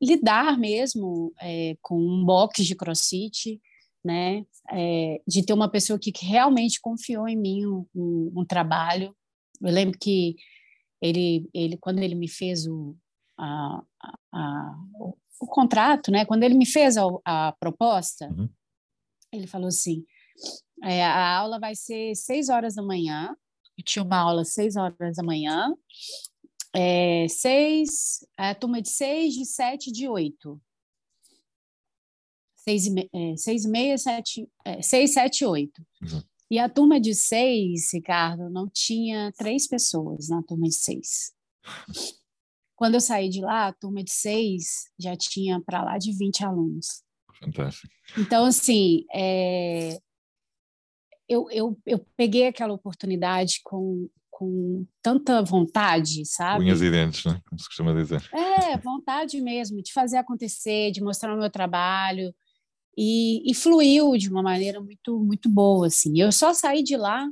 lidar 0.00 0.56
mesmo 0.56 1.32
é, 1.40 1.76
com 1.82 1.98
um 1.98 2.24
box 2.24 2.64
de 2.64 2.76
crossfit, 2.76 3.60
né, 4.04 4.44
é, 4.70 5.20
de 5.26 5.44
ter 5.44 5.52
uma 5.52 5.70
pessoa 5.70 5.98
que 5.98 6.12
realmente 6.20 6.80
confiou 6.80 7.28
em 7.28 7.36
mim 7.36 7.66
um, 7.66 7.86
um, 7.94 8.32
um, 8.38 8.44
trabalho. 8.44 9.14
Eu 9.60 9.72
lembro 9.72 9.98
que 9.98 10.36
ele, 11.00 11.48
ele 11.54 11.76
quando 11.76 12.00
ele 12.00 12.14
me 12.14 12.28
fez 12.28 12.66
o, 12.66 12.96
a, 13.38 13.82
a, 14.32 14.76
o, 14.94 15.16
o, 15.40 15.46
contrato, 15.46 16.10
né, 16.10 16.24
quando 16.24 16.42
ele 16.42 16.54
me 16.54 16.66
fez 16.66 16.96
a, 16.96 17.04
a 17.24 17.52
proposta, 17.52 18.28
uhum. 18.28 18.48
ele 19.32 19.46
falou 19.46 19.68
assim, 19.68 20.04
é, 20.82 21.04
a 21.04 21.36
aula 21.36 21.60
vai 21.60 21.74
ser 21.76 22.14
seis 22.16 22.48
horas 22.48 22.74
da 22.74 22.82
manhã. 22.82 23.36
Eu 23.78 23.84
tinha 23.84 24.02
uma 24.02 24.18
aula 24.18 24.44
seis 24.44 24.76
horas 24.76 25.16
da 25.16 25.22
manhã. 25.22 25.72
É, 26.74 27.26
seis, 27.28 28.26
a 28.36 28.54
turma 28.54 28.80
de 28.80 28.88
seis, 28.88 29.34
de 29.34 29.44
sete, 29.44 29.92
de 29.92 30.08
oito. 30.08 30.60
Seis 32.64 32.86
e, 32.86 33.10
é, 33.12 33.36
seis 33.36 33.64
e 33.64 33.68
meia, 33.68 33.98
sete, 33.98 34.48
é, 34.64 34.80
seis, 34.80 35.12
sete, 35.12 35.44
oito. 35.44 35.82
Uhum. 36.00 36.22
E 36.50 36.58
a 36.58 36.68
turma 36.68 37.00
de 37.00 37.14
seis, 37.14 37.92
Ricardo, 37.92 38.48
não 38.50 38.68
tinha 38.68 39.32
três 39.32 39.66
pessoas 39.66 40.28
na 40.28 40.42
turma 40.42 40.68
de 40.68 40.74
seis. 40.74 41.32
Quando 42.76 42.94
eu 42.94 43.00
saí 43.00 43.28
de 43.28 43.40
lá, 43.40 43.68
a 43.68 43.72
turma 43.72 44.04
de 44.04 44.12
seis 44.12 44.84
já 44.98 45.16
tinha 45.16 45.60
para 45.60 45.82
lá 45.82 45.98
de 45.98 46.12
20 46.12 46.44
alunos. 46.44 47.02
Fantástico. 47.42 47.88
Então, 48.18 48.44
assim, 48.44 49.04
é, 49.12 49.98
eu, 51.28 51.48
eu, 51.50 51.78
eu 51.86 52.06
peguei 52.16 52.46
aquela 52.46 52.74
oportunidade 52.74 53.60
com, 53.64 54.08
com 54.30 54.86
tanta 55.00 55.42
vontade, 55.42 56.26
sabe? 56.26 56.64
Unhas 56.64 56.82
e 56.82 56.90
dentes, 56.90 57.24
né? 57.24 57.40
Como 57.48 57.58
se 57.58 57.66
costuma 57.66 57.94
dizer. 57.94 58.22
É, 58.32 58.76
vontade 58.76 59.40
mesmo, 59.40 59.82
de 59.82 59.92
fazer 59.92 60.18
acontecer, 60.18 60.90
de 60.90 61.02
mostrar 61.02 61.34
o 61.34 61.38
meu 61.38 61.50
trabalho. 61.50 62.34
E, 62.96 63.50
e 63.50 63.54
fluiu 63.54 64.16
de 64.18 64.28
uma 64.28 64.42
maneira 64.42 64.80
muito, 64.80 65.18
muito 65.18 65.48
boa, 65.48 65.86
assim. 65.86 66.20
Eu 66.20 66.30
só 66.30 66.52
saí 66.52 66.82
de 66.82 66.96
lá 66.96 67.28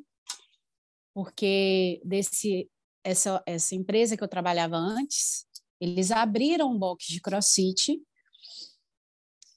porque 1.14 2.00
desse 2.04 2.70
essa, 3.04 3.42
essa 3.46 3.74
empresa 3.74 4.16
que 4.16 4.22
eu 4.22 4.28
trabalhava 4.28 4.76
antes, 4.76 5.46
eles 5.80 6.10
abriram 6.10 6.70
um 6.70 6.78
box 6.78 7.06
de 7.06 7.20
crossfit 7.20 8.00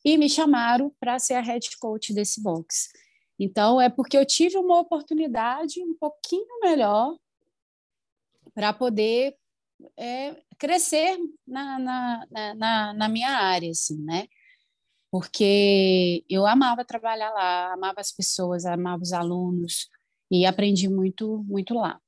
e 0.03 0.17
me 0.17 0.29
chamaram 0.29 0.93
para 0.99 1.19
ser 1.19 1.35
a 1.35 1.41
head 1.41 1.69
coach 1.77 2.13
desse 2.13 2.41
box. 2.41 2.89
Então, 3.39 3.79
é 3.79 3.89
porque 3.89 4.17
eu 4.17 4.25
tive 4.25 4.57
uma 4.57 4.79
oportunidade 4.79 5.81
um 5.83 5.95
pouquinho 5.95 6.59
melhor 6.61 7.17
para 8.53 8.71
poder 8.73 9.35
é, 9.97 10.41
crescer 10.57 11.17
na, 11.45 11.79
na, 11.79 12.27
na, 12.55 12.93
na, 12.93 13.09
minha 13.09 13.29
área, 13.29 13.71
assim, 13.71 14.01
né? 14.03 14.27
Porque 15.13 16.25
eu 16.27 16.43
amava 16.47 16.83
trabalhar 16.83 17.29
lá, 17.29 17.71
amava 17.71 18.01
as 18.01 18.11
pessoas, 18.11 18.65
amava 18.65 19.03
os 19.03 19.13
alunos 19.13 19.87
e 20.31 20.43
aprendi 20.43 20.89
muito, 20.89 21.43
muito 21.47 21.75
lá. 21.75 22.01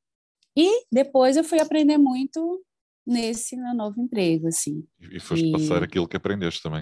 E 0.57 0.87
depois 0.91 1.37
eu 1.37 1.43
fui 1.43 1.59
aprender 1.59 1.99
muito 1.99 2.65
nesse 3.05 3.55
meu 3.55 3.75
novo 3.75 4.01
emprego, 4.01 4.47
assim. 4.47 4.83
E 4.99 5.19
foste 5.19 5.45
e... 5.45 5.51
passar 5.51 5.83
aquilo 5.83 6.07
que 6.07 6.17
aprendeste 6.17 6.63
também. 6.63 6.81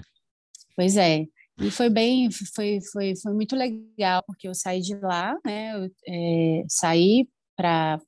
Pois 0.74 0.96
é. 0.96 1.26
E 1.60 1.70
foi 1.70 1.90
bem, 1.90 2.30
foi, 2.30 2.78
foi, 2.90 3.12
foi 3.16 3.34
muito 3.34 3.54
legal, 3.54 4.22
porque 4.26 4.48
eu 4.48 4.54
saí 4.54 4.80
de 4.80 4.96
lá, 4.96 5.38
né? 5.44 5.76
Eu, 5.76 5.90
é, 6.08 6.64
saí 6.70 7.28
para 7.54 8.00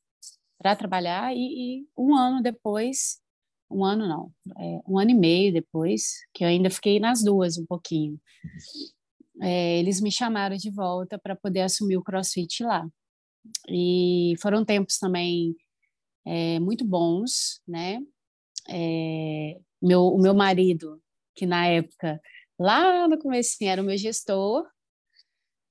trabalhar 0.78 1.36
e, 1.36 1.80
e, 1.82 1.86
um 1.98 2.16
ano 2.16 2.42
depois, 2.42 3.20
um 3.70 3.84
ano 3.84 4.06
não, 4.06 4.32
é, 4.58 4.80
um 4.88 4.98
ano 4.98 5.10
e 5.10 5.14
meio 5.14 5.52
depois, 5.52 6.18
que 6.32 6.44
eu 6.44 6.48
ainda 6.48 6.70
fiquei 6.70 7.00
nas 7.00 7.22
duas 7.22 7.58
um 7.58 7.66
pouquinho, 7.66 8.20
é, 9.40 9.78
eles 9.78 10.00
me 10.00 10.10
chamaram 10.10 10.56
de 10.56 10.70
volta 10.70 11.18
para 11.18 11.36
poder 11.36 11.60
assumir 11.62 11.96
o 11.96 12.02
CrossFit 12.02 12.62
lá. 12.62 12.86
E 13.68 14.34
foram 14.40 14.64
tempos 14.64 14.98
também 14.98 15.54
é, 16.24 16.58
muito 16.60 16.84
bons, 16.84 17.60
né? 17.66 18.00
É, 18.68 19.58
meu, 19.80 20.06
o 20.08 20.20
meu 20.20 20.34
marido, 20.34 21.00
que 21.34 21.46
na 21.46 21.66
época 21.66 22.20
lá 22.58 23.06
no 23.06 23.18
começo 23.18 23.56
era 23.62 23.82
o 23.82 23.84
meu 23.84 23.96
gestor, 23.96 24.66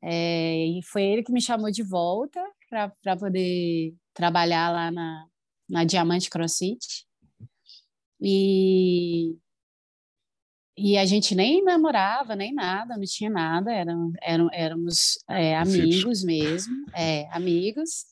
é, 0.01 0.67
e 0.67 0.81
foi 0.83 1.03
ele 1.03 1.23
que 1.23 1.31
me 1.31 1.41
chamou 1.41 1.71
de 1.71 1.81
volta 1.83 2.39
para 2.69 3.17
poder 3.17 3.95
trabalhar 4.13 4.71
lá 4.71 4.91
na, 4.91 5.27
na 5.67 5.83
Diamante 5.83 6.29
CrossFit. 6.29 7.04
E, 8.19 9.37
e 10.77 10.97
a 10.97 11.05
gente 11.05 11.35
nem 11.35 11.63
namorava, 11.63 12.35
nem 12.35 12.53
nada, 12.53 12.97
não 12.97 13.05
tinha 13.05 13.29
nada, 13.29 13.71
eram, 13.71 14.11
eram, 14.21 14.49
éramos 14.51 15.17
é, 15.29 15.55
amigos 15.55 16.23
mesmo, 16.23 16.73
é, 16.93 17.27
amigos. 17.31 18.05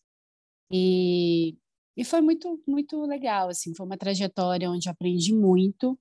E, 0.71 1.57
e 1.95 2.03
foi 2.03 2.21
muito, 2.21 2.61
muito 2.67 3.05
legal, 3.05 3.49
assim, 3.49 3.75
foi 3.75 3.85
uma 3.85 3.97
trajetória 3.97 4.69
onde 4.69 4.89
aprendi 4.89 5.33
muito. 5.33 5.97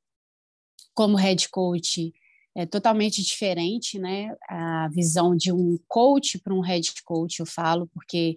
Como 0.95 1.17
head 1.17 1.49
coach, 1.49 2.13
é 2.55 2.67
totalmente 2.67 3.23
diferente, 3.23 3.99
né? 3.99 4.35
A 4.49 4.89
visão 4.89 5.35
de 5.35 5.51
um 5.53 5.79
coach 5.89 6.39
para 6.39 6.55
um 6.55 6.61
head 6.61 6.93
coach, 7.05 7.41
eu 7.41 7.47
falo, 7.47 7.89
porque 7.89 8.37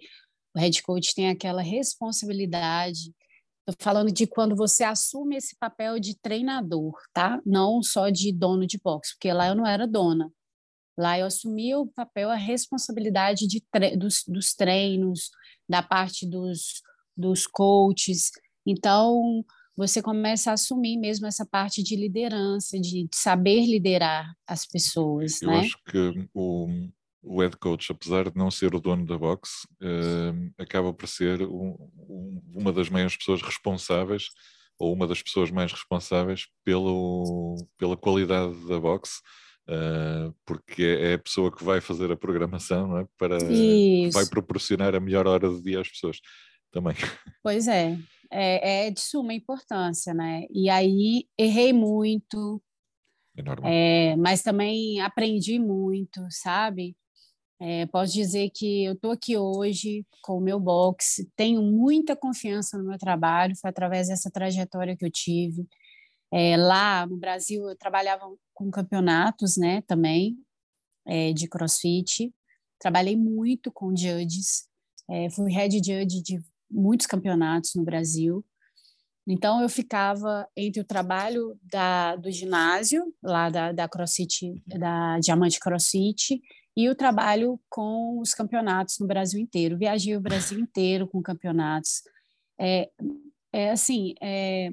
o 0.54 0.58
head 0.58 0.82
coach 0.82 1.14
tem 1.14 1.28
aquela 1.28 1.62
responsabilidade. 1.62 3.14
Estou 3.68 3.82
falando 3.82 4.12
de 4.12 4.26
quando 4.26 4.54
você 4.54 4.84
assume 4.84 5.36
esse 5.36 5.56
papel 5.56 5.98
de 5.98 6.16
treinador, 6.16 6.94
tá? 7.12 7.40
Não 7.44 7.82
só 7.82 8.10
de 8.10 8.32
dono 8.32 8.64
de 8.64 8.78
boxe, 8.78 9.14
porque 9.14 9.32
lá 9.32 9.48
eu 9.48 9.56
não 9.56 9.66
era 9.66 9.88
dona. 9.88 10.30
Lá 10.96 11.18
eu 11.18 11.26
assumi 11.26 11.74
o 11.74 11.86
papel, 11.88 12.30
a 12.30 12.36
responsabilidade 12.36 13.46
de 13.46 13.60
tre 13.70 13.96
dos, 13.96 14.22
dos 14.26 14.54
treinos, 14.54 15.30
da 15.68 15.82
parte 15.82 16.24
dos, 16.26 16.80
dos 17.16 17.46
coaches. 17.46 18.30
Então, 18.64 19.44
você 19.76 20.00
começa 20.00 20.50
a 20.50 20.54
assumir 20.54 20.96
mesmo 20.96 21.26
essa 21.26 21.44
parte 21.44 21.82
de 21.82 21.96
liderança, 21.96 22.78
de 22.78 23.08
saber 23.12 23.66
liderar 23.66 24.32
as 24.46 24.64
pessoas. 24.64 25.42
Eu 25.42 25.50
né? 25.50 25.58
acho 25.58 25.76
que 25.84 26.28
o, 26.32 26.68
o 27.26 27.40
head 27.40 27.56
coach, 27.56 27.90
apesar 27.90 28.30
de 28.30 28.36
não 28.36 28.50
ser 28.50 28.74
o 28.74 28.80
dono 28.80 29.04
da 29.04 29.18
box, 29.18 29.66
uh, 29.82 30.52
acaba 30.58 30.92
por 30.92 31.08
ser 31.08 31.42
um, 31.42 31.76
um, 32.08 32.42
uma 32.54 32.72
das 32.72 32.88
maiores 32.88 33.16
pessoas 33.16 33.42
responsáveis 33.42 34.28
ou 34.78 34.92
uma 34.92 35.06
das 35.06 35.20
pessoas 35.20 35.50
mais 35.50 35.72
responsáveis 35.72 36.46
pelo, 36.64 37.56
pela 37.76 37.96
qualidade 37.96 38.54
da 38.68 38.78
box. 38.78 39.20
Uh, 39.68 40.32
porque 40.44 40.84
é 40.84 41.14
a 41.14 41.18
pessoa 41.18 41.50
que 41.50 41.64
vai 41.64 41.80
fazer 41.80 42.12
a 42.12 42.16
programação 42.16 42.98
é? 42.98 43.06
para 43.18 43.36
vai 44.12 44.24
proporcionar 44.26 44.94
a 44.94 45.00
melhor 45.00 45.26
hora 45.26 45.48
do 45.48 45.60
dia 45.60 45.80
às 45.80 45.88
pessoas 45.88 46.20
também. 46.70 46.94
Pois 47.42 47.66
é, 47.66 47.98
é, 48.30 48.86
é 48.86 48.90
de 48.90 49.00
suma 49.00 49.34
importância, 49.34 50.14
né? 50.14 50.46
E 50.50 50.70
aí 50.70 51.24
errei 51.38 51.72
muito, 51.72 52.62
é 53.36 54.12
é, 54.12 54.16
mas 54.16 54.42
também 54.42 55.00
aprendi 55.00 55.58
muito, 55.58 56.26
sabe? 56.30 56.96
É, 57.58 57.86
posso 57.86 58.12
dizer 58.12 58.50
que 58.50 58.84
eu 58.84 58.92
estou 58.92 59.12
aqui 59.12 59.36
hoje 59.36 60.04
com 60.22 60.36
o 60.36 60.40
meu 60.40 60.60
box, 60.60 61.26
tenho 61.34 61.62
muita 61.62 62.14
confiança 62.14 62.76
no 62.76 62.84
meu 62.84 62.98
trabalho, 62.98 63.56
foi 63.56 63.70
através 63.70 64.08
dessa 64.08 64.30
trajetória 64.30 64.96
que 64.96 65.04
eu 65.04 65.10
tive. 65.10 65.66
É, 66.30 66.56
lá 66.56 67.06
no 67.06 67.16
Brasil 67.16 67.68
eu 67.68 67.76
trabalhava 67.76 68.26
com 68.52 68.70
campeonatos, 68.70 69.56
né, 69.56 69.82
também 69.82 70.36
é, 71.06 71.32
de 71.32 71.48
CrossFit. 71.48 72.32
Trabalhei 72.78 73.16
muito 73.16 73.72
com 73.72 73.96
judges, 73.96 74.68
é, 75.08 75.30
fui 75.30 75.50
head 75.50 75.76
judge 75.76 76.22
de 76.22 76.42
muitos 76.70 77.06
campeonatos 77.06 77.74
no 77.74 77.84
Brasil. 77.84 78.44
Então, 79.28 79.60
eu 79.60 79.68
ficava 79.68 80.46
entre 80.56 80.80
o 80.80 80.84
trabalho 80.84 81.58
da, 81.62 82.14
do 82.14 82.30
ginásio, 82.30 83.12
lá 83.20 83.50
da, 83.50 83.72
da 83.72 83.88
CrossFit, 83.88 84.62
da 84.66 85.18
Diamante 85.18 85.58
CrossFit, 85.58 86.40
e 86.76 86.90
o 86.90 86.94
trabalho 86.94 87.58
com 87.70 88.18
os 88.20 88.34
campeonatos 88.34 88.98
no 88.98 89.06
Brasil 89.06 89.40
inteiro. 89.40 89.78
Viajei 89.78 90.14
o 90.16 90.20
Brasil 90.20 90.58
inteiro 90.58 91.08
com 91.08 91.22
campeonatos. 91.22 92.02
É, 92.60 92.90
é 93.52 93.70
assim, 93.70 94.14
é, 94.20 94.70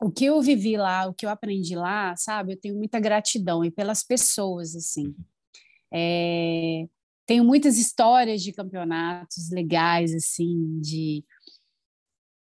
o 0.00 0.10
que 0.10 0.26
eu 0.26 0.40
vivi 0.42 0.76
lá, 0.76 1.06
o 1.06 1.14
que 1.14 1.24
eu 1.24 1.30
aprendi 1.30 1.74
lá, 1.74 2.14
sabe? 2.16 2.52
Eu 2.52 2.60
tenho 2.60 2.76
muita 2.76 3.00
gratidão 3.00 3.64
e 3.64 3.70
pelas 3.70 4.04
pessoas, 4.04 4.76
assim. 4.76 5.14
É, 5.92 6.86
tenho 7.26 7.42
muitas 7.42 7.78
histórias 7.78 8.42
de 8.42 8.52
campeonatos 8.52 9.50
legais, 9.50 10.14
assim, 10.14 10.78
de 10.80 11.24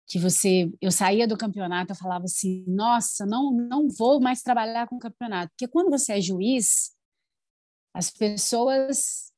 que 0.07 0.20
você, 0.20 0.72
eu 0.82 0.91
saía 0.91 1.28
do 1.28 1.38
campeonato, 1.38 1.91
eu 1.91 1.95
falava 1.95 2.26
assim, 2.26 2.63
nossa, 2.68 3.26
não, 3.26 3.51
não 3.51 3.89
vou 3.89 4.20
mais 4.20 4.41
trabalhar 4.41 4.88
com 4.88 4.99
campeonato, 4.99 5.51
porque 5.51 5.68
quando 5.68 5.89
você 5.89 6.13
é 6.13 6.22
juiz, 6.22 6.95
as 7.96 8.12
pessoas 8.12 9.32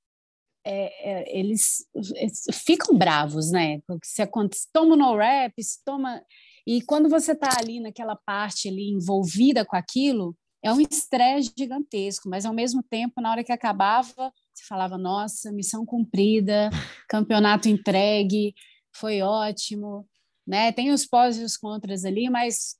é, 0.65 1.11
é, 1.11 1.39
eles, 1.39 1.85
eles, 2.15 2.43
ficam 2.51 2.97
bravos, 2.97 3.51
né? 3.51 3.79
Porque 3.87 4.07
se 4.07 4.21
acontece, 4.21 4.67
toma 4.73 4.95
no 4.95 5.15
rap, 5.15 5.53
toma 5.85 6.21
e 6.65 6.81
quando 6.81 7.07
você 7.07 7.31
está 7.31 7.49
ali 7.57 7.79
naquela 7.79 8.15
parte 8.15 8.67
ali 8.67 8.89
envolvida 8.89 9.63
com 9.63 9.75
aquilo, 9.77 10.35
é 10.61 10.73
um 10.73 10.81
estresse 10.81 11.53
gigantesco, 11.57 12.27
mas 12.27 12.45
ao 12.45 12.53
mesmo 12.53 12.83
tempo, 12.83 13.21
na 13.21 13.31
hora 13.31 13.43
que 13.43 13.53
acabava, 13.53 14.33
você 14.53 14.65
falava: 14.67 14.97
nossa, 14.97 15.51
missão 15.51 15.85
cumprida, 15.85 16.69
campeonato 17.07 17.69
entregue, 17.69 18.53
foi 18.91 19.21
ótimo. 19.21 20.05
Né? 20.45 20.71
Tem 20.71 20.91
os 20.91 21.05
pós 21.05 21.37
e 21.37 21.43
os 21.43 21.55
contras 21.55 22.03
ali, 22.03 22.29
mas 22.29 22.75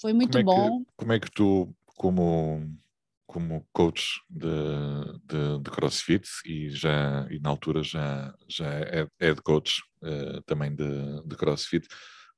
foi 0.00 0.12
muito 0.12 0.32
como 0.32 0.44
bom. 0.44 0.80
Que, 0.80 0.86
como 0.96 1.12
é 1.12 1.20
que 1.20 1.30
tu, 1.30 1.68
como, 1.96 2.60
como 3.30 3.64
coach 3.72 4.20
de, 4.28 4.48
de, 5.24 5.62
de 5.62 5.70
CrossFit 5.70 6.28
e 6.44 6.68
já 6.68 7.28
e 7.30 7.38
na 7.38 7.50
altura 7.50 7.80
já, 7.80 8.34
já 8.48 8.66
é 8.66 9.06
head 9.20 9.40
coach 9.42 9.80
uh, 10.02 10.42
também 10.42 10.74
de, 10.74 11.22
de 11.24 11.36
CrossFit, 11.36 11.86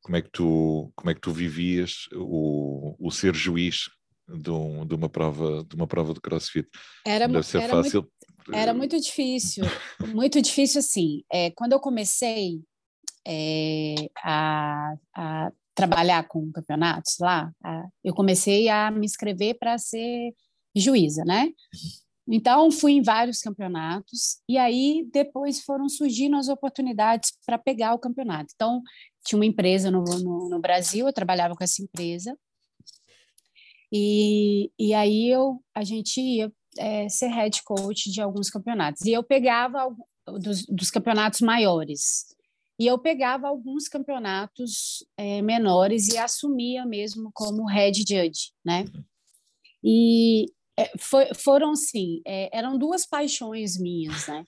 como 0.03 0.17
é 0.17 0.23
que 0.23 0.29
tu, 0.31 0.93
como 0.95 1.11
é 1.11 1.15
que 1.15 1.21
tu 1.21 1.33
vivias 1.33 2.09
o, 2.15 2.95
o 2.99 3.11
ser 3.11 3.35
juiz 3.35 3.89
de, 4.29 4.51
um, 4.51 4.87
de, 4.87 4.95
uma 4.95 5.09
prova, 5.09 5.65
de 5.65 5.75
uma 5.75 5.87
prova 5.87 6.13
de 6.13 6.21
CrossFit? 6.21 6.69
Era, 7.07 7.27
Deve 7.27 7.43
ser 7.43 7.63
era 7.63 7.73
fácil. 7.83 8.03
Muito, 8.03 8.55
era 8.55 8.75
muito 8.75 9.01
difícil, 9.01 9.65
muito 10.15 10.43
difícil 10.43 10.81
assim. 10.81 11.23
É, 11.33 11.51
quando 11.53 11.73
eu 11.73 11.81
comecei 11.81 12.61
é, 13.27 13.95
a, 14.23 14.95
a, 15.17 15.53
trabalhar 15.75 16.29
com 16.29 16.53
campeonatos 16.53 17.17
lá, 17.19 17.51
a, 17.65 17.85
eu 18.05 18.13
comecei 18.13 18.69
a 18.69 18.91
me 18.91 19.07
inscrever 19.07 19.57
para 19.59 19.79
ser 19.79 20.35
juíza, 20.75 21.25
né? 21.25 21.51
Então, 22.29 22.71
fui 22.71 22.93
em 22.93 23.03
vários 23.03 23.41
campeonatos, 23.41 24.41
e 24.49 24.57
aí 24.57 25.07
depois 25.13 25.61
foram 25.61 25.89
surgindo 25.89 26.37
as 26.37 26.49
oportunidades 26.49 27.33
para 27.45 27.59
pegar 27.59 27.95
o 27.95 27.99
campeonato. 27.99 28.53
Então, 28.55 28.81
tinha 29.25 29.39
uma 29.39 29.47
empresa 29.47 29.91
no, 29.91 30.05
no, 30.05 30.49
no 30.49 30.61
Brasil, 30.61 31.07
eu 31.07 31.13
trabalhava 31.13 31.55
com 31.55 31.65
essa 31.65 31.83
empresa, 31.83 32.37
e, 33.93 34.71
e 34.79 34.95
aí 34.95 35.29
eu, 35.29 35.63
a 35.75 35.85
gente 35.85 36.19
ia 36.19 36.51
é, 36.79 37.09
ser 37.09 37.29
head 37.29 37.63
coach 37.63 38.11
de 38.11 38.23
alguns 38.23 38.49
campeonatos. 38.49 39.03
E 39.03 39.13
eu 39.13 39.23
pegava 39.23 39.95
dos, 40.41 40.65
dos 40.67 40.91
campeonatos 40.91 41.43
maiores. 41.43 42.35
E 42.79 42.87
eu 42.87 42.99
pegava 42.99 43.49
alguns 43.49 43.89
campeonatos 43.89 45.05
é, 45.17 45.43
menores 45.43 46.09
e 46.09 46.17
assumia 46.17 46.87
mesmo 46.87 47.31
como 47.35 47.67
head 47.67 47.99
judge, 47.99 48.53
né? 48.65 48.85
E 49.85 50.47
é, 50.79 50.91
foi, 50.99 51.35
foram, 51.35 51.75
sim, 51.75 52.21
é, 52.27 52.49
eram 52.57 52.79
duas 52.79 53.07
paixões 53.07 53.79
minhas, 53.79 54.27
né? 54.27 54.45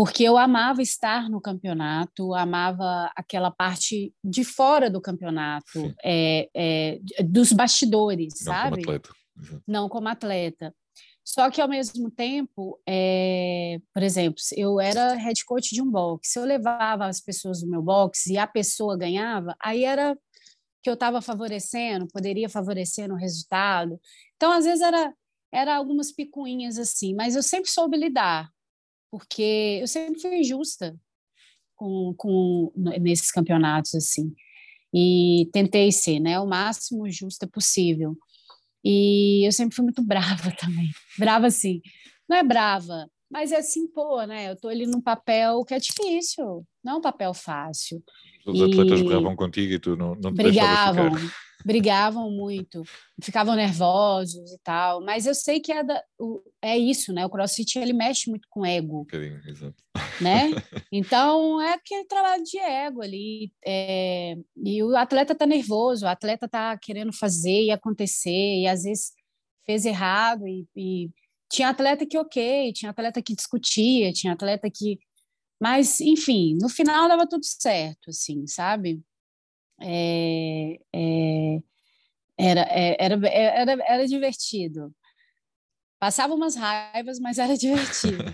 porque 0.00 0.22
eu 0.24 0.38
amava 0.38 0.80
estar 0.80 1.28
no 1.28 1.42
campeonato, 1.42 2.34
amava 2.34 3.10
aquela 3.14 3.50
parte 3.50 4.14
de 4.24 4.44
fora 4.44 4.88
do 4.88 4.98
campeonato, 4.98 5.94
é, 6.02 6.48
é, 6.56 6.98
dos 7.22 7.52
bastidores, 7.52 8.32
Não 8.40 8.52
sabe? 8.52 8.82
Como 8.82 8.96
atleta. 8.96 9.10
Não 9.68 9.88
como 9.90 10.08
atleta. 10.08 10.74
Só 11.22 11.50
que, 11.50 11.60
ao 11.60 11.68
mesmo 11.68 12.10
tempo, 12.10 12.80
é, 12.88 13.78
por 13.92 14.02
exemplo, 14.02 14.40
eu 14.56 14.80
era 14.80 15.12
head 15.16 15.44
coach 15.44 15.74
de 15.74 15.82
um 15.82 15.90
box. 15.90 16.32
Se 16.32 16.38
eu 16.38 16.46
levava 16.46 17.04
as 17.04 17.20
pessoas 17.20 17.60
do 17.60 17.68
meu 17.68 17.82
box 17.82 18.26
e 18.30 18.38
a 18.38 18.46
pessoa 18.46 18.96
ganhava, 18.96 19.54
aí 19.62 19.84
era 19.84 20.16
que 20.82 20.88
eu 20.88 20.94
estava 20.94 21.20
favorecendo, 21.20 22.08
poderia 22.08 22.48
favorecer 22.48 23.06
no 23.06 23.16
resultado. 23.16 24.00
Então, 24.36 24.50
às 24.50 24.64
vezes, 24.64 24.80
era, 24.80 25.12
era 25.52 25.76
algumas 25.76 26.12
picuinhas 26.12 26.78
assim, 26.78 27.14
mas 27.14 27.34
eu 27.36 27.42
sempre 27.42 27.70
soube 27.70 27.96
lidar 27.96 28.50
porque 29.10 29.78
eu 29.80 29.88
sempre 29.88 30.20
fui 30.20 30.38
injusta 30.38 30.96
com, 31.74 32.14
com 32.16 32.72
nesses 32.76 33.30
campeonatos 33.30 33.94
assim 33.94 34.32
e 34.94 35.48
tentei 35.52 35.90
ser, 35.92 36.20
né, 36.20 36.38
o 36.40 36.46
máximo 36.46 37.08
justa 37.10 37.46
possível. 37.46 38.16
E 38.84 39.46
eu 39.46 39.52
sempre 39.52 39.74
fui 39.74 39.84
muito 39.84 40.02
brava 40.06 40.52
também, 40.52 40.90
brava 41.18 41.46
assim, 41.46 41.80
não 42.28 42.36
é 42.36 42.42
brava, 42.42 43.08
mas 43.30 43.52
é 43.52 43.58
assim, 43.58 43.86
pô, 43.86 44.22
né? 44.24 44.50
Eu 44.50 44.56
tô 44.56 44.68
ali 44.68 44.86
num 44.86 45.00
papel 45.00 45.64
que 45.64 45.74
é 45.74 45.78
difícil, 45.78 46.66
não 46.82 46.94
é 46.94 46.96
um 46.96 47.00
papel 47.00 47.32
fácil. 47.32 48.02
Os 48.46 48.58
e... 48.58 48.64
atletas 48.64 49.02
brigavam 49.02 49.36
contigo 49.36 49.72
e 49.72 49.78
tu 49.78 49.96
não, 49.96 50.14
não 50.16 50.32
te 50.32 50.42
brigavam, 50.42 51.10
brigavam 51.64 52.30
muito, 52.30 52.82
ficavam 53.22 53.54
nervosos 53.54 54.52
e 54.52 54.58
tal, 54.62 55.02
mas 55.02 55.26
eu 55.26 55.34
sei 55.34 55.60
que 55.60 55.72
é, 55.72 55.82
da, 55.82 56.02
o, 56.18 56.40
é 56.62 56.76
isso, 56.76 57.12
né? 57.12 57.24
O 57.26 57.30
CrossFit 57.30 57.78
ele 57.78 57.92
mexe 57.92 58.30
muito 58.30 58.46
com 58.50 58.64
ego, 58.64 59.06
né? 60.20 60.50
Então 60.92 61.60
é 61.60 61.74
aquele 61.74 62.04
trabalho 62.04 62.42
de 62.42 62.58
ego 62.58 63.02
ali, 63.02 63.52
é, 63.64 64.36
e 64.56 64.82
o 64.82 64.96
atleta 64.96 65.34
tá 65.34 65.46
nervoso, 65.46 66.04
o 66.04 66.08
atleta 66.08 66.48
tá 66.48 66.76
querendo 66.78 67.12
fazer 67.12 67.64
e 67.64 67.70
acontecer 67.70 68.60
e 68.62 68.66
às 68.66 68.82
vezes 68.82 69.12
fez 69.64 69.84
errado 69.84 70.48
e, 70.48 70.66
e 70.76 71.10
tinha 71.50 71.68
atleta 71.68 72.04
que 72.06 72.18
ok, 72.18 72.72
tinha 72.72 72.90
atleta 72.90 73.22
que 73.22 73.34
discutia, 73.34 74.12
tinha 74.12 74.32
atleta 74.32 74.68
que 74.72 74.98
mas, 75.60 76.00
enfim, 76.00 76.56
no 76.58 76.70
final 76.70 77.06
dava 77.06 77.28
tudo 77.28 77.44
certo, 77.44 78.08
assim, 78.08 78.46
sabe? 78.46 79.02
É, 79.80 80.78
é, 80.92 81.60
era, 82.38 82.60
é, 82.62 82.96
era, 82.98 83.28
era, 83.28 83.84
era 83.86 84.06
divertido. 84.06 84.94
Passava 85.98 86.34
umas 86.34 86.56
raivas, 86.56 87.18
mas 87.20 87.38
era 87.38 87.56
divertido. 87.58 88.24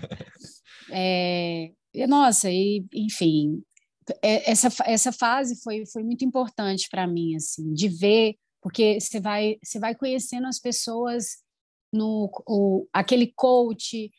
é, 0.91 1.71
nossa, 2.07 2.49
e, 2.49 2.85
enfim, 2.93 3.61
é, 4.21 4.49
essa, 4.49 4.69
essa 4.85 5.11
fase 5.11 5.61
foi, 5.61 5.85
foi 5.85 6.03
muito 6.03 6.23
importante 6.23 6.87
para 6.89 7.07
mim, 7.07 7.35
assim, 7.35 7.73
de 7.73 7.89
ver, 7.89 8.35
porque 8.61 8.99
você 8.99 9.19
vai, 9.19 9.57
você 9.63 9.79
vai 9.79 9.95
conhecendo 9.95 10.47
as 10.47 10.59
pessoas 10.59 11.37
no 11.91 12.29
o, 12.47 12.87
aquele 12.93 13.31
coach 13.35 14.11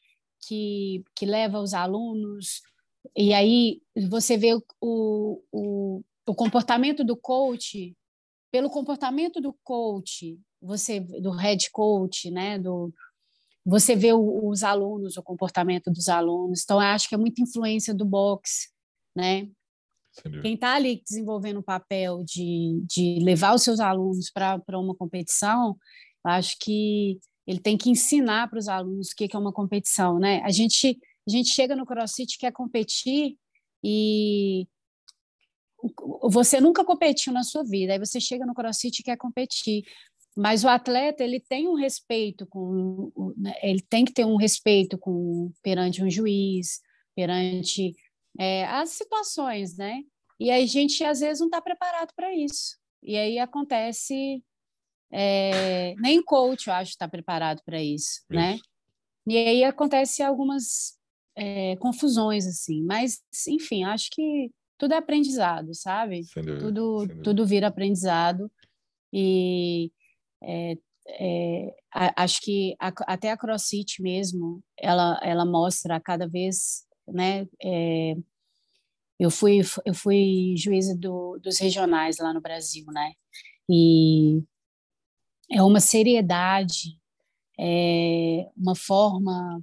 que, 0.46 1.04
que 1.14 1.26
leva 1.26 1.60
os 1.60 1.74
alunos, 1.74 2.60
e 3.16 3.32
aí 3.32 3.80
você 4.08 4.36
vê 4.36 4.54
o, 4.54 5.42
o, 5.52 6.02
o 6.28 6.34
comportamento 6.34 7.04
do 7.04 7.16
coach, 7.16 7.96
pelo 8.52 8.70
comportamento 8.70 9.40
do 9.40 9.54
coach, 9.64 10.38
você 10.60 11.00
do 11.00 11.30
head 11.30 11.70
coach, 11.70 12.30
né, 12.30 12.58
do 12.58 12.92
você 13.64 13.94
vê 13.94 14.12
o, 14.14 14.48
os 14.48 14.62
alunos, 14.62 15.18
o 15.18 15.22
comportamento 15.22 15.90
dos 15.90 16.08
alunos. 16.08 16.62
Então, 16.62 16.80
acho 16.80 17.06
que 17.06 17.14
é 17.14 17.18
muita 17.18 17.42
influência 17.42 17.92
do 17.92 18.04
boxe, 18.04 18.70
né? 19.14 19.46
Quem 20.42 20.54
está 20.54 20.74
ali 20.74 21.02
desenvolvendo 21.06 21.58
o 21.58 21.62
papel 21.62 22.24
de, 22.24 22.82
de 22.86 23.18
levar 23.22 23.54
os 23.54 23.62
seus 23.62 23.78
alunos 23.78 24.30
para 24.30 24.78
uma 24.78 24.94
competição, 24.94 25.76
acho 26.24 26.56
que 26.60 27.20
ele 27.46 27.60
tem 27.60 27.76
que 27.76 27.90
ensinar 27.90 28.48
para 28.48 28.58
os 28.58 28.68
alunos 28.68 29.10
o 29.10 29.14
que 29.14 29.28
é 29.30 29.38
uma 29.38 29.52
competição, 29.52 30.18
né? 30.18 30.40
A 30.44 30.50
gente, 30.50 30.98
a 31.26 31.30
gente 31.30 31.50
chega 31.50 31.76
no 31.76 31.86
CrossFit 31.86 32.38
quer 32.38 32.52
competir 32.52 33.36
e 33.84 34.66
você 36.30 36.60
nunca 36.60 36.84
competiu 36.84 37.32
na 37.32 37.42
sua 37.42 37.62
vida, 37.62 37.92
aí 37.92 37.98
você 37.98 38.20
chega 38.20 38.44
no 38.44 38.54
CrossFit 38.54 39.00
e 39.00 39.04
quer 39.04 39.16
competir. 39.16 39.84
Mas 40.36 40.62
o 40.64 40.68
atleta, 40.68 41.24
ele 41.24 41.40
tem 41.40 41.68
um 41.68 41.74
respeito 41.74 42.46
com, 42.46 43.10
né, 43.36 43.54
ele 43.62 43.82
tem 43.82 44.04
que 44.04 44.12
ter 44.12 44.24
um 44.24 44.36
respeito 44.36 44.96
com 44.98 45.52
perante 45.62 46.02
um 46.02 46.10
juiz, 46.10 46.80
perante 47.14 47.94
é, 48.38 48.64
as 48.66 48.90
situações, 48.90 49.76
né? 49.76 50.02
E 50.38 50.50
aí 50.50 50.62
a 50.62 50.66
gente 50.66 51.02
às 51.02 51.20
vezes 51.20 51.40
não 51.40 51.48
está 51.48 51.60
preparado 51.60 52.12
para 52.14 52.32
isso. 52.32 52.76
E 53.02 53.16
aí 53.16 53.38
acontece 53.38 54.42
é, 55.10 55.94
nem 55.96 56.22
coach, 56.22 56.68
eu 56.68 56.74
acho, 56.74 56.92
está 56.92 57.08
preparado 57.08 57.62
para 57.64 57.82
isso, 57.82 58.20
isso, 58.20 58.24
né? 58.30 58.58
E 59.26 59.36
aí 59.36 59.64
acontece 59.64 60.22
algumas 60.22 60.96
é, 61.36 61.76
confusões, 61.76 62.46
assim. 62.46 62.82
Mas, 62.84 63.20
enfim, 63.48 63.84
acho 63.84 64.08
que 64.10 64.50
tudo 64.78 64.94
é 64.94 64.96
aprendizado, 64.96 65.74
sabe? 65.74 66.22
Dúvida, 66.34 66.58
tudo, 66.60 67.22
tudo 67.22 67.46
vira 67.46 67.66
aprendizado. 67.66 68.50
E 69.12 69.90
é, 70.42 70.78
é, 71.08 71.74
acho 72.16 72.40
que 72.40 72.76
a, 72.78 72.92
até 73.12 73.30
a 73.32 73.36
CrossFit 73.36 74.00
mesmo, 74.00 74.62
ela, 74.78 75.18
ela 75.22 75.44
mostra 75.44 76.00
cada 76.00 76.28
vez, 76.28 76.86
né? 77.06 77.46
É, 77.62 78.14
eu 79.18 79.30
fui 79.30 79.60
eu 79.84 79.94
fui 79.94 80.54
juíza 80.56 80.96
do, 80.96 81.38
dos 81.42 81.58
regionais 81.58 82.18
lá 82.18 82.32
no 82.32 82.40
Brasil, 82.40 82.86
né? 82.92 83.12
E 83.68 84.42
é 85.50 85.62
uma 85.62 85.80
seriedade, 85.80 86.98
é 87.58 88.48
uma 88.56 88.76
forma 88.76 89.60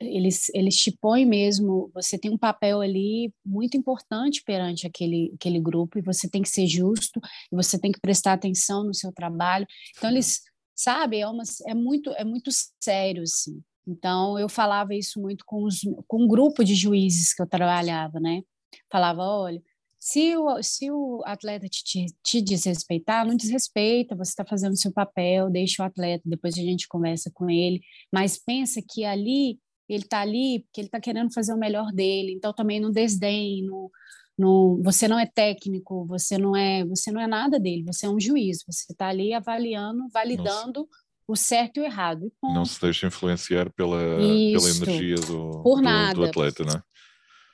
eles, 0.00 0.48
eles 0.54 0.76
te 0.76 0.92
põem 0.92 1.26
mesmo, 1.26 1.90
você 1.92 2.18
tem 2.18 2.30
um 2.30 2.38
papel 2.38 2.80
ali 2.80 3.32
muito 3.44 3.76
importante 3.76 4.42
perante 4.44 4.86
aquele, 4.86 5.32
aquele 5.34 5.60
grupo, 5.60 5.98
e 5.98 6.02
você 6.02 6.28
tem 6.28 6.42
que 6.42 6.48
ser 6.48 6.66
justo, 6.66 7.20
e 7.52 7.56
você 7.56 7.78
tem 7.78 7.90
que 7.90 8.00
prestar 8.00 8.34
atenção 8.34 8.84
no 8.84 8.94
seu 8.94 9.12
trabalho. 9.12 9.66
Então, 9.96 10.10
eles, 10.10 10.42
sabe, 10.74 11.18
é, 11.18 11.26
uma, 11.26 11.42
é, 11.66 11.74
muito, 11.74 12.10
é 12.12 12.24
muito 12.24 12.50
sério, 12.80 13.22
assim. 13.22 13.60
Então, 13.86 14.38
eu 14.38 14.48
falava 14.48 14.94
isso 14.94 15.20
muito 15.20 15.44
com, 15.46 15.64
os, 15.64 15.80
com 16.06 16.24
um 16.24 16.28
grupo 16.28 16.62
de 16.62 16.74
juízes 16.74 17.34
que 17.34 17.42
eu 17.42 17.46
trabalhava, 17.46 18.20
né? 18.20 18.42
Falava, 18.90 19.22
olha, 19.22 19.62
se 19.98 20.36
o, 20.36 20.62
se 20.62 20.90
o 20.90 21.22
atleta 21.24 21.66
te, 21.68 22.06
te 22.22 22.40
desrespeitar, 22.40 23.26
não 23.26 23.34
desrespeita, 23.34 24.14
você 24.14 24.30
está 24.30 24.44
fazendo 24.44 24.78
seu 24.78 24.92
papel, 24.92 25.50
deixa 25.50 25.82
o 25.82 25.86
atleta, 25.86 26.22
depois 26.24 26.54
a 26.54 26.62
gente 26.62 26.86
conversa 26.86 27.30
com 27.34 27.50
ele, 27.50 27.80
mas 28.12 28.38
pensa 28.38 28.80
que 28.86 29.04
ali 29.04 29.58
ele 29.88 30.04
está 30.04 30.20
ali 30.20 30.60
porque 30.60 30.80
ele 30.80 30.88
está 30.88 31.00
querendo 31.00 31.32
fazer 31.32 31.52
o 31.52 31.58
melhor 31.58 31.90
dele. 31.92 32.32
Então 32.32 32.52
também 32.52 32.78
não 32.78 32.90
desdém, 32.90 33.62
no, 33.64 33.90
no, 34.36 34.80
você 34.82 35.08
não 35.08 35.18
é 35.18 35.26
técnico, 35.26 36.06
você 36.06 36.36
não 36.36 36.54
é, 36.54 36.84
você 36.84 37.10
não 37.10 37.20
é 37.20 37.26
nada 37.26 37.58
dele. 37.58 37.84
Você 37.86 38.06
é 38.06 38.08
um 38.08 38.20
juiz. 38.20 38.62
Você 38.66 38.92
está 38.92 39.08
ali 39.08 39.32
avaliando, 39.32 40.08
validando 40.12 40.80
Nossa. 40.80 40.90
o 41.26 41.36
certo 41.36 41.78
e 41.78 41.80
o 41.80 41.84
errado. 41.84 42.32
E 42.44 42.54
não 42.54 42.64
se 42.64 42.80
deixa 42.80 43.06
influenciar 43.06 43.70
pela, 43.70 43.98
pela 43.98 44.70
energia 44.70 45.16
do, 45.16 45.62
Por 45.62 45.76
do, 45.76 45.82
nada. 45.82 46.14
do 46.14 46.24
atleta, 46.24 46.64
não 46.64 46.74
é? 46.74 46.82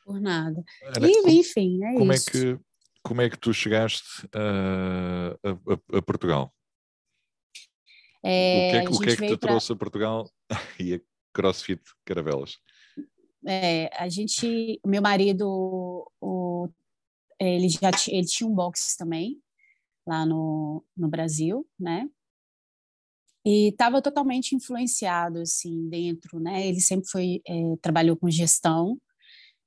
Por 0.04 0.20
nada. 0.20 0.62
Ana, 0.94 1.08
e, 1.08 1.38
enfim, 1.38 1.82
é 1.82 1.94
como 1.94 2.12
isso. 2.12 2.28
É 2.28 2.32
que, 2.32 2.58
como 3.02 3.22
é 3.22 3.30
que 3.30 3.38
tu 3.38 3.54
chegaste 3.54 4.28
a, 4.34 5.36
a, 5.50 5.98
a 5.98 6.02
Portugal? 6.02 6.52
É, 8.22 8.68
o 8.68 8.70
que 8.70 8.76
é, 8.76 8.88
o 8.88 9.00
que, 9.00 9.10
é 9.10 9.16
que 9.16 9.26
te 9.28 9.36
pra... 9.36 9.48
trouxe 9.48 9.72
a 9.72 9.76
Portugal 9.76 10.30
CrossFit 11.34 11.82
Caravelas? 12.04 12.58
É, 13.46 13.90
a 13.98 14.08
gente, 14.08 14.80
meu 14.86 15.02
marido, 15.02 16.10
o, 16.20 16.68
ele 17.38 17.68
já 17.68 17.90
ele 18.08 18.26
tinha 18.26 18.48
um 18.48 18.54
box 18.54 18.96
também 18.96 19.38
lá 20.06 20.24
no, 20.24 20.84
no 20.96 21.08
Brasil, 21.08 21.66
né? 21.78 22.08
E 23.44 23.68
estava 23.68 24.00
totalmente 24.00 24.54
influenciado 24.54 25.40
assim 25.40 25.88
dentro, 25.88 26.40
né? 26.40 26.66
Ele 26.66 26.80
sempre 26.80 27.08
foi 27.08 27.42
é, 27.46 27.76
trabalhou 27.82 28.16
com 28.16 28.30
gestão 28.30 28.98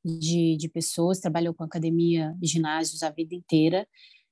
de, 0.04 0.58
de 0.58 0.70
pessoas, 0.70 1.20
trabalhou 1.20 1.54
com 1.54 1.64
academia, 1.64 2.36
ginásios 2.42 3.04
a 3.04 3.12
vida 3.12 3.36
inteira. 3.36 3.88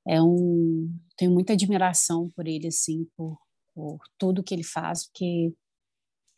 É 0.07 0.21
um 0.21 0.91
tenho 1.17 1.31
muita 1.31 1.53
admiração 1.53 2.29
por 2.35 2.47
ele 2.47 2.67
assim, 2.67 3.07
por, 3.15 3.37
por 3.75 3.99
tudo 4.17 4.43
que 4.43 4.53
ele 4.53 4.63
faz, 4.63 5.05
porque 5.05 5.53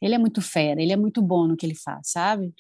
ele 0.02 0.16
é 0.16 0.18
muito 0.18 0.41
fera, 0.41 0.82
ele 0.82 0.93
é 0.93 0.98
muito 0.98 1.22
bom 1.22 1.48
no 1.48 1.58
que 1.58 1.66
ele 1.66 1.76
faz, 1.76 2.12
sabe? 2.12 2.54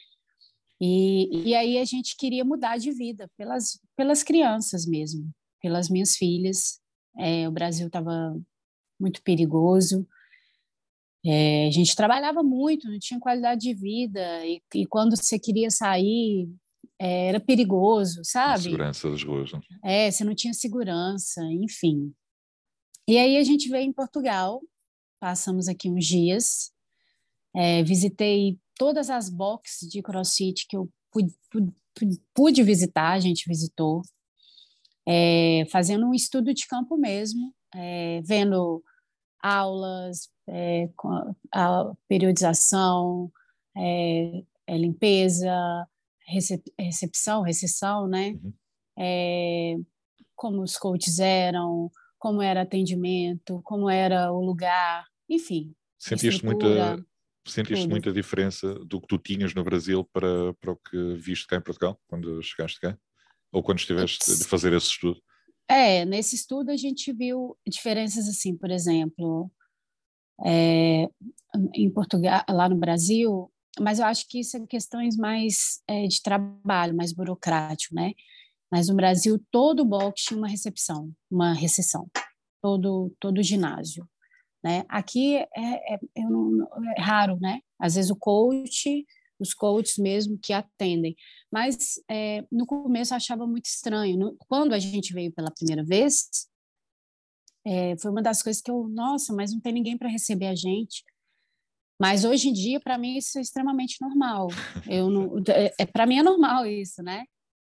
E, 0.79 1.49
e 1.49 1.55
aí 1.55 1.77
a 1.77 1.85
gente 1.85 2.15
queria 2.15 2.45
mudar 2.45 2.77
de 2.77 2.91
vida 2.91 3.29
pelas, 3.37 3.79
pelas 3.95 4.23
crianças 4.23 4.85
mesmo, 4.85 5.29
pelas 5.61 5.89
minhas 5.89 6.15
filhas. 6.15 6.79
É, 7.17 7.47
o 7.47 7.51
Brasil 7.51 7.87
estava 7.87 8.39
muito 8.99 9.21
perigoso. 9.23 10.07
É, 11.25 11.67
a 11.67 11.71
gente 11.71 11.95
trabalhava 11.95 12.43
muito, 12.43 12.89
não 12.89 12.99
tinha 12.99 13.19
qualidade 13.19 13.61
de 13.61 13.73
vida, 13.73 14.45
e, 14.45 14.61
e 14.75 14.85
quando 14.85 15.17
você 15.17 15.37
queria 15.37 15.69
sair, 15.69 16.47
é, 16.99 17.27
era 17.27 17.39
perigoso, 17.39 18.21
sabe? 18.23 18.63
segurança 18.63 19.09
das 19.09 19.23
ruas. 19.23 19.51
Né? 19.51 19.59
É, 19.83 20.11
você 20.11 20.23
não 20.23 20.33
tinha 20.33 20.53
segurança, 20.53 21.43
enfim. 21.51 22.13
E 23.07 23.17
aí 23.17 23.37
a 23.37 23.43
gente 23.43 23.67
veio 23.67 23.83
em 23.83 23.93
Portugal, 23.93 24.61
passamos 25.19 25.67
aqui 25.67 25.89
uns 25.89 26.05
dias, 26.05 26.71
é, 27.57 27.81
visitei 27.81 28.59
todas 28.75 29.09
as 29.09 29.31
boxes 29.31 29.89
de 29.89 30.03
CrossFit 30.03 30.67
que 30.67 30.77
eu 30.77 30.87
pude, 31.11 31.33
pude, 31.49 32.21
pude 32.31 32.61
visitar, 32.61 33.13
a 33.13 33.19
gente 33.19 33.49
visitou, 33.49 34.03
é, 35.07 35.65
fazendo 35.71 36.05
um 36.05 36.13
estudo 36.13 36.53
de 36.53 36.67
campo 36.67 36.95
mesmo, 36.95 37.51
é, 37.73 38.21
vendo 38.21 38.83
aulas, 39.41 40.29
é, 40.47 40.87
a 41.51 41.91
periodização, 42.07 43.31
é, 43.75 44.43
é, 44.67 44.77
limpeza, 44.77 45.51
recep 46.27 46.63
recepção, 46.79 47.41
recessão, 47.41 48.07
né? 48.07 48.37
Uhum. 48.97 49.85
Como 50.35 50.61
os 50.61 50.77
coaches 50.77 51.17
eram, 51.17 51.89
como 52.19 52.39
era 52.39 52.61
atendimento, 52.61 53.61
como 53.63 53.89
era 53.89 54.31
o 54.31 54.45
lugar, 54.45 55.07
enfim. 55.27 55.73
Sentiste 55.97 56.45
muita, 56.45 57.03
Sentiste 57.47 57.83
Tudo. 57.83 57.91
muita 57.91 58.11
diferença 58.11 58.73
do 58.85 58.99
que 58.99 59.07
tu 59.07 59.17
tinhas 59.17 59.53
no 59.53 59.63
Brasil 59.63 60.03
para, 60.11 60.53
para 60.55 60.71
o 60.71 60.75
que 60.75 61.15
viste 61.15 61.47
cá 61.47 61.55
em 61.55 61.61
Portugal, 61.61 61.99
quando 62.07 62.41
chegaste 62.43 62.79
cá? 62.79 62.97
Ou 63.51 63.63
quando 63.63 63.79
estiveste 63.79 64.37
de 64.37 64.43
fazer 64.43 64.73
esse 64.73 64.87
estudo? 64.87 65.21
É, 65.69 66.05
nesse 66.05 66.35
estudo 66.35 66.71
a 66.71 66.77
gente 66.77 67.11
viu 67.13 67.57
diferenças 67.67 68.27
assim, 68.27 68.55
por 68.55 68.71
exemplo, 68.71 69.51
é, 70.45 71.09
em 71.73 71.89
Portugal, 71.89 72.43
lá 72.49 72.69
no 72.69 72.77
Brasil, 72.77 73.51
mas 73.79 73.99
eu 73.99 74.05
acho 74.05 74.27
que 74.27 74.39
isso 74.39 74.57
é 74.57 74.67
questões 74.67 75.15
mais 75.15 75.81
é, 75.87 76.07
de 76.07 76.21
trabalho, 76.21 76.95
mais 76.95 77.13
burocrático, 77.13 77.95
né? 77.95 78.13
Mas 78.71 78.89
no 78.89 78.95
Brasil, 78.95 79.41
todo 79.51 79.85
box 79.85 80.23
tinha 80.23 80.37
uma 80.37 80.47
recepção, 80.47 81.11
uma 81.31 81.53
recessão, 81.53 82.09
todo, 82.61 83.13
todo 83.19 83.43
ginásio. 83.43 84.07
Né? 84.63 84.83
Aqui 84.89 85.35
é, 85.35 85.47
é, 85.55 85.99
é 86.15 87.01
raro, 87.01 87.37
né? 87.39 87.59
Às 87.79 87.95
vezes 87.95 88.11
o 88.11 88.15
coach, 88.15 89.05
os 89.39 89.53
coaches 89.53 89.97
mesmo 89.97 90.37
que 90.37 90.53
atendem. 90.53 91.15
Mas 91.51 92.01
é, 92.09 92.43
no 92.51 92.65
começo 92.65 93.13
eu 93.13 93.17
achava 93.17 93.45
muito 93.45 93.65
estranho. 93.65 94.35
Quando 94.47 94.73
a 94.73 94.79
gente 94.79 95.13
veio 95.13 95.31
pela 95.31 95.51
primeira 95.51 95.83
vez, 95.83 96.27
é, 97.65 97.95
foi 97.97 98.11
uma 98.11 98.21
das 98.21 98.41
coisas 98.41 98.61
que 98.61 98.71
eu, 98.71 98.87
nossa, 98.87 99.33
mas 99.33 99.53
não 99.53 99.59
tem 99.59 99.73
ninguém 99.73 99.97
para 99.97 100.09
receber 100.09 100.47
a 100.47 100.55
gente. 100.55 101.03
Mas 101.99 102.23
hoje 102.23 102.49
em 102.49 102.53
dia, 102.53 102.79
para 102.79 102.97
mim, 102.97 103.17
isso 103.17 103.37
é 103.37 103.41
extremamente 103.41 103.97
normal. 104.01 104.47
Eu 104.87 105.09
não, 105.09 105.37
é, 105.49 105.73
é 105.79 105.85
para 105.85 106.05
mim 106.05 106.19
é 106.19 106.23
normal 106.23 106.65
isso, 106.65 107.01
né? 107.01 107.25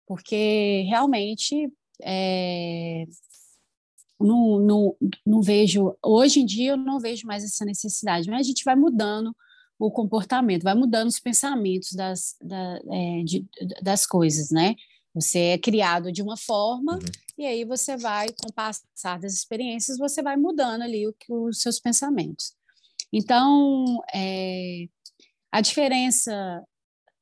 Porque 0.06 0.84
realmente 0.88 1.70
é, 2.02 3.04
não, 4.20 4.58
não, 4.58 4.96
não 5.24 5.42
vejo, 5.42 5.96
hoje 6.04 6.40
em 6.40 6.46
dia 6.46 6.72
eu 6.72 6.76
não 6.76 6.98
vejo 6.98 7.26
mais 7.26 7.44
essa 7.44 7.64
necessidade, 7.64 8.28
mas 8.28 8.40
a 8.40 8.48
gente 8.48 8.64
vai 8.64 8.74
mudando 8.74 9.34
o 9.78 9.90
comportamento, 9.90 10.64
vai 10.64 10.74
mudando 10.74 11.08
os 11.08 11.20
pensamentos 11.20 11.92
das, 11.92 12.36
da, 12.42 12.80
é, 12.90 13.22
de, 13.22 13.46
das 13.80 14.04
coisas, 14.06 14.50
né? 14.50 14.74
Você 15.14 15.38
é 15.38 15.58
criado 15.58 16.12
de 16.12 16.22
uma 16.22 16.36
forma 16.36 16.94
uhum. 16.94 17.00
e 17.36 17.46
aí 17.46 17.64
você 17.64 17.96
vai, 17.96 18.28
com 18.28 18.48
o 18.48 18.52
passar 18.52 19.18
das 19.20 19.34
experiências, 19.34 19.98
você 19.98 20.20
vai 20.22 20.36
mudando 20.36 20.82
ali 20.82 21.06
o, 21.06 21.14
os 21.46 21.60
seus 21.60 21.78
pensamentos. 21.78 22.52
Então, 23.12 24.02
é, 24.12 24.86
a 25.50 25.60
diferença 25.60 26.62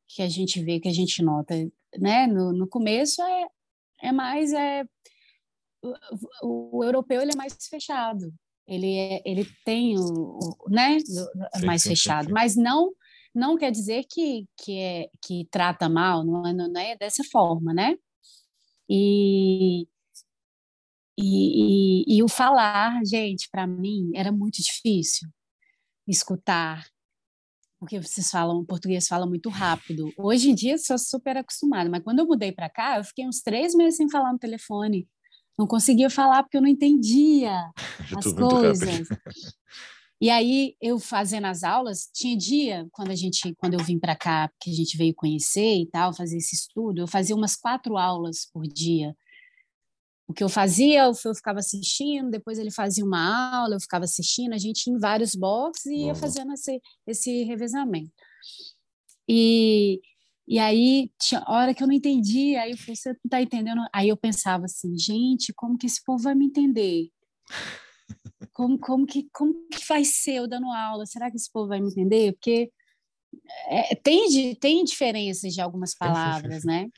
que 0.08 0.22
a 0.22 0.28
gente 0.28 0.62
vê, 0.62 0.80
que 0.80 0.88
a 0.88 0.92
gente 0.92 1.22
nota, 1.22 1.54
né, 1.98 2.26
no, 2.26 2.52
no 2.52 2.66
começo 2.66 3.22
é, 3.22 3.46
é 4.02 4.12
mais 4.12 4.52
é, 4.52 4.84
o, 6.42 6.78
o, 6.78 6.84
europeu 6.84 7.20
ele 7.20 7.32
é 7.32 7.36
mais 7.36 7.56
fechado, 7.68 8.32
ele, 8.66 8.96
é, 8.96 9.22
ele 9.24 9.46
tem 9.64 9.98
o, 9.98 10.02
o 10.02 10.70
né, 10.70 10.98
sim, 11.00 11.66
mais 11.66 11.82
sim, 11.82 11.90
fechado, 11.90 12.26
sim, 12.26 12.32
mas 12.32 12.56
não 12.56 12.92
não 13.34 13.56
quer 13.58 13.70
dizer 13.70 14.04
que, 14.10 14.48
que, 14.56 14.78
é, 14.78 15.10
que 15.22 15.46
trata 15.50 15.90
mal, 15.90 16.24
não 16.24 16.46
é, 16.46 16.52
não 16.54 16.80
é 16.80 16.96
dessa 16.96 17.22
forma, 17.30 17.74
né? 17.74 17.94
E, 18.88 19.86
e, 21.18 22.04
e, 22.08 22.16
e 22.16 22.22
o 22.22 22.28
falar, 22.28 23.04
gente, 23.04 23.48
para 23.50 23.66
mim 23.66 24.10
era 24.14 24.32
muito 24.32 24.62
difícil 24.62 25.28
escutar, 26.06 26.86
porque 27.78 28.00
vocês 28.00 28.30
falam, 28.30 28.58
o 28.58 28.64
português 28.64 29.06
fala 29.06 29.26
muito 29.26 29.50
rápido. 29.50 30.10
Hoje 30.16 30.50
em 30.50 30.54
dia 30.54 30.78
sou 30.78 30.98
super 30.98 31.36
acostumada, 31.36 31.90
mas 31.90 32.02
quando 32.02 32.20
eu 32.20 32.26
mudei 32.26 32.52
para 32.52 32.70
cá, 32.70 32.98
eu 32.98 33.04
fiquei 33.04 33.26
uns 33.26 33.42
três 33.42 33.74
meses 33.74 33.96
sem 33.96 34.08
falar 34.08 34.32
no 34.32 34.38
telefone 34.38 35.06
não 35.58 35.66
conseguia 35.66 36.10
falar 36.10 36.42
porque 36.42 36.56
eu 36.56 36.62
não 36.62 36.68
entendia 36.68 37.70
as 38.16 38.32
coisas. 38.32 39.08
E 40.18 40.30
aí 40.30 40.74
eu 40.80 40.98
fazendo 40.98 41.46
as 41.46 41.62
aulas, 41.62 42.08
tinha 42.12 42.36
dia 42.36 42.86
quando 42.90 43.10
a 43.10 43.14
gente, 43.14 43.54
quando 43.56 43.74
eu 43.74 43.84
vim 43.84 43.98
para 43.98 44.16
cá, 44.16 44.50
que 44.60 44.70
a 44.70 44.72
gente 44.72 44.96
veio 44.96 45.14
conhecer 45.14 45.76
e 45.76 45.86
tal, 45.86 46.14
fazer 46.14 46.38
esse 46.38 46.54
estudo, 46.54 47.02
eu 47.02 47.06
fazia 47.06 47.36
umas 47.36 47.54
quatro 47.54 47.98
aulas 47.98 48.48
por 48.50 48.66
dia. 48.66 49.14
O 50.26 50.32
que 50.32 50.42
eu 50.42 50.48
fazia, 50.48 51.04
eu 51.04 51.34
ficava 51.34 51.58
assistindo, 51.58 52.30
depois 52.30 52.58
ele 52.58 52.70
fazia 52.70 53.04
uma 53.04 53.60
aula, 53.60 53.76
eu 53.76 53.80
ficava 53.80 54.04
assistindo, 54.04 54.54
a 54.54 54.58
gente 54.58 54.90
em 54.90 54.98
vários 54.98 55.34
boxes 55.34 55.86
e 55.86 56.06
ia 56.06 56.14
fazendo 56.14 56.52
esse, 56.52 56.80
esse 57.06 57.44
revezamento. 57.44 58.10
E, 59.28 60.00
e 60.48 60.58
aí, 60.58 61.10
tinha 61.20 61.42
hora 61.48 61.74
que 61.74 61.82
eu 61.82 61.86
não 61.86 61.94
entendia, 61.94 62.62
aí 62.62 62.70
eu 62.70 62.78
falei, 62.78 62.96
você 62.96 63.08
não 63.08 63.16
está 63.24 63.42
entendendo? 63.42 63.80
Aí 63.92 64.08
eu 64.08 64.16
pensava 64.16 64.66
assim, 64.66 64.96
gente, 64.96 65.52
como 65.54 65.76
que 65.76 65.86
esse 65.86 66.02
povo 66.04 66.22
vai 66.22 66.34
me 66.34 66.46
entender? 66.46 67.08
Como, 68.52 68.78
como, 68.78 69.06
que, 69.06 69.28
como 69.32 69.54
que 69.68 69.84
vai 69.86 70.04
ser 70.04 70.36
eu 70.36 70.48
dando 70.48 70.70
aula? 70.70 71.04
Será 71.04 71.30
que 71.30 71.36
esse 71.36 71.50
povo 71.50 71.68
vai 71.68 71.80
me 71.80 71.88
entender? 71.88 72.32
Porque 72.32 72.70
é, 73.68 73.94
tem, 73.96 74.54
tem 74.54 74.84
diferenças 74.84 75.52
de 75.52 75.60
algumas 75.60 75.94
palavras, 75.94 76.64
né? 76.64 76.88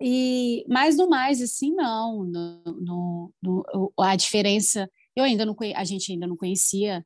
E, 0.00 0.64
mas 0.68 0.96
no 0.96 1.08
mais, 1.08 1.40
assim, 1.40 1.74
não. 1.74 2.24
No, 2.24 2.62
no, 2.64 3.34
no, 3.42 3.92
a 3.98 4.14
diferença, 4.14 4.90
eu 5.14 5.24
ainda 5.24 5.44
não 5.44 5.56
a 5.74 5.84
gente 5.84 6.12
ainda 6.12 6.26
não 6.26 6.36
conhecia 6.36 7.04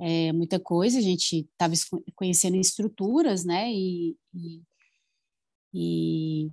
é, 0.00 0.32
muita 0.32 0.60
coisa, 0.60 0.98
a 0.98 1.02
gente 1.02 1.48
estava 1.52 1.74
conhecendo 2.14 2.56
estruturas, 2.56 3.44
né? 3.44 3.70
E, 3.72 4.16
e, 4.34 4.62
e, 5.72 6.50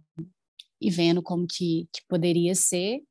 e, 0.82 0.90
vendo 0.90 1.22
como 1.22 1.48
que, 1.48 1.88
que 1.94 2.02
poderia 2.08 2.54
ser. 2.56 3.02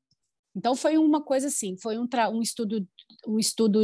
Então 0.56 0.76
foi 0.76 0.96
uma 0.96 1.22
coisa 1.22 1.48
assim, 1.48 1.76
foi 1.76 1.98
um, 1.98 2.06
um 2.32 2.42
estudo 2.42 2.86
um 3.26 3.38
estudo 3.38 3.80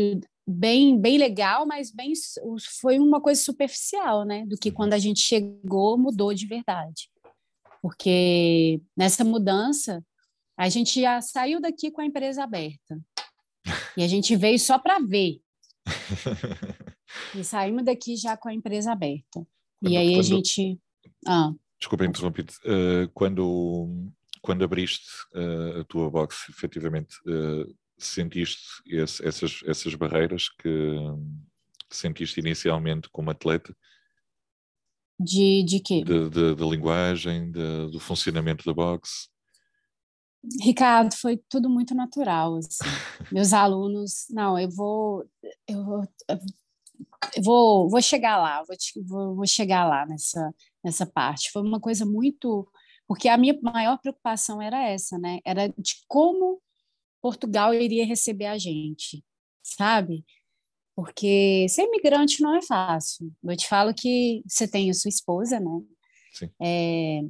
bem 0.47 0.99
bem 1.01 1.19
legal, 1.19 1.67
mas 1.67 1.91
bem 1.91 2.13
foi 2.81 2.99
uma 2.99 3.21
coisa 3.21 3.41
superficial, 3.41 4.25
né? 4.25 4.45
Do 4.47 4.57
que 4.57 4.69
uhum. 4.69 4.75
quando 4.75 4.93
a 4.93 4.99
gente 4.99 5.21
chegou 5.21 5.99
mudou 5.99 6.35
de 6.35 6.47
verdade, 6.47 7.11
porque 7.83 8.81
nessa 8.97 9.25
mudança 9.25 10.05
a 10.57 10.69
gente 10.69 11.01
já 11.01 11.21
saiu 11.21 11.61
daqui 11.61 11.91
com 11.91 12.01
a 12.01 12.07
empresa 12.07 12.45
aberta 12.45 13.01
e 13.97 14.03
a 14.03 14.09
gente 14.09 14.37
veio 14.37 14.59
só 14.59 14.79
para 14.79 14.99
ver 14.99 15.41
e 17.35 17.43
saímos 17.43 17.85
daqui 17.85 18.17
já 18.17 18.37
com 18.37 18.49
a 18.49 18.55
empresa 18.55 18.93
aberta 18.93 19.47
quando, 19.81 19.93
e 19.93 19.97
aí 19.97 20.11
quando... 20.11 20.21
a 20.21 20.23
gente 20.23 20.81
ah. 21.27 21.53
Desculpa 21.81 22.05
interromper. 22.05 22.45
Uh, 22.65 23.09
quando, 23.15 24.13
quando 24.43 24.65
abriste 24.65 25.09
uh, 25.35 25.81
a 25.81 25.85
tua 25.85 26.11
box, 26.11 26.47
efetivamente, 26.51 27.17
uh, 27.27 27.75
sentiste 27.99 28.83
esse, 28.87 29.27
essas, 29.27 29.61
essas 29.67 29.95
barreiras 29.95 30.49
que 30.49 30.97
sentiste 31.91 32.41
inicialmente 32.41 33.09
como 33.11 33.31
atleta? 33.31 33.75
De, 35.19 35.65
de 35.65 35.81
quê? 35.81 36.03
De 36.03 36.65
linguagem, 36.65 37.51
de, 37.51 37.91
do 37.91 38.01
funcionamento 38.01 38.65
da 38.65 38.73
box? 38.73 39.29
Ricardo, 40.63 41.15
foi 41.15 41.39
tudo 41.49 41.69
muito 41.69 41.95
natural. 41.95 42.57
Assim. 42.57 42.79
Meus 43.33 43.53
alunos, 43.53 44.27
não, 44.31 44.59
eu 44.59 44.71
vou, 44.71 45.25
eu 45.69 45.85
vou, 45.85 46.03
vou, 47.43 47.89
vou 47.89 48.03
chegar 48.03 48.37
lá, 48.39 48.63
vou, 48.63 48.77
vou, 49.07 49.37
vou 49.37 49.47
chegar 49.47 49.87
lá 49.89 50.07
nessa, 50.07 50.55
nessa 50.85 51.07
parte. 51.07 51.51
Foi 51.51 51.63
uma 51.63 51.81
coisa 51.81 52.05
muito. 52.05 52.71
Porque 53.07 53.29
a 53.29 53.37
minha 53.37 53.59
maior 53.63 53.99
preocupação 53.99 54.63
era 54.63 54.83
essa, 54.89 55.19
né? 55.19 55.41
Era 55.45 55.69
de 55.69 55.97
como 56.07 56.61
Portugal 57.21 57.75
iria 57.75 58.07
receber 58.07 58.47
a 58.47 58.57
gente, 58.59 59.25
sabe? 59.63 60.25
Porque 60.95 61.67
ser 61.69 61.85
imigrante 61.85 62.43
não 62.43 62.55
é 62.55 62.63
fácil. 62.63 63.33
Eu 63.43 63.57
te 63.57 63.67
falo 63.69 63.95
que 63.95 64.43
você 64.47 64.69
tem 64.69 64.91
a 64.91 64.95
sua 64.95 65.09
esposa, 65.09 65.59
né? 65.59 65.81
Sim. 66.33 66.51
É, 66.61 67.21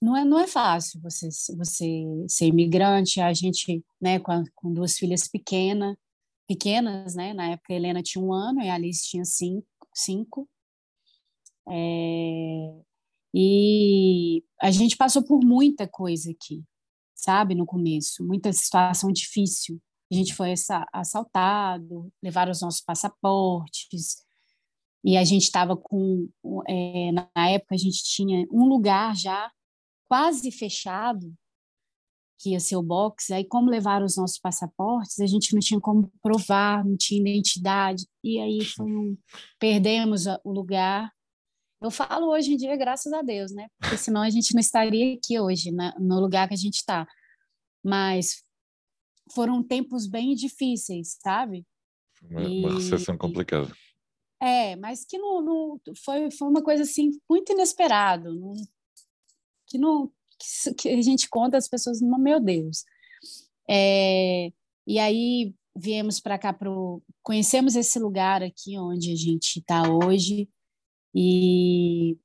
não 0.00 0.16
é, 0.16 0.24
não 0.24 0.38
é 0.38 0.46
fácil 0.46 1.00
você, 1.00 1.28
você 1.56 2.04
ser 2.28 2.46
imigrante, 2.46 3.20
a 3.20 3.32
gente, 3.32 3.84
né, 4.00 4.18
com, 4.20 4.30
a, 4.30 4.44
com 4.54 4.72
duas 4.72 4.96
filhas 4.96 5.26
pequenas, 5.26 5.96
pequenas, 6.46 7.14
né? 7.14 7.34
Na 7.34 7.50
época 7.50 7.72
a 7.72 7.76
Helena 7.76 8.02
tinha 8.02 8.22
um 8.22 8.32
ano 8.32 8.60
e 8.62 8.68
a 8.68 8.74
Alice 8.74 9.08
tinha 9.08 9.24
cinco. 9.24 9.66
cinco. 9.94 10.48
É, 11.68 12.80
e 13.34 14.44
a 14.62 14.70
gente 14.70 14.96
passou 14.96 15.22
por 15.22 15.44
muita 15.44 15.86
coisa 15.86 16.30
aqui, 16.30 16.62
sabe, 17.14 17.54
no 17.54 17.66
começo, 17.66 18.24
muita 18.24 18.52
situação 18.52 19.12
difícil. 19.12 19.80
A 20.10 20.14
gente 20.14 20.34
foi 20.34 20.54
assaltado, 20.92 22.12
levaram 22.22 22.52
os 22.52 22.62
nossos 22.62 22.80
passaportes, 22.80 24.24
e 25.04 25.16
a 25.16 25.24
gente 25.24 25.42
estava 25.42 25.76
com, 25.76 26.28
é, 26.68 27.12
na 27.12 27.48
época 27.48 27.74
a 27.74 27.78
gente 27.78 28.02
tinha 28.02 28.46
um 28.50 28.64
lugar 28.66 29.16
já 29.16 29.50
quase 30.08 30.50
fechado, 30.50 31.32
que 32.38 32.50
ia 32.50 32.60
ser 32.60 32.76
o 32.76 32.82
box, 32.82 33.32
aí 33.32 33.44
como 33.44 33.70
levaram 33.70 34.04
os 34.04 34.16
nossos 34.16 34.38
passaportes, 34.38 35.18
a 35.20 35.26
gente 35.26 35.52
não 35.52 35.60
tinha 35.60 35.80
como 35.80 36.12
provar, 36.22 36.84
não 36.84 36.96
tinha 36.96 37.20
identidade, 37.20 38.06
e 38.22 38.38
aí 38.38 38.58
um, 38.80 39.16
perdemos 39.58 40.26
o 40.44 40.52
lugar. 40.52 41.10
Eu 41.80 41.90
falo 41.90 42.28
hoje 42.30 42.52
em 42.52 42.56
dia, 42.56 42.76
graças 42.76 43.12
a 43.12 43.22
Deus, 43.22 43.52
né? 43.52 43.68
Porque 43.78 43.96
senão 43.96 44.22
a 44.22 44.30
gente 44.30 44.54
não 44.54 44.60
estaria 44.60 45.14
aqui 45.14 45.38
hoje, 45.38 45.70
né? 45.70 45.92
no 45.98 46.20
lugar 46.20 46.48
que 46.48 46.54
a 46.54 46.58
gente 46.58 46.76
está. 46.76 47.06
Mas 47.84 48.42
foram 49.32 49.62
tempos 49.62 50.06
bem 50.06 50.34
difíceis, 50.34 51.16
sabe? 51.20 51.66
Uma, 52.22 52.42
e, 52.42 52.64
uma 52.64 52.74
recessão 52.74 53.16
complicada. 53.16 53.70
É, 54.40 54.76
mas 54.76 55.04
que 55.04 55.18
não, 55.18 55.42
não, 55.42 55.80
foi, 56.04 56.30
foi 56.30 56.48
uma 56.48 56.62
coisa 56.62 56.82
assim 56.82 57.10
muito 57.28 57.52
inesperado, 57.52 58.34
não, 58.34 58.54
que 59.66 59.78
não 59.78 60.12
que, 60.38 60.74
que 60.74 60.88
a 60.88 61.02
gente 61.02 61.28
conta 61.28 61.56
as 61.56 61.68
pessoas, 61.68 62.00
meu 62.00 62.40
Deus. 62.40 62.84
É, 63.68 64.52
e 64.86 64.98
aí 64.98 65.54
viemos 65.76 66.20
para 66.20 66.38
cá 66.38 66.52
pro 66.52 67.02
conhecemos 67.22 67.76
esse 67.76 67.98
lugar 67.98 68.42
aqui 68.42 68.78
onde 68.78 69.12
a 69.12 69.16
gente 69.16 69.58
está 69.58 69.82
hoje 69.90 70.48
e 71.14 72.16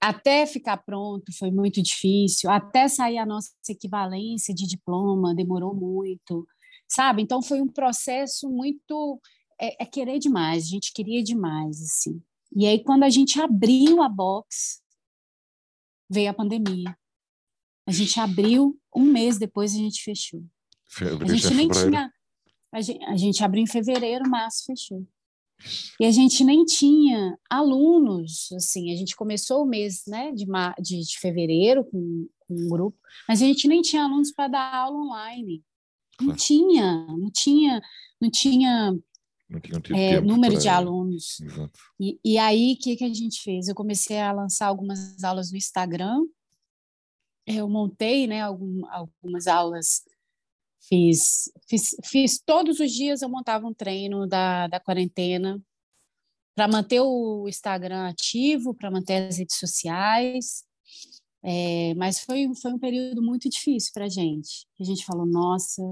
até 0.00 0.46
ficar 0.46 0.78
pronto 0.78 1.32
foi 1.38 1.50
muito 1.50 1.82
difícil, 1.82 2.50
até 2.50 2.88
sair 2.88 3.18
a 3.18 3.26
nossa 3.26 3.50
equivalência 3.68 4.54
de 4.54 4.66
diploma 4.66 5.34
demorou 5.34 5.74
muito, 5.74 6.46
sabe? 6.88 7.22
Então 7.22 7.42
foi 7.42 7.60
um 7.60 7.68
processo 7.68 8.48
muito 8.48 9.20
é, 9.60 9.82
é 9.82 9.86
querer 9.86 10.18
demais, 10.18 10.64
a 10.64 10.68
gente 10.68 10.92
queria 10.92 11.22
demais 11.22 11.80
assim. 11.80 12.22
E 12.54 12.66
aí 12.66 12.82
quando 12.82 13.02
a 13.02 13.10
gente 13.10 13.40
abriu 13.40 14.02
a 14.02 14.08
box 14.08 14.82
veio 16.08 16.30
a 16.30 16.34
pandemia. 16.34 16.96
A 17.86 17.92
gente 17.92 18.18
abriu, 18.18 18.78
um 18.94 19.04
mês 19.04 19.38
depois 19.38 19.74
a 19.74 19.78
gente 19.78 20.02
fechou. 20.02 20.42
A 21.20 21.26
gente 21.26 21.54
nem 21.54 21.68
tinha. 21.68 22.12
A 22.72 22.80
gente, 22.80 23.04
a 23.04 23.16
gente 23.16 23.44
abriu 23.44 23.62
em 23.62 23.66
fevereiro, 23.66 24.28
março 24.28 24.64
fechou. 24.64 25.06
E 26.00 26.04
a 26.04 26.10
gente 26.10 26.44
nem 26.44 26.64
tinha 26.64 27.38
alunos, 27.48 28.48
assim, 28.56 28.92
a 28.92 28.96
gente 28.96 29.14
começou 29.16 29.62
o 29.62 29.66
mês 29.66 30.02
né, 30.06 30.32
de, 30.32 30.44
de, 30.80 31.00
de 31.00 31.18
fevereiro 31.18 31.84
com, 31.84 32.28
com, 32.40 32.54
um 32.54 32.68
grupo, 32.68 32.98
mas 33.28 33.40
a 33.40 33.46
gente 33.46 33.68
nem 33.68 33.80
tinha 33.80 34.04
alunos 34.04 34.32
para 34.32 34.48
dar 34.48 34.74
aula 34.74 34.98
online. 34.98 35.62
Não 36.20 36.28
claro. 36.28 36.40
tinha, 36.40 37.06
não 37.06 37.30
tinha, 37.30 37.80
não 38.20 38.30
tinha, 38.30 38.98
não 39.48 39.80
tinha 39.80 39.96
é, 39.96 40.20
número 40.20 40.58
de 40.58 40.68
alunos. 40.68 41.38
E, 42.00 42.18
e, 42.24 42.38
aí, 42.38 42.74
o 42.74 42.82
que, 42.82 42.96
que 42.96 43.04
a 43.04 43.12
gente 43.12 43.42
fez? 43.42 43.68
Eu 43.68 43.74
comecei 43.74 44.20
a 44.20 44.32
lançar 44.32 44.66
algumas 44.66 45.22
aulas 45.22 45.50
no 45.50 45.56
Instagram, 45.56 46.20
eu 47.46 47.68
montei 47.68 48.26
né, 48.26 48.40
algum, 48.40 48.86
algumas 48.90 49.46
aulas, 49.46 50.02
fiz, 50.88 51.50
fiz, 51.68 51.96
fiz 52.04 52.40
todos 52.44 52.80
os 52.80 52.92
dias 52.92 53.22
eu 53.22 53.28
montava 53.28 53.66
um 53.66 53.74
treino 53.74 54.26
da, 54.26 54.66
da 54.66 54.80
quarentena 54.80 55.62
para 56.54 56.68
manter 56.68 57.00
o 57.00 57.46
Instagram 57.48 58.08
ativo, 58.08 58.74
para 58.74 58.90
manter 58.90 59.26
as 59.28 59.38
redes 59.38 59.56
sociais. 59.56 60.64
É, 61.42 61.94
mas 61.94 62.20
foi, 62.20 62.48
foi 62.54 62.72
um 62.72 62.78
período 62.78 63.20
muito 63.22 63.50
difícil 63.50 63.92
para 63.92 64.06
a 64.06 64.08
gente. 64.08 64.66
A 64.80 64.84
gente 64.84 65.04
falou, 65.04 65.26
nossa, 65.26 65.82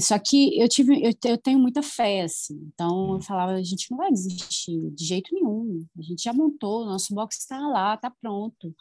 só 0.00 0.18
que 0.18 0.58
eu 0.60 0.68
tive, 0.68 1.02
eu, 1.04 1.12
eu, 1.24 1.38
tenho 1.38 1.58
muita 1.58 1.82
fé, 1.82 2.22
assim. 2.22 2.54
Então 2.72 3.14
eu 3.14 3.20
falava, 3.20 3.52
a 3.52 3.62
gente 3.62 3.90
não 3.90 3.98
vai 3.98 4.10
desistir 4.10 4.90
de 4.92 5.04
jeito 5.04 5.34
nenhum. 5.34 5.86
A 5.98 6.02
gente 6.02 6.22
já 6.22 6.32
montou, 6.32 6.86
nosso 6.86 7.14
box 7.14 7.38
está 7.38 7.58
lá, 7.68 7.94
está 7.94 8.10
pronto. 8.10 8.74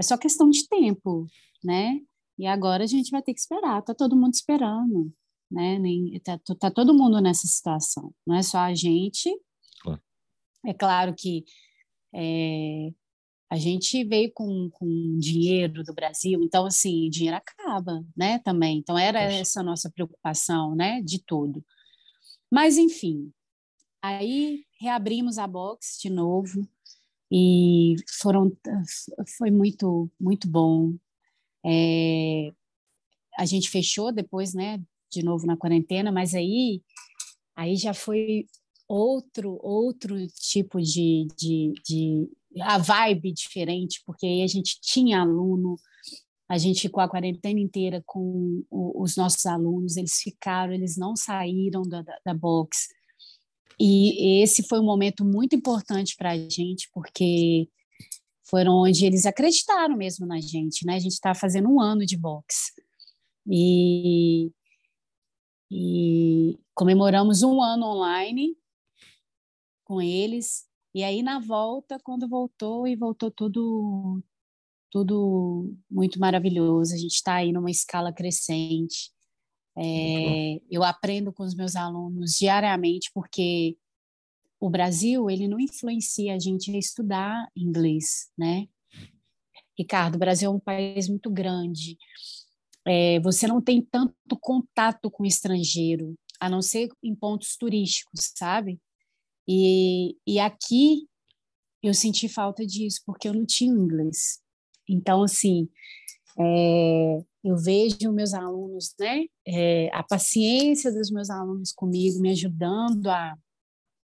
É 0.00 0.02
só 0.02 0.16
questão 0.16 0.48
de 0.48 0.66
tempo, 0.66 1.26
né? 1.62 2.00
E 2.38 2.46
agora 2.46 2.84
a 2.84 2.86
gente 2.86 3.10
vai 3.10 3.20
ter 3.20 3.34
que 3.34 3.40
esperar, 3.40 3.82
tá 3.82 3.94
todo 3.94 4.16
mundo 4.16 4.32
esperando, 4.32 5.12
né? 5.50 5.78
Nem, 5.78 6.18
tá, 6.20 6.40
tá 6.58 6.70
todo 6.70 6.94
mundo 6.94 7.20
nessa 7.20 7.46
situação, 7.46 8.10
não 8.26 8.34
é 8.34 8.42
só 8.42 8.60
a 8.60 8.74
gente. 8.74 9.30
Claro. 9.82 10.00
É 10.64 10.72
claro 10.72 11.14
que 11.14 11.44
é, 12.14 12.94
a 13.50 13.58
gente 13.58 14.02
veio 14.02 14.32
com, 14.32 14.70
com 14.70 15.18
dinheiro 15.18 15.84
do 15.84 15.92
Brasil, 15.92 16.40
então, 16.42 16.64
assim, 16.64 17.10
dinheiro 17.10 17.36
acaba, 17.36 18.02
né, 18.16 18.38
também. 18.38 18.78
Então, 18.78 18.96
era 18.98 19.22
Nossa. 19.22 19.36
essa 19.36 19.60
a 19.60 19.62
nossa 19.62 19.90
preocupação, 19.90 20.74
né, 20.74 21.02
de 21.02 21.22
tudo. 21.22 21.62
Mas, 22.50 22.78
enfim, 22.78 23.30
aí 24.00 24.64
reabrimos 24.80 25.36
a 25.36 25.46
box 25.46 25.98
de 26.00 26.08
novo 26.08 26.66
e 27.30 27.94
foram, 28.20 28.50
foi 29.38 29.50
muito, 29.50 30.10
muito 30.20 30.48
bom. 30.48 30.94
É, 31.64 32.52
a 33.38 33.46
gente 33.46 33.70
fechou 33.70 34.12
depois, 34.12 34.54
né, 34.54 34.82
de 35.10 35.22
novo 35.22 35.46
na 35.46 35.56
quarentena, 35.56 36.10
mas 36.10 36.34
aí, 36.34 36.82
aí 37.54 37.76
já 37.76 37.94
foi 37.94 38.46
outro 38.88 39.60
outro 39.62 40.16
tipo 40.28 40.80
de, 40.80 41.28
de, 41.38 41.72
de 41.86 42.28
a 42.60 42.78
vibe 42.78 43.32
diferente, 43.32 44.02
porque 44.04 44.26
aí 44.26 44.42
a 44.42 44.46
gente 44.48 44.80
tinha 44.80 45.20
aluno, 45.20 45.76
a 46.48 46.58
gente 46.58 46.80
ficou 46.80 47.00
a 47.00 47.08
quarentena 47.08 47.60
inteira 47.60 48.02
com 48.04 48.64
os 48.70 49.16
nossos 49.16 49.46
alunos, 49.46 49.96
eles 49.96 50.16
ficaram, 50.20 50.72
eles 50.72 50.96
não 50.96 51.14
saíram 51.14 51.82
da, 51.82 52.02
da, 52.02 52.18
da 52.26 52.34
box. 52.34 52.88
E 53.82 54.42
esse 54.42 54.62
foi 54.62 54.78
um 54.78 54.84
momento 54.84 55.24
muito 55.24 55.56
importante 55.56 56.14
para 56.14 56.32
a 56.32 56.36
gente, 56.36 56.90
porque 56.92 57.66
foram 58.44 58.74
onde 58.74 59.06
eles 59.06 59.24
acreditaram 59.24 59.96
mesmo 59.96 60.26
na 60.26 60.38
gente, 60.38 60.84
né? 60.84 60.96
A 60.96 60.98
gente 60.98 61.12
está 61.12 61.34
fazendo 61.34 61.70
um 61.70 61.80
ano 61.80 62.04
de 62.04 62.14
boxe. 62.14 62.72
E, 63.48 64.52
e 65.70 66.58
comemoramos 66.74 67.42
um 67.42 67.62
ano 67.62 67.86
online 67.86 68.54
com 69.84 70.02
eles. 70.02 70.66
E 70.94 71.02
aí, 71.02 71.22
na 71.22 71.38
volta, 71.38 71.98
quando 72.02 72.28
voltou, 72.28 72.86
e 72.86 72.94
voltou 72.94 73.30
tudo, 73.30 74.22
tudo 74.90 75.74
muito 75.90 76.20
maravilhoso. 76.20 76.92
A 76.92 76.98
gente 76.98 77.14
está 77.14 77.36
aí 77.36 77.50
numa 77.50 77.70
escala 77.70 78.12
crescente. 78.12 79.10
É, 79.76 80.60
eu 80.70 80.82
aprendo 80.82 81.32
com 81.32 81.42
os 81.42 81.54
meus 81.54 81.76
alunos 81.76 82.32
diariamente, 82.32 83.10
porque 83.14 83.76
o 84.60 84.68
Brasil 84.68 85.30
ele 85.30 85.48
não 85.48 85.58
influencia 85.58 86.34
a 86.34 86.38
gente 86.38 86.70
a 86.70 86.78
estudar 86.78 87.48
inglês, 87.56 88.30
né? 88.36 88.68
Ricardo, 89.78 90.16
o 90.16 90.18
Brasil 90.18 90.50
é 90.50 90.54
um 90.54 90.60
país 90.60 91.08
muito 91.08 91.30
grande. 91.30 91.96
É, 92.86 93.18
você 93.20 93.46
não 93.46 93.62
tem 93.62 93.80
tanto 93.80 94.14
contato 94.40 95.10
com 95.10 95.22
o 95.22 95.26
estrangeiro, 95.26 96.14
a 96.38 96.48
não 96.48 96.60
ser 96.60 96.90
em 97.02 97.14
pontos 97.14 97.56
turísticos, 97.56 98.32
sabe? 98.34 98.80
E, 99.48 100.16
e 100.26 100.38
aqui 100.38 101.08
eu 101.82 101.94
senti 101.94 102.28
falta 102.28 102.66
disso, 102.66 103.00
porque 103.06 103.28
eu 103.28 103.34
não 103.34 103.46
tinha 103.46 103.72
inglês. 103.72 104.40
Então, 104.88 105.22
assim, 105.22 105.68
é, 106.38 107.24
eu 107.42 107.56
vejo 107.56 108.12
meus 108.12 108.34
alunos, 108.34 108.94
né, 108.98 109.24
é, 109.46 109.90
a 109.94 110.02
paciência 110.02 110.92
dos 110.92 111.10
meus 111.10 111.30
alunos 111.30 111.72
comigo, 111.72 112.20
me 112.20 112.30
ajudando 112.30 113.08
a, 113.08 113.34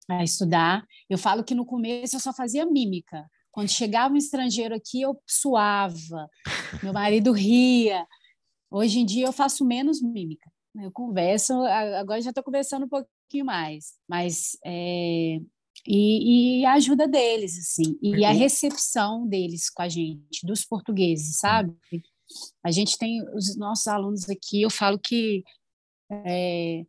a 0.10 0.24
estudar. 0.24 0.86
Eu 1.10 1.18
falo 1.18 1.44
que 1.44 1.56
no 1.56 1.66
começo 1.66 2.16
eu 2.16 2.20
só 2.20 2.34
fazia 2.34 2.66
mímica. 2.66 3.26
Quando 3.52 3.70
chegava 3.70 4.14
um 4.14 4.18
estrangeiro 4.18 4.76
aqui, 4.76 5.02
eu 5.02 5.20
suava, 5.28 6.28
meu 6.82 6.94
marido 6.94 7.32
ria. 7.32 8.06
Hoje 8.70 9.00
em 9.00 9.06
dia 9.06 9.26
eu 9.26 9.34
faço 9.34 9.66
menos 9.66 10.02
mímica. 10.02 10.52
Eu 10.76 10.92
converso, 10.92 11.54
agora 11.64 12.22
já 12.22 12.32
estou 12.32 12.44
conversando 12.44 12.86
um 12.86 12.90
pouquinho 12.90 13.46
mais, 13.46 13.94
mas 14.10 14.58
é, 14.66 15.38
e, 15.88 16.62
e, 16.62 16.66
a 16.66 16.74
ajuda 16.74 17.08
deles, 17.08 17.58
assim, 17.58 17.98
e 18.02 18.26
a 18.26 18.32
uhum. 18.32 18.38
recepção 18.38 19.28
deles 19.28 19.70
com 19.70 19.84
a 19.84 19.90
gente, 19.90 20.46
dos 20.46 20.66
portugueses, 20.66 21.38
sabe? 21.38 21.76
A 22.64 22.72
gente 22.72 22.98
tem 22.98 23.22
os 23.36 23.56
nossos 23.58 23.88
alunos 23.88 24.30
aqui, 24.30 24.62
eu 24.62 24.70
falo 24.70 25.00
que 25.00 25.44
é, 26.12 26.86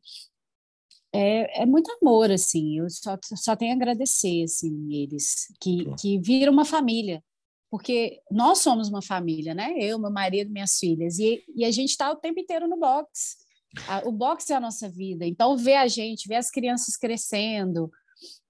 é, 1.12 1.62
é 1.62 1.66
muito 1.66 1.90
amor, 2.02 2.30
assim, 2.30 2.78
eu 2.78 2.90
só, 2.90 3.16
só 3.36 3.54
tenho 3.54 3.72
a 3.72 3.76
agradecer, 3.76 4.42
assim, 4.42 4.92
eles, 4.92 5.46
que, 5.60 5.86
que 5.96 6.18
viram 6.18 6.52
uma 6.52 6.64
família, 6.64 7.22
porque 7.70 8.20
nós 8.30 8.58
somos 8.58 8.88
uma 8.88 9.02
família, 9.02 9.54
né? 9.54 9.74
Eu, 9.78 9.98
meu 9.98 10.10
marido, 10.10 10.50
minhas 10.50 10.78
filhas, 10.78 11.18
e, 11.18 11.44
e 11.54 11.64
a 11.64 11.70
gente 11.70 11.90
está 11.90 12.10
o 12.10 12.16
tempo 12.16 12.40
inteiro 12.40 12.68
no 12.68 12.78
box. 12.78 13.36
o 14.04 14.12
box 14.12 14.50
é 14.50 14.56
a 14.56 14.60
nossa 14.60 14.88
vida, 14.88 15.24
então 15.24 15.56
ver 15.56 15.76
a 15.76 15.88
gente, 15.88 16.28
ver 16.28 16.36
as 16.36 16.50
crianças 16.50 16.96
crescendo, 16.96 17.90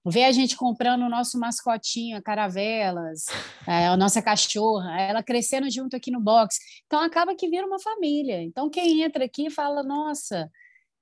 ver 0.05 0.25
a 0.25 0.31
gente 0.31 0.55
comprando 0.55 1.03
o 1.03 1.09
nosso 1.09 1.39
mascotinho, 1.39 2.17
a 2.17 2.21
Caravelas, 2.21 3.25
é, 3.67 3.87
a 3.87 3.97
nossa 3.97 4.21
cachorra, 4.21 4.99
ela 4.99 5.23
crescendo 5.23 5.69
junto 5.69 5.95
aqui 5.95 6.11
no 6.11 6.21
box. 6.21 6.57
Então 6.85 6.99
acaba 6.99 7.35
que 7.35 7.49
vira 7.49 7.65
uma 7.65 7.79
família. 7.79 8.41
Então 8.43 8.69
quem 8.69 9.01
entra 9.01 9.25
aqui 9.25 9.49
fala, 9.49 9.83
nossa, 9.83 10.49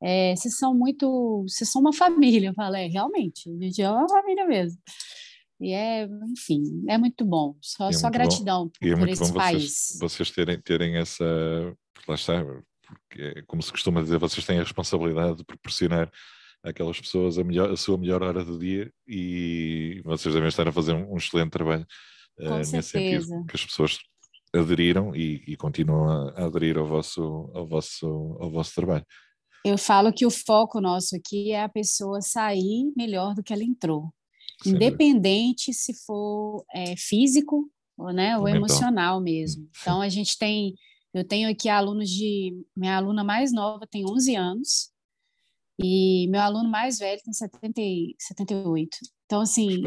é, 0.01 0.36
vocês 0.36 0.58
são 0.58 0.74
muito, 0.74 1.45
vocês 1.47 1.70
são 1.70 1.82
uma 1.82 1.93
família. 1.93 2.49
Eu 2.49 2.54
falo, 2.54 2.76
é, 2.76 2.88
realmente, 2.88 3.49
a 3.49 3.64
gente 3.64 3.82
é 3.82 3.89
uma 3.89 4.08
família 4.08 4.45
mesmo. 4.45 4.80
E 5.60 5.72
é, 5.72 6.08
enfim, 6.32 6.84
é 6.89 6.97
muito 6.97 7.24
bom. 7.24 7.56
Só, 7.62 7.89
é 7.89 7.93
só 7.93 8.10
gratidão 8.10 8.70
por, 8.70 8.86
e 8.86 8.89
é 8.89 8.93
por 8.93 8.99
muito 8.99 9.14
esse 9.14 9.32
bom 9.32 9.38
país. 9.38 9.64
Vocês, 9.64 9.99
vocês 9.99 10.32
terem, 10.32 10.62
terem 10.62 10.97
essa, 10.97 11.24
lá 12.08 12.16
está, 12.16 12.43
porque 12.84 13.43
como 13.43 13.62
se 13.62 13.72
costuma 13.72 14.01
dizer, 14.01 14.18
vocês 14.18 14.45
têm 14.45 14.60
a 14.60 14.64
responsabilidade 14.64 15.38
de 15.38 15.45
proporcionar 15.45 16.12
aquelas 16.64 16.99
pessoas 16.99 17.38
a, 17.38 17.43
melhor, 17.43 17.70
a 17.72 17.78
sua 17.78 17.97
melhor 17.97 18.24
hora 18.24 18.43
do 18.43 18.57
dia 18.57 18.91
e 19.07 20.01
vocês 20.05 20.34
devem 20.34 20.47
estar 20.47 20.68
a 20.68 20.72
fazer 20.72 20.93
um, 20.93 21.14
um 21.14 21.18
excelente 21.18 21.51
trabalho 21.51 21.86
uh, 22.39 22.57
nesse 22.57 22.84
sentido, 22.84 23.45
que 23.45 23.55
as 23.55 23.66
pessoas 23.66 23.99
aderiram 24.55 25.16
e, 25.16 25.43
e 25.47 25.57
continuam 25.57 26.09
a, 26.09 26.45
aderir 26.45 26.78
ao 26.78 26.88
vosso, 26.88 27.51
ao, 27.53 27.68
vosso, 27.68 28.38
ao 28.39 28.49
vosso 28.49 28.74
trabalho. 28.74 29.05
Eu 29.66 29.78
falo 29.78 30.14
que 30.14 30.26
o 30.26 30.32
foco 30.32 30.80
nosso 30.80 31.16
aqui 31.16 31.51
é 31.51 31.64
a 31.64 31.70
pessoa 31.70 32.22
sair 32.22 32.91
melhor 32.95 33.34
do 33.34 33.43
que 33.43 33.51
ela 33.51 33.64
entrou, 33.64 34.14
Sem 34.61 34.74
independente 34.74 35.72
dúvida. 35.72 35.78
se 35.78 36.05
for 36.05 36.66
é, 36.74 36.95
físico 36.97 37.70
ou, 37.97 38.11
né, 38.11 38.38
ou 38.38 38.47
emocional 38.47 39.22
mesmo. 39.22 39.64
Sim. 39.64 39.70
Então 39.82 40.01
a 40.01 40.09
gente 40.09 40.38
tem, 40.38 40.76
eu 41.14 41.26
tenho 41.26 41.49
aqui 41.49 41.68
alunos 41.68 42.09
de, 42.09 42.53
minha 42.76 42.97
aluna 42.97 43.24
mais 43.24 43.51
nova 43.51 43.88
tem 43.89 44.05
11 44.05 44.36
anos, 44.36 44.93
e 45.84 46.27
meu 46.29 46.39
aluno 46.39 46.69
mais 46.69 46.97
velho 46.97 47.21
tem 47.23 47.34
70, 47.34 47.81
78. 48.17 48.97
Então, 49.25 49.41
assim, 49.41 49.81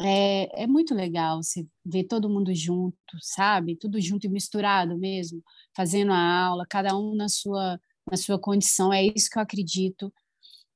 é, 0.00 0.64
é 0.64 0.66
muito 0.66 0.94
legal 0.94 1.42
você 1.42 1.66
ver 1.84 2.04
todo 2.04 2.28
mundo 2.28 2.54
junto, 2.54 2.96
sabe? 3.20 3.76
Tudo 3.76 4.00
junto 4.00 4.26
e 4.26 4.28
misturado 4.28 4.98
mesmo, 4.98 5.42
fazendo 5.74 6.12
a 6.12 6.46
aula, 6.46 6.66
cada 6.68 6.96
um 6.96 7.14
na 7.14 7.28
sua, 7.28 7.80
na 8.10 8.16
sua 8.16 8.38
condição. 8.38 8.92
É 8.92 9.02
isso 9.02 9.30
que 9.30 9.38
eu 9.38 9.42
acredito. 9.42 10.12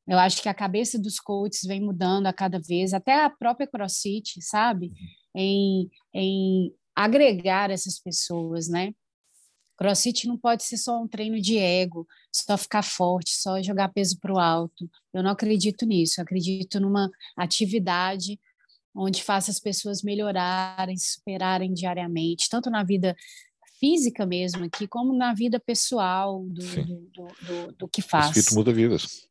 Eu 0.07 0.18
acho 0.18 0.40
que 0.40 0.49
a 0.49 0.55
cabeça 0.55 0.99
dos 0.99 1.20
coaches 1.20 1.64
vem 1.66 1.82
mudando 1.82 2.26
a 2.26 2.32
cada 2.32 2.59
vez, 2.59 2.94
até 2.94 3.22
a 3.22 3.28
própria 3.28 3.66
CrossFit, 3.66 4.40
sabe? 4.40 4.86
Uhum. 4.86 4.94
Em, 5.36 5.90
em 6.14 6.74
agregar 6.96 7.70
essas 7.70 8.01
pessoas, 8.01 8.68
né? 8.68 8.94
Crossfit 9.79 10.26
não 10.26 10.37
pode 10.37 10.64
ser 10.64 10.76
só 10.76 11.01
um 11.01 11.07
treino 11.07 11.41
de 11.41 11.57
ego, 11.57 12.05
só 12.35 12.59
ficar 12.59 12.83
forte, 12.83 13.31
só 13.31 13.62
jogar 13.62 13.89
peso 13.91 14.18
para 14.18 14.35
o 14.35 14.39
alto. 14.39 14.91
Eu 15.14 15.22
não 15.22 15.31
acredito 15.31 15.87
nisso. 15.87 16.20
Eu 16.20 16.24
acredito 16.24 16.81
numa 16.81 17.09
atividade 17.37 18.41
onde 18.93 19.22
faça 19.22 19.53
as 19.53 19.61
pessoas 19.61 20.03
melhorarem, 20.03 20.97
superarem 20.97 21.72
diariamente, 21.72 22.49
tanto 22.51 22.68
na 22.68 22.83
vida 22.83 23.16
física 23.79 24.26
mesmo 24.26 24.64
aqui, 24.64 24.89
como 24.89 25.16
na 25.16 25.33
vida 25.33 25.61
pessoal 25.61 26.45
do, 26.49 26.85
do, 26.85 27.29
do, 27.47 27.72
do, 27.79 27.89
que 27.89 28.03
faz. 28.03 28.33
Crossfit 28.33 28.55
muda 28.57 28.72
vidas. 28.72 29.29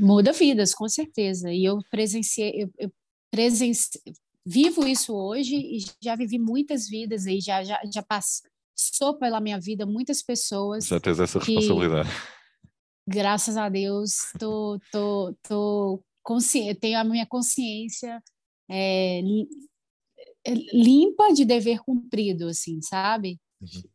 Muda 0.00 0.32
vidas, 0.32 0.74
com 0.74 0.88
certeza. 0.88 1.52
E 1.52 1.66
eu 1.66 1.78
presenciei, 1.90 2.62
eu, 2.62 2.70
eu 2.78 2.92
presenci, 3.30 4.00
vivo 4.46 4.86
isso 4.86 5.14
hoje 5.14 5.54
e 5.54 5.84
já 6.02 6.16
vivi 6.16 6.38
muitas 6.38 6.88
vidas 6.88 7.26
aí, 7.26 7.42
já, 7.42 7.62
já, 7.62 7.78
já 7.92 8.02
passei 8.02 8.51
passou 8.76 9.18
pela 9.18 9.40
minha 9.40 9.60
vida 9.60 9.86
muitas 9.86 10.22
pessoas. 10.22 10.86
Já 10.86 11.00
tens 11.00 11.20
essa 11.20 11.38
responsabilidade. 11.38 12.08
graças 13.06 13.56
a 13.56 13.68
Deus, 13.68 14.32
tô, 14.38 14.78
tô, 14.90 15.34
tô 15.42 16.04
consciente, 16.22 16.80
tenho 16.80 16.98
a 16.98 17.04
minha 17.04 17.26
consciência 17.26 18.22
é, 18.70 19.20
limpa 20.72 21.32
de 21.32 21.44
dever 21.44 21.80
cumprido, 21.80 22.48
assim, 22.48 22.80
sabe? 22.80 23.38
Uhum 23.60 23.92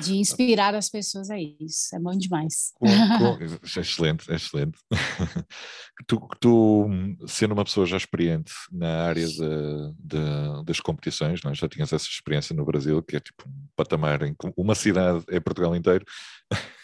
de 0.00 0.16
inspirar 0.16 0.74
as 0.74 0.88
pessoas 0.88 1.30
a 1.30 1.38
isso. 1.38 1.94
É 1.94 1.98
bom 1.98 2.16
demais. 2.16 2.72
Com, 2.74 2.86
com, 2.86 3.38
é 3.78 3.80
excelente, 3.80 4.30
é 4.30 4.36
excelente. 4.36 4.78
tu, 6.06 6.28
tu, 6.40 6.86
sendo 7.26 7.54
uma 7.54 7.64
pessoa 7.64 7.86
já 7.86 7.96
experiente 7.96 8.52
na 8.70 9.04
área 9.04 9.26
de, 9.26 9.94
de, 9.98 10.64
das 10.64 10.80
competições, 10.80 11.42
não? 11.42 11.52
É? 11.52 11.54
já 11.54 11.68
tinhas 11.68 11.92
essa 11.92 12.06
experiência 12.06 12.54
no 12.54 12.64
Brasil, 12.64 13.02
que 13.02 13.16
é 13.16 13.20
tipo 13.20 13.48
um 13.48 13.68
patamar 13.74 14.22
em 14.22 14.34
uma 14.56 14.74
cidade 14.74 15.24
é 15.28 15.40
Portugal 15.40 15.74
inteiro. 15.74 16.04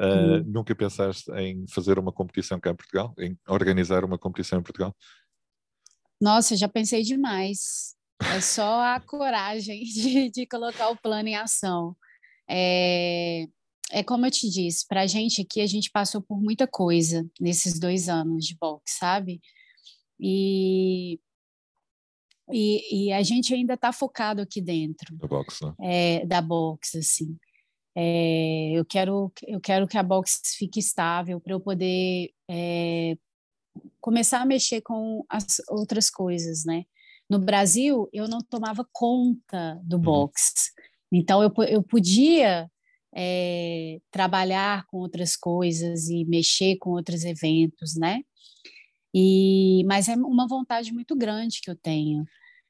Uh, 0.00 0.44
nunca 0.46 0.72
pensaste 0.76 1.28
em 1.32 1.66
fazer 1.66 1.98
uma 1.98 2.12
competição 2.12 2.60
cá 2.60 2.70
em 2.70 2.76
Portugal? 2.76 3.12
Em 3.18 3.36
organizar 3.48 4.04
uma 4.04 4.16
competição 4.16 4.60
em 4.60 4.62
Portugal? 4.62 4.94
Nossa, 6.20 6.56
já 6.56 6.68
pensei 6.68 7.02
demais. 7.02 7.96
É 8.20 8.40
só 8.40 8.80
a 8.80 9.00
coragem 9.00 9.82
de, 9.82 10.30
de 10.30 10.46
colocar 10.46 10.88
o 10.90 10.96
plano 10.96 11.28
em 11.28 11.34
ação. 11.34 11.96
É, 12.48 13.46
é 13.90 14.02
como 14.02 14.26
eu 14.26 14.30
te 14.30 14.48
disse, 14.48 14.86
para 14.86 15.02
a 15.02 15.06
gente 15.06 15.42
aqui, 15.42 15.60
a 15.60 15.66
gente 15.66 15.90
passou 15.90 16.22
por 16.22 16.40
muita 16.40 16.66
coisa 16.66 17.28
nesses 17.40 17.78
dois 17.78 18.08
anos 18.08 18.44
de 18.44 18.56
boxe, 18.56 18.96
sabe? 18.98 19.40
E, 20.20 21.18
e, 22.50 23.06
e 23.06 23.12
a 23.12 23.22
gente 23.22 23.54
ainda 23.54 23.74
está 23.74 23.92
focado 23.92 24.42
aqui 24.42 24.60
dentro. 24.60 25.16
Da 25.16 25.26
boxe, 25.26 25.64
né? 25.64 25.74
É, 25.80 26.26
da 26.26 26.40
boxe, 26.40 26.98
assim. 26.98 27.36
É, 27.94 28.70
eu, 28.72 28.84
quero, 28.84 29.32
eu 29.46 29.60
quero 29.60 29.88
que 29.88 29.98
a 29.98 30.02
boxe 30.02 30.40
fique 30.56 30.78
estável 30.78 31.40
para 31.40 31.52
eu 31.52 31.60
poder 31.60 32.30
é, 32.48 33.16
começar 34.00 34.40
a 34.40 34.46
mexer 34.46 34.80
com 34.82 35.24
as 35.28 35.60
outras 35.68 36.08
coisas, 36.10 36.64
né? 36.64 36.84
No 37.28 37.38
Brasil, 37.38 38.08
eu 38.12 38.26
não 38.26 38.38
tomava 38.38 38.88
conta 38.92 39.80
do 39.82 39.96
uhum. 39.96 40.02
boxe. 40.02 40.72
Então, 41.12 41.42
eu, 41.42 41.52
eu 41.68 41.82
podia 41.82 42.70
é, 43.14 43.98
trabalhar 44.10 44.86
com 44.86 44.98
outras 44.98 45.36
coisas 45.36 46.08
e 46.08 46.24
mexer 46.24 46.76
com 46.76 46.90
outros 46.90 47.24
eventos, 47.24 47.96
né? 47.96 48.22
E, 49.14 49.82
mas 49.86 50.08
é 50.08 50.14
uma 50.14 50.46
vontade 50.46 50.92
muito 50.92 51.16
grande 51.16 51.60
que 51.62 51.70
eu 51.70 51.76
tenho. 51.76 52.24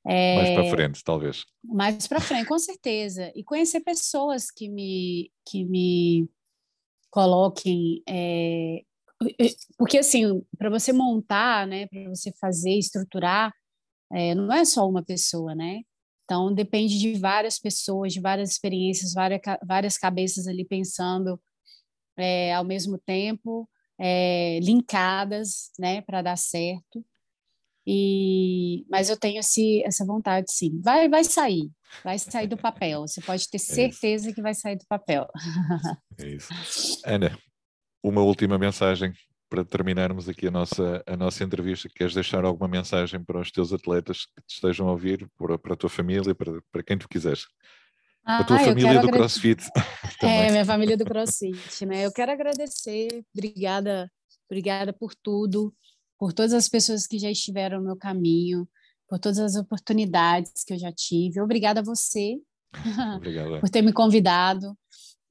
É, 0.07 0.36
mais 0.36 0.51
para 0.51 0.70
frente, 0.70 1.05
talvez. 1.05 1.45
Mais 1.64 2.07
para 2.07 2.20
frente, 2.20 2.47
com 2.47 2.59
certeza. 2.59 3.32
E 3.34 3.43
conhecer 3.43 3.80
pessoas 3.80 4.51
que 4.51 4.68
me, 4.68 5.30
que 5.47 5.64
me 5.64 6.28
coloquem. 7.11 8.03
É, 8.09 8.82
porque, 9.76 9.99
assim, 9.99 10.41
para 10.57 10.70
você 10.70 10.93
montar, 10.93 11.66
né, 11.66 11.86
para 11.89 12.09
você 12.09 12.32
fazer, 12.41 12.78
estruturar, 12.78 13.53
é, 14.12 14.34
não 14.34 14.53
é 14.53 14.64
só 14.64 14.89
uma 14.89 15.03
pessoa, 15.03 15.55
né? 15.55 15.80
Então, 16.28 16.52
depende 16.52 16.98
de 16.98 17.14
várias 17.14 17.58
pessoas, 17.58 18.12
de 18.12 18.20
várias 18.20 18.50
experiências, 18.50 19.14
várias, 19.14 19.40
várias 19.66 19.96
cabeças 19.96 20.46
ali 20.46 20.62
pensando 20.62 21.40
é, 22.18 22.52
ao 22.52 22.64
mesmo 22.64 22.98
tempo, 22.98 23.66
é, 23.98 24.60
linkadas, 24.60 25.70
né, 25.78 26.02
para 26.02 26.20
dar 26.20 26.36
certo. 26.36 27.02
E, 27.86 28.84
mas 28.90 29.08
eu 29.08 29.16
tenho 29.16 29.40
esse, 29.40 29.82
essa 29.84 30.04
vontade, 30.04 30.52
sim. 30.52 30.78
Vai, 30.82 31.08
vai 31.08 31.24
sair, 31.24 31.70
vai 32.04 32.18
sair 32.18 32.46
do 32.46 32.58
papel. 32.58 33.08
Você 33.08 33.22
pode 33.22 33.48
ter 33.48 33.56
é 33.56 33.60
certeza 33.60 34.30
que 34.30 34.42
vai 34.42 34.52
sair 34.52 34.76
do 34.76 34.84
papel. 34.86 35.26
É 36.18 36.28
isso. 36.28 36.48
Ana, 37.06 37.38
uma 38.02 38.20
última 38.20 38.58
mensagem 38.58 39.14
para 39.49 39.64
terminarmos 39.64 40.28
aqui 40.28 40.46
a 40.46 40.51
nossa, 40.51 41.03
a 41.07 41.16
nossa 41.16 41.42
entrevista, 41.42 41.88
queres 41.88 42.14
deixar 42.14 42.44
alguma 42.44 42.68
mensagem 42.68 43.22
para 43.22 43.40
os 43.40 43.51
teus 43.51 43.72
atletas 43.72 44.26
que 44.26 44.42
te 44.46 44.55
estejam 44.55 44.88
a 44.88 44.92
ouvir, 44.92 45.28
para, 45.36 45.59
para 45.59 45.74
a 45.74 45.76
tua 45.76 45.88
família, 45.88 46.34
para, 46.34 46.61
para 46.70 46.82
quem 46.82 46.99
tu 46.99 47.09
quiseres? 47.09 47.46
Ah, 48.24 48.40
a 48.40 48.44
tua 48.44 48.59
família 48.59 49.01
do 49.01 49.09
CrossFit. 49.09 49.62
é, 50.22 50.51
minha 50.51 50.64
família 50.64 50.96
do 50.96 51.05
CrossFit, 51.05 51.86
né? 51.86 52.05
Eu 52.05 52.12
quero 52.12 52.30
agradecer, 52.30 53.24
obrigada, 53.34 54.11
obrigada 54.51 54.92
por 54.92 55.14
tudo, 55.14 55.74
por 56.18 56.32
todas 56.32 56.53
as 56.53 56.68
pessoas 56.68 57.07
que 57.07 57.18
já 57.18 57.30
estiveram 57.30 57.78
no 57.78 57.86
meu 57.86 57.96
caminho, 57.96 58.68
por 59.09 59.18
todas 59.18 59.38
as 59.38 59.57
oportunidades 59.57 60.62
que 60.64 60.74
eu 60.74 60.78
já 60.78 60.92
tive. 60.92 61.40
Obrigada 61.40 61.80
a 61.80 61.82
você 61.82 62.38
por 63.61 63.70
ter 63.70 63.80
me 63.80 63.92
convidado. 63.92 64.76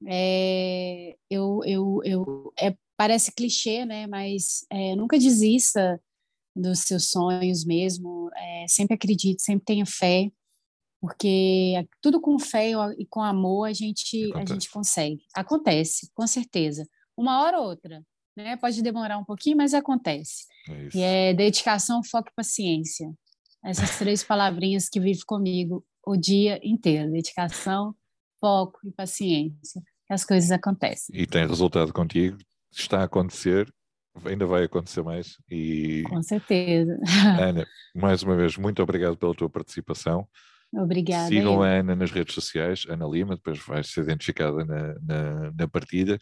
É, 0.07 1.15
eu, 1.29 1.61
eu, 1.65 2.01
eu, 2.03 2.53
é 2.59 2.75
parece 2.97 3.31
clichê, 3.31 3.85
né? 3.85 4.07
Mas 4.07 4.65
é, 4.69 4.95
nunca 4.95 5.17
desista 5.17 6.01
dos 6.55 6.79
seus 6.79 7.09
sonhos 7.09 7.63
mesmo. 7.63 8.29
É, 8.35 8.65
sempre 8.67 8.95
acredite, 8.95 9.41
sempre 9.41 9.65
tenha 9.65 9.85
fé, 9.85 10.31
porque 10.99 11.87
tudo 12.01 12.19
com 12.19 12.39
fé 12.39 12.71
e 12.97 13.05
com 13.05 13.21
amor 13.21 13.69
a 13.69 13.73
gente 13.73 14.33
a 14.35 14.43
gente 14.43 14.69
consegue. 14.69 15.21
Acontece, 15.35 16.09
com 16.13 16.25
certeza. 16.25 16.87
Uma 17.15 17.41
hora 17.41 17.59
ou 17.59 17.67
outra, 17.67 18.03
né? 18.35 18.57
Pode 18.57 18.81
demorar 18.81 19.17
um 19.17 19.23
pouquinho, 19.23 19.57
mas 19.57 19.73
acontece. 19.73 20.45
É 20.67 20.89
e 20.97 21.01
é 21.01 21.33
dedicação, 21.33 22.03
foco 22.03 22.29
e 22.29 22.35
paciência. 22.35 23.11
Essas 23.63 23.97
três 23.97 24.23
palavrinhas 24.23 24.89
que 24.89 24.99
vivem 24.99 25.23
comigo 25.25 25.85
o 26.05 26.15
dia 26.15 26.59
inteiro: 26.63 27.11
dedicação, 27.11 27.95
foco 28.39 28.79
e 28.85 28.91
paciência. 28.91 29.81
As 30.09 30.23
coisas 30.23 30.51
acontecem. 30.51 31.13
E 31.19 31.27
tem 31.27 31.45
resultado 31.45 31.91
contigo, 31.91 32.37
está 32.81 33.01
a 33.01 33.03
acontecer, 33.03 33.71
ainda 34.25 34.45
vai 34.45 34.63
acontecer 34.63 35.01
mais. 35.01 35.37
E, 35.49 36.03
Com 36.07 36.21
certeza. 36.21 36.97
Ana, 37.39 37.65
mais 37.95 38.23
uma 38.23 38.35
vez, 38.35 38.57
muito 38.57 38.81
obrigado 38.81 39.17
pela 39.17 39.35
tua 39.35 39.49
participação. 39.49 40.27
Obrigada. 40.73 41.27
Sigam 41.27 41.61
a 41.61 41.67
Ana 41.67 41.95
nas 41.95 42.11
redes 42.11 42.35
sociais, 42.35 42.85
Ana 42.89 43.07
Lima, 43.07 43.35
depois 43.35 43.59
vai 43.65 43.83
ser 43.83 44.01
identificada 44.01 44.65
na, 44.65 44.95
na, 45.01 45.51
na 45.51 45.67
partida. 45.67 46.19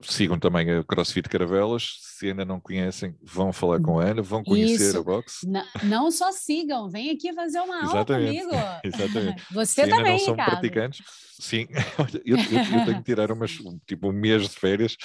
Sigam 0.00 0.38
também 0.38 0.70
a 0.70 0.84
CrossFit 0.84 1.28
Caravelas. 1.28 1.96
Se 2.00 2.28
ainda 2.28 2.44
não 2.44 2.60
conhecem, 2.60 3.16
vão 3.20 3.52
falar 3.52 3.80
com 3.80 3.98
a 3.98 4.04
Ana, 4.04 4.22
vão 4.22 4.44
conhecer 4.44 4.90
Isso. 4.90 4.98
a 4.98 5.02
box. 5.02 5.40
Não, 5.44 5.64
não, 5.82 6.10
só 6.10 6.30
sigam, 6.30 6.88
vem 6.88 7.10
aqui 7.10 7.32
fazer 7.32 7.60
uma 7.60 7.84
aula 7.84 8.04
comigo. 8.04 8.50
Exatamente. 8.84 9.42
Você 9.52 9.84
Se 9.84 9.88
também, 9.88 9.96
ainda 9.98 10.10
não 10.10 10.18
são 10.18 10.34
Ricardo. 10.34 10.50
praticantes, 10.50 11.04
sim, 11.40 11.66
eu, 12.24 12.36
eu, 12.36 12.36
eu, 12.36 12.84
tenho 12.84 12.96
que 12.98 13.02
tirar 13.02 13.32
umas, 13.32 13.52
tipo 13.86 14.08
um 14.08 14.12
mês 14.12 14.42
de 14.42 14.48
férias 14.50 14.96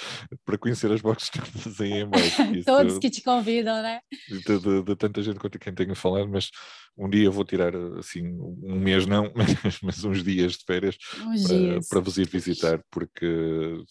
para 0.44 0.56
conhecer 0.56 0.90
as 0.92 1.00
boxes 1.00 1.30
todas 1.30 1.80
aí 1.80 1.92
em 1.92 2.08
baixo. 2.08 2.42
Todos 2.64 2.98
que 2.98 3.10
te 3.10 3.22
convidam, 3.22 3.82
né? 3.82 4.00
De, 4.28 4.58
de, 4.58 4.82
de, 4.82 4.96
tanta 4.96 5.22
gente 5.22 5.40
com 5.40 5.50
quem 5.50 5.74
tenho 5.74 5.94
falado, 5.96 6.28
mas 6.28 6.50
um 6.96 7.08
dia 7.08 7.30
vou 7.30 7.44
tirar 7.44 7.74
assim, 7.98 8.26
um 8.62 8.78
mês 8.78 9.06
não, 9.06 9.32
mas, 9.34 9.80
mas 9.82 10.04
uns 10.04 10.22
dias 10.22 10.52
de 10.52 10.64
férias 10.64 10.96
para, 11.46 11.80
para 11.90 12.00
vos 12.00 12.16
ir 12.16 12.28
visitar, 12.28 12.80
porque 12.90 13.82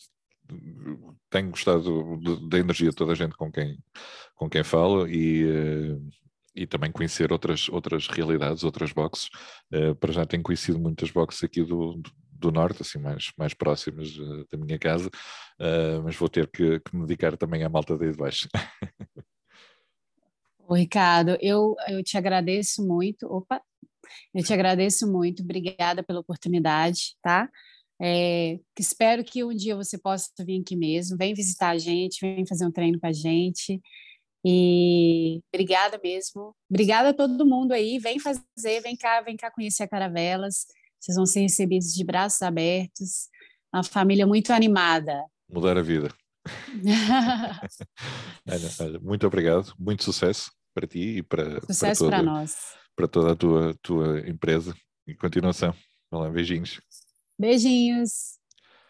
tenho 1.30 1.50
gostado 1.52 2.20
da 2.50 2.60
energia 2.60 2.90
de 2.90 2.96
toda 2.96 3.14
a 3.14 3.16
gente 3.16 3.36
com 3.36 3.52
quem, 3.52 3.78
com 4.36 4.50
quem 4.50 4.64
falo 4.64 5.08
e, 5.08 5.46
uh, 5.46 6.10
e 6.56 6.68
também 6.68 6.92
conhecer 6.92 7.32
outras, 7.32 7.70
outras 7.70 8.08
realidades, 8.08 8.64
outras 8.64 8.92
boxes. 8.92 9.30
Uh, 9.74 9.96
para 9.96 10.14
já 10.14 10.26
tenho 10.26 10.44
conhecido 10.44 10.80
muitas 10.80 11.12
boxes 11.12 11.44
aqui 11.44 11.64
do, 11.64 12.02
do 12.32 12.52
norte, 12.52 12.82
assim, 12.82 13.00
mais, 13.00 13.32
mais 13.38 13.54
próximas 13.54 14.16
uh, 14.18 14.46
da 14.52 14.58
minha 14.58 14.80
casa, 14.80 15.10
mas 16.04 16.16
vou 16.16 16.28
ter 16.28 16.48
que, 16.48 16.80
que, 16.80 16.96
me 16.96 17.06
dedicar 17.06 17.38
também 17.38 17.64
à 17.64 17.70
malta 17.70 17.98
daí 17.98 18.12
de 18.12 18.18
baixo. 18.18 18.50
Ricardo, 20.70 21.38
eu, 21.42 21.76
eu 21.88 22.04
te 22.04 22.18
agradeço 22.18 22.86
muito. 22.86 23.28
Opa, 23.28 23.62
eu 24.34 24.44
te 24.44 24.54
agradeço 24.54 25.12
muito, 25.12 25.44
obrigada 25.44 26.04
pela 26.04 26.20
oportunidade, 26.20 27.16
tá? 27.22 27.50
É, 28.02 28.60
espero 28.78 29.24
que 29.24 29.44
um 29.44 29.54
dia 29.54 29.76
você 29.76 29.98
possa 29.98 30.30
vir 30.40 30.62
aqui 30.62 30.76
mesmo, 30.76 31.18
vem 31.18 31.34
visitar 31.34 31.70
a 31.70 31.78
gente, 31.78 32.20
vem 32.22 32.46
fazer 32.46 32.66
um 32.66 32.72
treino 32.72 33.00
com 33.00 33.08
a 33.08 33.14
gente. 33.14 33.82
E 34.46 35.42
obrigada 35.54 36.00
mesmo. 36.04 36.54
Obrigada 36.70 37.10
a 37.10 37.14
todo 37.14 37.46
mundo 37.46 37.72
aí. 37.72 37.98
Vem 37.98 38.20
fazer, 38.20 38.82
vem 38.82 38.96
cá, 38.96 39.22
vem 39.22 39.38
cá 39.38 39.50
conhecer 39.50 39.84
a 39.84 39.88
Caravelas. 39.88 40.66
Vocês 41.00 41.16
vão 41.16 41.26
ser 41.26 41.42
recebidos 41.42 41.94
de 41.94 42.04
braços 42.04 42.42
abertos. 42.42 43.30
Uma 43.74 43.84
família 43.84 44.28
muito 44.28 44.52
animada. 44.52 45.24
Mudar 45.50 45.78
a 45.78 45.82
vida. 45.82 46.14
Ana, 48.46 49.00
muito 49.00 49.26
obrigado, 49.26 49.74
muito 49.80 50.04
sucesso 50.04 50.52
para 50.74 50.86
ti 50.86 51.18
e 51.18 51.24
para, 51.24 51.62
sucesso 51.62 51.80
para, 51.80 51.96
toda, 51.96 52.10
para 52.10 52.24
nós. 52.24 52.56
Para 52.96 53.08
toda 53.08 53.32
a 53.32 53.36
tua, 53.36 53.74
tua 53.82 54.20
empresa 54.28 54.76
e 55.08 55.16
continuação. 55.16 55.74
Olá, 56.12 56.30
beijinhos. 56.30 56.82
Beijinhos. 57.44 58.33